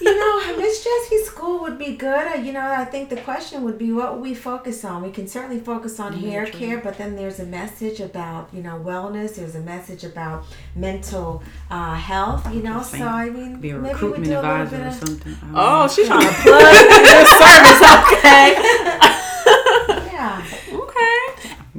You 0.00 0.14
know, 0.14 0.56
Miss 0.58 0.84
Jessie's 0.84 1.26
school 1.26 1.60
would 1.62 1.78
be 1.78 1.96
good. 1.96 2.26
Uh, 2.28 2.34
You 2.40 2.52
know, 2.52 2.60
I 2.60 2.84
think 2.84 3.08
the 3.08 3.16
question 3.16 3.64
would 3.64 3.78
be 3.78 3.92
what 3.92 4.14
would 4.14 4.22
we 4.22 4.34
focus 4.34 4.84
on? 4.84 5.02
We 5.02 5.10
can 5.10 5.26
certainly 5.26 5.60
focus 5.60 5.98
on 5.98 6.12
hair 6.12 6.46
care, 6.46 6.78
but 6.78 6.98
then 6.98 7.16
there's 7.16 7.40
a 7.40 7.44
message 7.46 8.00
about, 8.00 8.48
you 8.52 8.62
know, 8.62 8.80
wellness. 8.84 9.36
There's 9.36 9.54
a 9.56 9.60
message 9.60 10.04
about 10.04 10.44
mental 10.76 11.42
uh, 11.70 11.94
health, 11.94 12.52
you 12.54 12.62
know. 12.62 12.80
So, 12.82 13.04
I 13.04 13.28
mean, 13.30 13.60
Be 13.60 13.70
a 13.70 13.74
maybe 13.78 13.82
we 13.82 13.90
recruitment 13.90 14.24
do 14.24 14.30
a 14.30 14.36
little 14.36 14.50
advisor 14.50 14.76
bit 14.76 14.86
or 14.86 15.06
something. 15.06 15.36
Oh, 15.54 15.82
know. 15.82 15.88
she's 15.88 16.06
trying 16.06 16.20
to 16.20 16.34
plug 16.42 16.74
your 17.12 17.26
service. 17.42 17.82
Okay. 18.14 19.14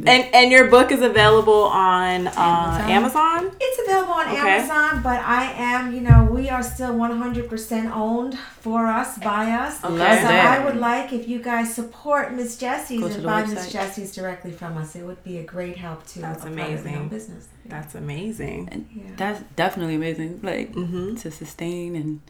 Yeah. 0.04 0.12
Okay. 0.12 0.22
And 0.26 0.36
and 0.36 0.52
your 0.52 0.70
book 0.70 0.92
is 0.92 1.02
available 1.02 1.64
on 1.64 2.28
uh, 2.28 2.86
Amazon. 2.90 3.52
It's 3.60 3.80
available 3.88 4.14
on 4.14 4.28
Okay. 4.28 4.38
Amazon, 4.58 5.02
but 5.04 5.20
I 5.22 5.52
am, 5.54 5.94
you 5.94 6.02
know, 6.02 6.28
we 6.32 6.50
are 6.50 6.64
still 6.64 6.94
100% 6.94 7.96
owned 7.96 8.38
for 8.38 8.88
us, 8.88 9.18
by 9.20 9.52
us. 9.52 9.84
Okay. 9.84 9.94
Love 9.94 10.18
so 10.20 10.28
that. 10.28 10.60
I 10.60 10.66
would 10.66 10.78
like 10.78 11.14
if 11.14 11.28
you 11.28 11.40
guys 11.42 11.74
support 11.74 12.34
Miss 12.34 12.58
Jessie's 12.58 13.16
and 13.16 13.24
buy. 13.24 13.46
Miss 13.46 13.72
Jessie's 13.72 14.14
directly 14.14 14.52
from 14.52 14.78
us. 14.78 14.96
It 14.96 15.04
would 15.04 15.24
be 15.24 15.38
a 15.38 15.44
great 15.44 15.78
help 15.78 16.06
to 16.08 16.20
That's 16.20 16.44
amazing. 16.46 17.08
business. 17.10 17.48
That's 17.66 17.96
amazing. 17.96 18.70
And 18.72 18.88
Yeah. 18.94 19.04
that's 19.18 19.42
definitely 19.56 19.96
amazing. 19.96 20.40
Like 20.44 20.72
Mm-hmm. 20.74 21.16
to 21.16 21.32
sustain 21.32 21.96
and 21.96 22.22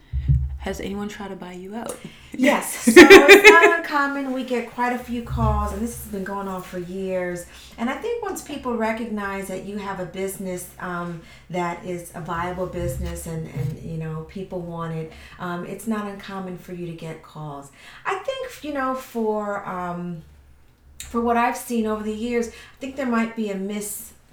Has 0.60 0.78
anyone 0.78 1.08
tried 1.08 1.28
to 1.28 1.36
buy 1.36 1.52
you 1.52 1.74
out? 1.74 1.96
Yes, 2.32 2.74
so 2.84 2.92
it's 2.96 3.50
not 3.50 3.80
uncommon. 3.80 4.32
We 4.32 4.44
get 4.44 4.70
quite 4.70 4.94
a 4.94 4.98
few 4.98 5.22
calls, 5.22 5.72
and 5.72 5.82
this 5.82 6.00
has 6.02 6.12
been 6.12 6.24
going 6.24 6.48
on 6.48 6.62
for 6.62 6.78
years. 6.78 7.44
And 7.76 7.90
I 7.90 7.96
think 7.96 8.22
once 8.22 8.40
people 8.40 8.76
recognize 8.76 9.48
that 9.48 9.64
you 9.64 9.76
have 9.76 10.00
a 10.00 10.06
business 10.06 10.70
um, 10.78 11.20
that 11.50 11.84
is 11.84 12.12
a 12.14 12.20
viable 12.20 12.66
business, 12.66 13.26
and, 13.26 13.46
and 13.48 13.82
you 13.82 13.98
know 13.98 14.26
people 14.30 14.60
want 14.60 14.94
it, 14.94 15.12
um, 15.38 15.66
it's 15.66 15.86
not 15.86 16.06
uncommon 16.06 16.56
for 16.56 16.72
you 16.72 16.86
to 16.86 16.92
get 16.92 17.22
calls. 17.22 17.72
I 18.06 18.20
think 18.20 18.64
you 18.64 18.72
know 18.72 18.94
for 18.94 19.68
um, 19.68 20.22
for 20.98 21.20
what 21.20 21.36
I've 21.36 21.56
seen 21.56 21.84
over 21.84 22.02
the 22.02 22.14
years, 22.14 22.48
I 22.48 22.52
think 22.78 22.96
there 22.96 23.06
might 23.06 23.34
be 23.34 23.50
a 23.50 23.56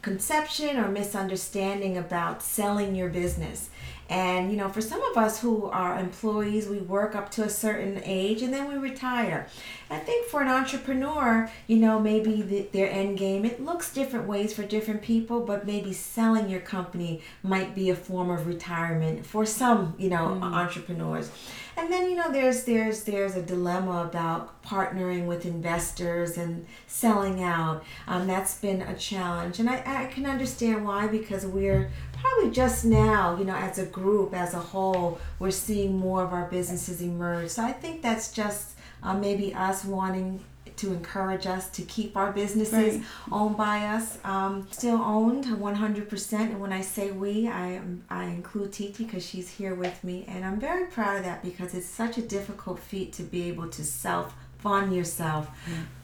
misconception 0.07 0.77
or 0.77 0.87
misunderstanding 0.87 1.97
about 1.97 2.41
selling 2.41 2.95
your 2.95 3.09
business. 3.09 3.69
And 4.09 4.49
you 4.49 4.55
know, 4.55 4.69
for 4.69 4.79
some 4.79 5.01
of 5.01 5.17
us 5.17 5.41
who 5.41 5.65
are 5.65 5.99
employees, 5.99 6.69
we 6.69 6.77
work 6.77 7.13
up 7.13 7.29
to 7.31 7.43
a 7.43 7.49
certain 7.49 8.01
age 8.05 8.41
and 8.41 8.53
then 8.53 8.69
we 8.69 8.75
retire. 8.77 9.47
I 9.89 9.99
think 9.99 10.27
for 10.27 10.41
an 10.41 10.47
entrepreneur, 10.47 11.51
you 11.67 11.75
know, 11.75 11.99
maybe 11.99 12.41
the, 12.41 12.69
their 12.71 12.89
end 12.89 13.17
game 13.17 13.43
it 13.43 13.61
looks 13.61 13.93
different 13.93 14.25
ways 14.25 14.53
for 14.53 14.63
different 14.63 15.01
people, 15.01 15.41
but 15.41 15.67
maybe 15.67 15.91
selling 15.91 16.49
your 16.49 16.61
company 16.61 17.21
might 17.43 17.75
be 17.75 17.89
a 17.89 17.95
form 17.95 18.29
of 18.29 18.47
retirement 18.47 19.25
for 19.25 19.45
some, 19.45 19.93
you 19.97 20.09
know, 20.09 20.27
mm-hmm. 20.29 20.43
entrepreneurs. 20.43 21.29
And 21.77 21.93
then 21.93 22.09
you 22.09 22.15
know, 22.15 22.31
there's 22.31 22.63
there's 22.63 23.03
there's 23.03 23.35
a 23.35 23.41
dilemma 23.43 24.01
about 24.09 24.63
partnering 24.63 25.27
with 25.27 25.45
investors 25.45 26.35
and 26.35 26.65
selling 26.87 27.43
out. 27.43 27.83
Um, 28.07 28.25
that's 28.25 28.57
been 28.57 28.81
a 28.81 28.95
challenge, 28.95 29.59
and 29.59 29.69
I, 29.69 29.83
I 29.85 30.05
can 30.07 30.25
understand 30.25 30.85
why 30.85 31.05
because 31.05 31.45
we're 31.45 31.91
probably 32.19 32.49
just 32.49 32.83
now, 32.83 33.37
you 33.37 33.45
know, 33.45 33.55
as 33.55 33.77
a 33.77 33.85
group, 33.85 34.33
as 34.33 34.55
a 34.55 34.59
whole, 34.59 35.19
we're 35.37 35.51
seeing 35.51 35.95
more 35.95 36.23
of 36.23 36.33
our 36.33 36.49
businesses 36.49 36.99
emerge. 36.99 37.49
So 37.51 37.63
I 37.63 37.73
think 37.73 38.01
that's 38.01 38.31
just 38.31 38.75
uh, 39.03 39.13
maybe 39.13 39.53
us 39.53 39.85
wanting 39.85 40.43
to 40.77 40.91
encourage 40.93 41.45
us 41.47 41.69
to 41.71 41.81
keep 41.83 42.15
our 42.17 42.31
businesses 42.31 42.95
Right. 42.95 43.03
owned 43.31 43.57
by 43.57 43.85
us. 43.85 44.17
Um, 44.23 44.67
still 44.71 45.01
owned 45.01 45.45
100%. 45.45 46.33
And 46.51 46.59
when 46.59 46.73
I 46.73 46.81
say 46.81 47.11
we, 47.11 47.47
I, 47.47 47.81
I 48.09 48.25
include 48.25 48.73
Titi 48.73 49.03
because 49.05 49.25
she's 49.25 49.49
here 49.49 49.75
with 49.75 50.03
me. 50.03 50.25
And 50.27 50.45
I'm 50.45 50.59
very 50.59 50.85
proud 50.85 51.17
of 51.17 51.23
that 51.23 51.43
because 51.43 51.73
it's 51.73 51.87
such 51.87 52.17
a 52.17 52.21
difficult 52.21 52.79
feat 52.79 53.13
to 53.13 53.23
be 53.23 53.43
able 53.49 53.67
to 53.69 53.83
self 53.83 54.33
fund 54.67 54.93
yourself. 54.95 55.49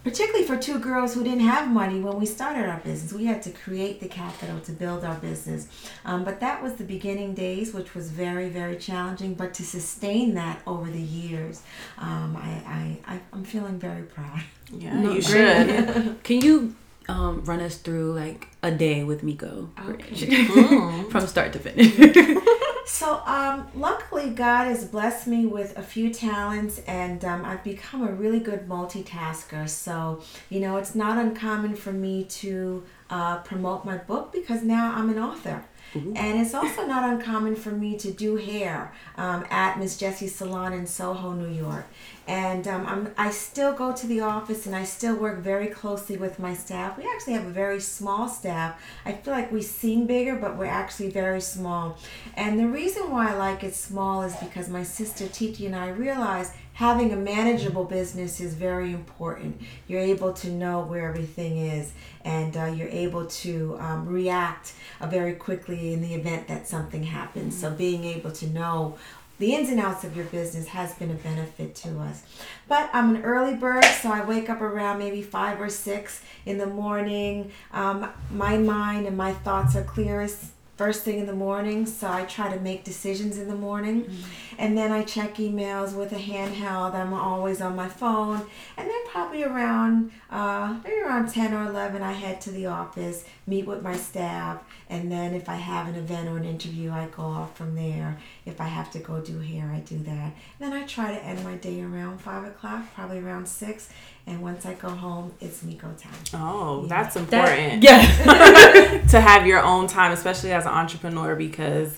Particularly 0.03 0.45
for 0.45 0.57
two 0.57 0.79
girls 0.79 1.13
who 1.13 1.23
didn't 1.23 1.47
have 1.55 1.69
money 1.69 1.99
when 2.01 2.19
we 2.19 2.25
started 2.25 2.65
our 2.67 2.79
business. 2.81 3.13
We 3.13 3.25
had 3.25 3.41
to 3.43 3.51
create 3.51 4.01
the 4.01 4.07
capital 4.09 4.59
to 4.61 4.71
build 4.73 5.05
our 5.05 5.15
business. 5.15 5.67
Um, 6.03 6.25
but 6.25 6.41
that 6.41 6.61
was 6.61 6.73
the 6.73 6.83
beginning 6.83 7.33
days, 7.33 7.73
which 7.73 7.95
was 7.95 8.09
very, 8.09 8.49
very 8.49 8.75
challenging. 8.77 9.33
But 9.33 9.53
to 9.55 9.63
sustain 9.63 10.33
that 10.35 10.61
over 10.67 10.89
the 10.89 11.01
years, 11.21 11.61
um, 11.97 12.35
I, 12.37 12.49
I, 12.77 13.13
I, 13.13 13.19
I'm 13.31 13.45
feeling 13.45 13.79
very 13.79 14.03
proud. 14.03 14.41
Yeah, 14.71 14.93
No, 14.99 15.13
you 15.13 15.21
great. 15.21 15.67
should. 15.93 16.23
Can 16.23 16.41
you 16.41 16.75
um, 17.07 17.43
run 17.45 17.59
us 17.59 17.77
through 17.77 18.13
like 18.13 18.47
a 18.61 18.71
day 18.71 19.03
with 19.03 19.23
Miko 19.23 19.69
from 21.09 21.27
start 21.27 21.53
to 21.53 21.59
finish? 21.59 22.37
So, 22.85 23.21
um, 23.25 23.67
luckily, 23.75 24.29
God 24.29 24.67
has 24.67 24.85
blessed 24.85 25.25
me 25.25 25.45
with 25.45 25.77
a 25.77 25.81
few 25.81 26.13
talents, 26.13 26.79
and 26.85 27.23
um, 27.23 27.45
I've 27.45 27.63
become 27.63 28.05
a 28.05 28.11
really 28.11 28.39
good 28.39 28.67
multitasker. 28.67 29.69
So, 29.69 30.21
you 30.49 30.59
know, 30.59 30.75
it's 30.77 30.93
not 30.93 31.17
uncommon 31.17 31.75
for 31.75 31.93
me 31.93 32.25
to 32.25 32.83
uh, 33.09 33.37
promote 33.39 33.85
my 33.85 33.97
book 33.97 34.33
because 34.33 34.63
now 34.63 34.93
I'm 34.93 35.09
an 35.09 35.17
author. 35.17 35.63
And 35.93 36.41
it's 36.41 36.53
also 36.53 36.85
not 36.85 37.07
uncommon 37.07 37.55
for 37.55 37.71
me 37.71 37.97
to 37.97 38.11
do 38.11 38.35
hair 38.35 38.93
um, 39.17 39.45
at 39.49 39.77
Miss 39.79 39.97
Jessie's 39.97 40.35
Salon 40.35 40.73
in 40.73 40.87
Soho, 40.87 41.33
New 41.33 41.53
York. 41.53 41.85
And 42.25 42.67
um, 42.67 42.85
I'm, 42.85 43.13
I 43.17 43.31
still 43.31 43.73
go 43.73 43.91
to 43.91 44.07
the 44.07 44.21
office 44.21 44.65
and 44.65 44.75
I 44.75 44.85
still 44.85 45.15
work 45.15 45.39
very 45.39 45.67
closely 45.67 46.15
with 46.15 46.39
my 46.39 46.53
staff. 46.53 46.97
We 46.97 47.03
actually 47.03 47.33
have 47.33 47.45
a 47.45 47.51
very 47.51 47.81
small 47.81 48.29
staff. 48.29 48.81
I 49.05 49.11
feel 49.11 49.33
like 49.33 49.51
we 49.51 49.61
seem 49.61 50.07
bigger, 50.07 50.35
but 50.35 50.57
we're 50.57 50.65
actually 50.65 51.09
very 51.09 51.41
small. 51.41 51.97
And 52.35 52.57
the 52.57 52.67
reason 52.67 53.11
why 53.11 53.31
I 53.31 53.35
like 53.35 53.63
it 53.63 53.75
small 53.75 54.21
is 54.23 54.35
because 54.37 54.69
my 54.69 54.83
sister 54.83 55.27
Titi 55.27 55.65
and 55.65 55.75
I 55.75 55.89
realized 55.89 56.53
having 56.73 57.11
a 57.13 57.15
manageable 57.15 57.85
business 57.85 58.39
is 58.39 58.53
very 58.55 58.91
important. 58.91 59.61
You're 59.87 60.01
able 60.01 60.33
to 60.33 60.49
know 60.49 60.81
where 60.81 61.07
everything 61.07 61.57
is 61.57 61.93
and 62.25 62.55
uh, 62.57 62.65
you're 62.65 62.89
able 62.89 63.25
to 63.25 63.77
um, 63.79 64.07
react 64.07 64.73
uh, 64.99 65.07
very 65.07 65.33
quickly 65.33 65.93
in 65.93 66.01
the 66.01 66.13
event 66.13 66.47
that 66.47 66.67
something 66.67 67.03
happens. 67.03 67.59
So 67.59 67.69
being 67.69 68.03
able 68.03 68.31
to 68.31 68.47
know 68.47 68.97
the 69.39 69.55
ins 69.55 69.69
and 69.69 69.79
outs 69.79 70.03
of 70.03 70.15
your 70.15 70.25
business 70.25 70.67
has 70.67 70.93
been 70.95 71.11
a 71.11 71.15
benefit 71.15 71.75
to 71.75 71.99
us. 71.99 72.23
But 72.67 72.89
I'm 72.93 73.15
an 73.15 73.23
early 73.23 73.55
bird, 73.55 73.83
so 73.83 74.11
I 74.11 74.23
wake 74.23 74.49
up 74.49 74.61
around 74.61 74.99
maybe 74.99 75.21
five 75.21 75.59
or 75.59 75.69
six 75.69 76.21
in 76.45 76.59
the 76.59 76.67
morning. 76.67 77.51
Um, 77.71 78.09
my 78.31 78.57
mind 78.57 79.07
and 79.07 79.17
my 79.17 79.33
thoughts 79.33 79.75
are 79.75 79.83
clearest 79.83 80.45
first 80.75 81.03
thing 81.03 81.19
in 81.19 81.27
the 81.27 81.35
morning, 81.35 81.85
so 81.85 82.07
I 82.07 82.23
try 82.25 82.53
to 82.53 82.59
make 82.59 82.83
decisions 82.83 83.37
in 83.37 83.47
the 83.47 83.55
morning. 83.55 84.09
And 84.57 84.77
then 84.77 84.91
I 84.91 85.03
check 85.03 85.35
emails 85.35 85.93
with 85.95 86.11
a 86.11 86.17
handheld. 86.17 86.95
I'm 86.95 87.13
always 87.13 87.61
on 87.61 87.75
my 87.75 87.87
phone. 87.87 88.41
And 88.75 88.89
then 88.89 89.07
probably 89.07 89.43
around 89.43 90.11
uh, 90.31 90.79
maybe 90.83 90.99
around 91.01 91.29
10 91.29 91.53
or 91.53 91.69
11, 91.69 92.01
I 92.01 92.13
head 92.13 92.41
to 92.41 92.51
the 92.51 92.65
office, 92.65 93.23
meet 93.45 93.67
with 93.67 93.83
my 93.83 93.95
staff, 93.95 94.63
and 94.89 95.11
then 95.11 95.33
if 95.33 95.47
I 95.47 95.55
have 95.55 95.87
an 95.87 95.95
event 95.95 96.27
or 96.27 96.37
an 96.37 96.45
interview, 96.45 96.91
I 96.91 97.07
go 97.07 97.23
off 97.23 97.55
from 97.55 97.75
there. 97.75 98.17
If 98.45 98.59
I 98.59 98.65
have 98.65 98.91
to 98.91 98.99
go 98.99 99.21
do 99.21 99.39
hair, 99.39 99.71
I 99.73 99.79
do 99.79 99.97
that. 99.99 100.33
Then 100.59 100.73
I 100.73 100.83
try 100.83 101.13
to 101.15 101.23
end 101.23 101.43
my 101.43 101.55
day 101.55 101.81
around 101.81 102.19
5 102.19 102.43
o'clock, 102.45 102.83
probably 102.93 103.19
around 103.19 103.47
6. 103.47 103.89
And 104.27 104.41
once 104.41 104.65
I 104.65 104.73
go 104.73 104.89
home, 104.89 105.33
it's 105.39 105.63
Miko 105.63 105.87
time. 105.97 106.13
Oh, 106.33 106.85
that's 106.87 107.15
That, 107.15 107.21
important. 107.21 107.83
yeah. 107.83 109.01
to 109.09 109.21
have 109.21 109.47
your 109.47 109.61
own 109.61 109.87
time, 109.87 110.11
especially 110.11 110.51
as 110.51 110.65
an 110.65 110.71
entrepreneur, 110.71 111.35
because 111.35 111.97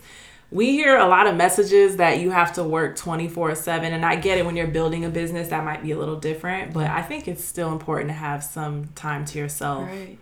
we 0.51 0.71
hear 0.71 0.97
a 0.97 1.07
lot 1.07 1.25
of 1.27 1.35
messages 1.35 1.97
that 1.97 2.19
you 2.19 2.29
have 2.31 2.53
to 2.53 2.63
work 2.63 2.95
24 2.95 3.55
7. 3.55 3.91
And 3.93 4.05
I 4.05 4.15
get 4.15 4.37
it 4.37 4.45
when 4.45 4.55
you're 4.55 4.67
building 4.67 5.03
a 5.03 5.09
business, 5.09 5.49
that 5.49 5.63
might 5.65 5.81
be 5.83 5.91
a 5.91 5.97
little 5.97 6.19
different, 6.19 6.73
but 6.73 6.87
I 6.89 7.01
think 7.01 7.27
it's 7.27 7.43
still 7.43 7.71
important 7.71 8.09
to 8.09 8.13
have 8.13 8.43
some 8.43 8.89
time 8.95 9.25
to 9.25 9.39
yourself. 9.39 9.83
Right. 9.87 10.17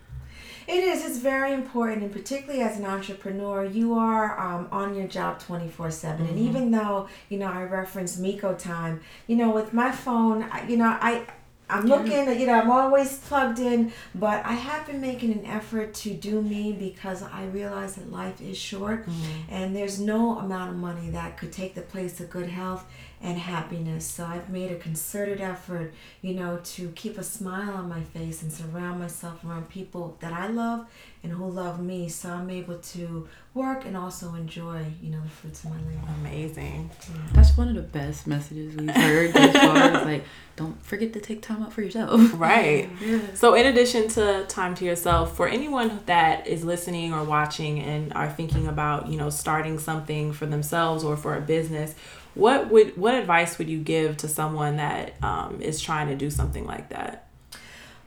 It 0.68 0.84
is. 0.84 1.06
It's 1.06 1.18
very 1.18 1.54
important, 1.54 2.04
and 2.04 2.12
particularly 2.12 2.62
as 2.62 2.78
an 2.78 2.86
entrepreneur, 2.86 3.66
you 3.66 3.94
are 3.96 4.40
um, 4.40 4.68
on 4.72 4.96
your 4.96 5.08
job 5.08 5.40
twenty 5.40 5.68
four 5.68 5.92
seven. 5.92 6.26
And 6.28 6.40
even 6.40 6.72
though 6.72 7.08
you 7.30 7.38
know 7.38 7.48
I 7.48 7.64
reference 7.64 8.18
Miko 8.18 8.54
time, 8.56 9.02
you 9.28 9.36
know 9.36 9.52
with 9.52 9.74
my 9.74 9.92
phone, 9.92 10.50
you 10.68 10.78
know 10.78 10.98
I. 11.02 11.26
I'm 11.70 11.86
looking, 11.86 12.40
you 12.40 12.46
know, 12.46 12.54
I'm 12.54 12.70
always 12.70 13.18
plugged 13.18 13.58
in, 13.60 13.94
but 14.14 14.46
I 14.46 14.54
have 14.54 14.86
been 14.86 15.02
making 15.02 15.32
an 15.32 15.46
effort 15.46 15.94
to 15.96 16.14
do 16.14 16.42
me 16.42 16.74
because 16.74 17.24
I 17.24 17.46
realize 17.46 17.96
that 17.96 18.12
life 18.12 18.42
is 18.42 18.58
short 18.58 19.08
mm-hmm. 19.08 19.50
and 19.50 19.76
there's 19.76 20.00
no 20.00 20.38
amount 20.38 20.72
of 20.72 20.76
money 20.76 21.10
that 21.12 21.38
could 21.38 21.52
take 21.52 21.74
the 21.74 21.82
place 21.82 22.20
of 22.20 22.30
good 22.30 22.50
health 22.50 22.86
and 23.22 23.38
happiness. 23.38 24.06
So 24.06 24.26
I've 24.26 24.50
made 24.50 24.72
a 24.72 24.76
concerted 24.76 25.40
effort, 25.40 25.94
you 26.22 26.34
know, 26.34 26.60
to 26.64 26.90
keep 26.90 27.18
a 27.18 27.24
smile 27.24 27.74
on 27.76 27.88
my 27.88 28.04
face 28.04 28.44
and 28.44 28.52
surround 28.52 29.00
myself 29.00 29.44
around 29.46 29.70
people 29.70 30.18
that 30.20 30.34
I 30.34 30.48
love 30.48 30.86
and 31.24 31.32
who 31.32 31.50
love 31.50 31.82
me. 31.82 32.10
So 32.10 32.30
I'm 32.30 32.50
able 32.50 32.78
to 32.78 33.28
work 33.54 33.86
and 33.86 33.96
also 33.96 34.34
enjoy, 34.34 34.84
you 35.02 35.12
know, 35.12 35.22
the 35.22 35.30
fruits 35.30 35.64
of 35.64 35.70
my 35.70 35.78
labor. 35.78 36.08
Amazing. 36.22 36.90
That's 37.34 37.56
one 37.56 37.70
of 37.70 37.76
the 37.76 37.82
best 37.82 38.26
messages 38.26 38.76
we've 38.76 38.90
heard 38.90 39.36
as 39.36 39.54
far 39.56 39.78
as 39.78 40.06
like, 40.06 40.24
don't 40.56 40.84
forget 40.84 41.14
to 41.14 41.20
take 41.20 41.42
time 41.42 41.62
out 41.62 41.72
for 41.72 41.82
yourself. 41.82 42.34
Right. 42.44 42.90
So, 43.36 43.54
in 43.54 43.68
addition 43.68 44.08
to 44.10 44.46
time 44.48 44.76
to 44.76 44.86
yourself, 44.86 45.36
for 45.38 45.48
anyone 45.48 46.00
that 46.08 46.48
is 46.48 46.64
listening 46.64 47.14
or 47.14 47.24
watching 47.24 47.80
and 47.80 48.12
are 48.14 48.30
thinking 48.30 48.68
about, 48.68 49.08
you 49.08 49.18
know, 49.18 49.30
starting 49.30 49.80
something 49.80 50.34
for 50.34 50.46
themselves 50.46 51.04
or 51.04 51.16
for 51.16 51.36
a 51.38 51.42
business, 51.42 51.96
what 52.34 52.70
would 52.72 52.98
what 52.98 53.14
advice 53.14 53.58
would 53.58 53.70
you 53.70 53.80
give 53.80 54.18
to 54.18 54.28
someone 54.28 54.78
that 54.78 55.14
um, 55.24 55.62
is 55.62 55.80
trying 55.80 56.08
to 56.08 56.16
do 56.16 56.30
something 56.30 56.66
like 56.66 56.90
that? 56.90 57.23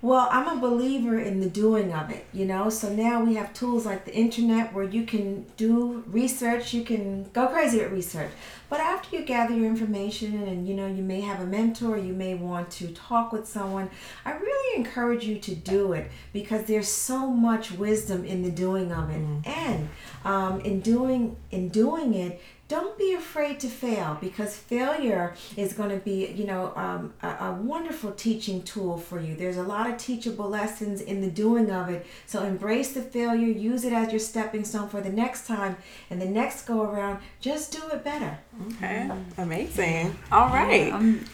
Well, 0.07 0.29
I'm 0.31 0.47
a 0.47 0.61
believer 0.61 1.19
in 1.19 1.40
the 1.40 1.51
doing 1.51 1.92
of 1.92 2.11
it, 2.11 2.27
you 2.33 2.45
know. 2.45 2.71
So 2.71 2.88
now 2.95 3.25
we 3.25 3.35
have 3.35 3.53
tools 3.53 3.85
like 3.85 4.05
the 4.05 4.14
internet 4.14 4.73
where 4.73 4.85
you 4.85 5.03
can 5.03 5.47
do 5.57 6.05
research, 6.07 6.73
you 6.73 6.85
can 6.85 7.29
go 7.33 7.49
crazy 7.49 7.81
at 7.81 7.90
research. 7.90 8.31
But 8.69 8.79
after 8.79 9.16
you 9.16 9.25
gather 9.25 9.53
your 9.53 9.66
information 9.66 10.45
and 10.45 10.69
you 10.69 10.75
know, 10.75 10.87
you 10.87 11.03
may 11.03 11.23
have 11.23 11.40
a 11.40 11.45
mentor, 11.45 11.99
you 11.99 12.12
may 12.12 12.37
want 12.37 12.71
to 12.73 12.87
talk 12.92 13.33
with 13.33 13.49
someone, 13.49 13.90
I 14.25 14.37
really 14.37 14.79
encourage 14.79 15.25
you 15.25 15.40
to 15.40 15.57
do 15.57 15.92
it 15.92 16.09
because 16.33 16.66
there's 16.66 16.87
so 16.87 17.27
much 17.27 17.73
wisdom 17.73 18.25
in 18.25 18.45
the 18.45 18.51
doing 18.53 18.92
of 18.92 19.11
it. 19.11 19.16
And 19.45 19.88
um, 20.25 20.61
in 20.61 20.83
doing 20.83 21.37
in 21.50 21.69
doing 21.69 22.15
it, 22.15 22.40
don't 22.69 22.98
be 22.98 23.12
afraid 23.14 23.60
to 23.60 23.69
fail 23.69 24.19
because 24.21 24.56
failure 24.56 25.35
is 25.56 25.73
going 25.73 25.90
to 25.90 25.98
be, 25.98 26.27
you 26.33 26.44
know, 26.46 26.73
um, 26.75 27.14
a, 27.23 27.29
a 27.46 27.52
wonderful 27.52 28.10
teaching 28.10 28.60
tool 28.62 28.98
for 28.98 29.21
you. 29.21 29.37
There's 29.37 29.56
a 29.56 29.62
lot 29.62 29.88
of 29.88 29.98
teachable 29.98 30.48
lessons 30.48 31.00
in 31.00 31.21
the 31.21 31.31
doing 31.31 31.71
of 31.71 31.88
it. 31.90 32.04
So 32.27 32.42
embrace 32.42 32.92
the 32.92 33.02
failure, 33.02 33.46
use 33.46 33.85
it 33.85 33.92
as 33.92 34.10
your 34.10 34.19
stepping 34.19 34.64
stone 34.64 34.88
for 34.88 35.00
the 35.00 35.10
next 35.10 35.46
time, 35.46 35.77
and 36.10 36.21
the 36.21 36.27
next 36.27 36.62
go 36.67 36.83
around, 36.83 37.21
just 37.40 37.71
do 37.73 37.87
it 37.92 38.02
better. 38.02 38.37
Okay. 38.73 39.08
Amazing. 39.38 40.17
All 40.33 40.48
right. 40.48 40.92
I'm, 40.92 41.25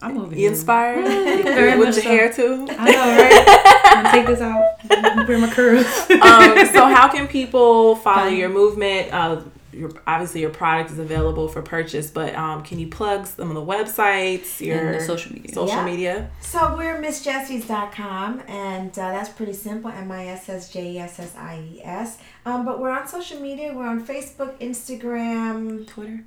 I'm 0.00 0.16
over 0.16 0.32
You 0.32 0.40
here. 0.40 0.50
inspired? 0.52 1.04
Very 1.44 1.78
With 1.78 1.88
much 1.88 1.96
your 1.96 2.04
so. 2.04 2.10
hair 2.10 2.32
too? 2.32 2.66
I 2.70 2.90
know, 2.90 3.18
right? 3.18 3.82
I'm 3.84 4.04
gonna 4.04 4.10
take 4.16 4.26
this 4.26 4.40
out. 4.40 4.64
I'm 4.90 5.02
gonna 5.02 5.26
put 5.26 5.40
my 5.40 5.50
curls. 5.52 5.84
um, 6.10 6.66
so 6.72 6.86
how 6.86 7.08
can 7.12 7.28
people 7.28 7.96
follow 7.96 8.30
Fine. 8.30 8.36
your 8.38 8.48
movement? 8.48 9.12
Uh, 9.12 9.42
your, 9.72 9.90
obviously, 10.06 10.40
your 10.40 10.50
product 10.50 10.90
is 10.90 10.98
available 10.98 11.48
for 11.48 11.62
purchase, 11.62 12.10
but 12.10 12.34
um, 12.34 12.62
can 12.62 12.78
you 12.78 12.88
plug 12.88 13.26
some 13.26 13.48
of 13.48 13.54
the 13.54 13.62
websites, 13.62 14.60
your 14.60 14.94
the 14.98 15.00
social 15.04 15.32
media. 15.32 15.52
social 15.52 15.76
Yeah. 15.76 15.84
media? 15.84 16.30
So 16.40 16.76
we're 16.76 17.00
MissJessies.com, 17.00 18.42
and 18.48 18.90
uh, 18.90 18.94
that's 19.12 19.28
pretty 19.30 19.52
simple. 19.52 19.90
M 19.90 20.10
I 20.12 20.26
S 20.28 20.48
S 20.48 20.72
J 20.72 20.92
E 20.92 20.98
S 20.98 21.18
S 21.18 21.34
I 21.36 21.62
E 21.74 21.80
S. 21.82 22.18
Um, 22.46 22.64
but 22.64 22.80
we're 22.80 22.90
on 22.90 23.06
social 23.08 23.40
media. 23.40 23.72
We're 23.74 23.86
on 23.88 24.04
Facebook, 24.04 24.58
Instagram, 24.60 25.86
Twitter. 25.86 26.24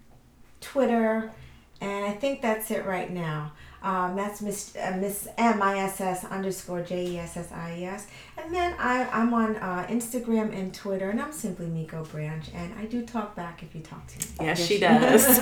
Twitter, 0.62 1.32
and 1.82 2.06
I 2.06 2.12
think 2.14 2.42
that's 2.42 2.72
it 2.72 2.86
right 2.86 3.12
now. 3.12 3.52
Um, 3.84 4.16
that's 4.16 4.42
Miss 4.42 4.76
uh, 4.78 4.96
Miss 5.00 5.28
M 5.38 5.62
I 5.62 5.80
S 5.80 6.00
S 6.00 6.24
underscore 6.24 6.82
J 6.84 7.06
E 7.06 7.20
S 7.20 7.36
S 7.36 7.52
I 7.52 7.76
E 7.80 7.86
S, 7.86 8.08
and 8.38 8.56
then 8.56 8.74
I 8.80 9.06
I'm 9.12 9.34
on 9.34 9.58
uh, 9.58 9.86
Instagram 9.90 10.58
and 10.58 10.74
Twitter, 10.74 11.10
and 11.10 11.22
I'm 11.22 11.34
simply 11.34 11.66
Miko 11.68 12.06
Branch, 12.06 12.46
and 12.56 12.74
I 12.80 12.86
do 12.86 13.06
talk 13.06 13.36
back 13.36 13.62
if 13.62 13.76
you 13.76 13.82
talk 13.82 14.08
to 14.08 14.20
me. 14.20 14.26
Yes, 14.48 14.66
she 14.66 14.80
does. 14.80 15.26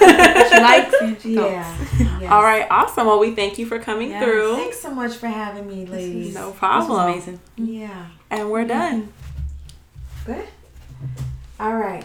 She 0.52 0.60
likes 0.60 0.94
and. 1.02 1.24
Yeah. 1.26 1.78
yes. 2.20 2.32
All 2.32 2.42
right, 2.42 2.66
awesome. 2.72 3.06
Well, 3.08 3.20
we 3.20 3.36
thank 3.36 3.60
you 3.60 3.66
for 3.68 3.78
coming 3.78 4.10
Yes. 4.10 4.24
through. 4.24 4.56
Thanks 4.56 4.80
so 4.80 4.90
much 4.94 5.16
for 5.16 5.28
having 5.28 5.68
me, 5.68 5.86
ladies. 5.86 6.34
No 6.34 6.42
This 6.42 6.50
was 6.50 6.56
problem. 6.58 7.10
amazing. 7.12 7.40
Yeah. 7.58 8.08
And 8.32 8.50
we're 8.50 8.66
done. 8.66 9.14
Good. 10.26 10.48
All 11.60 11.76
right. 11.76 12.04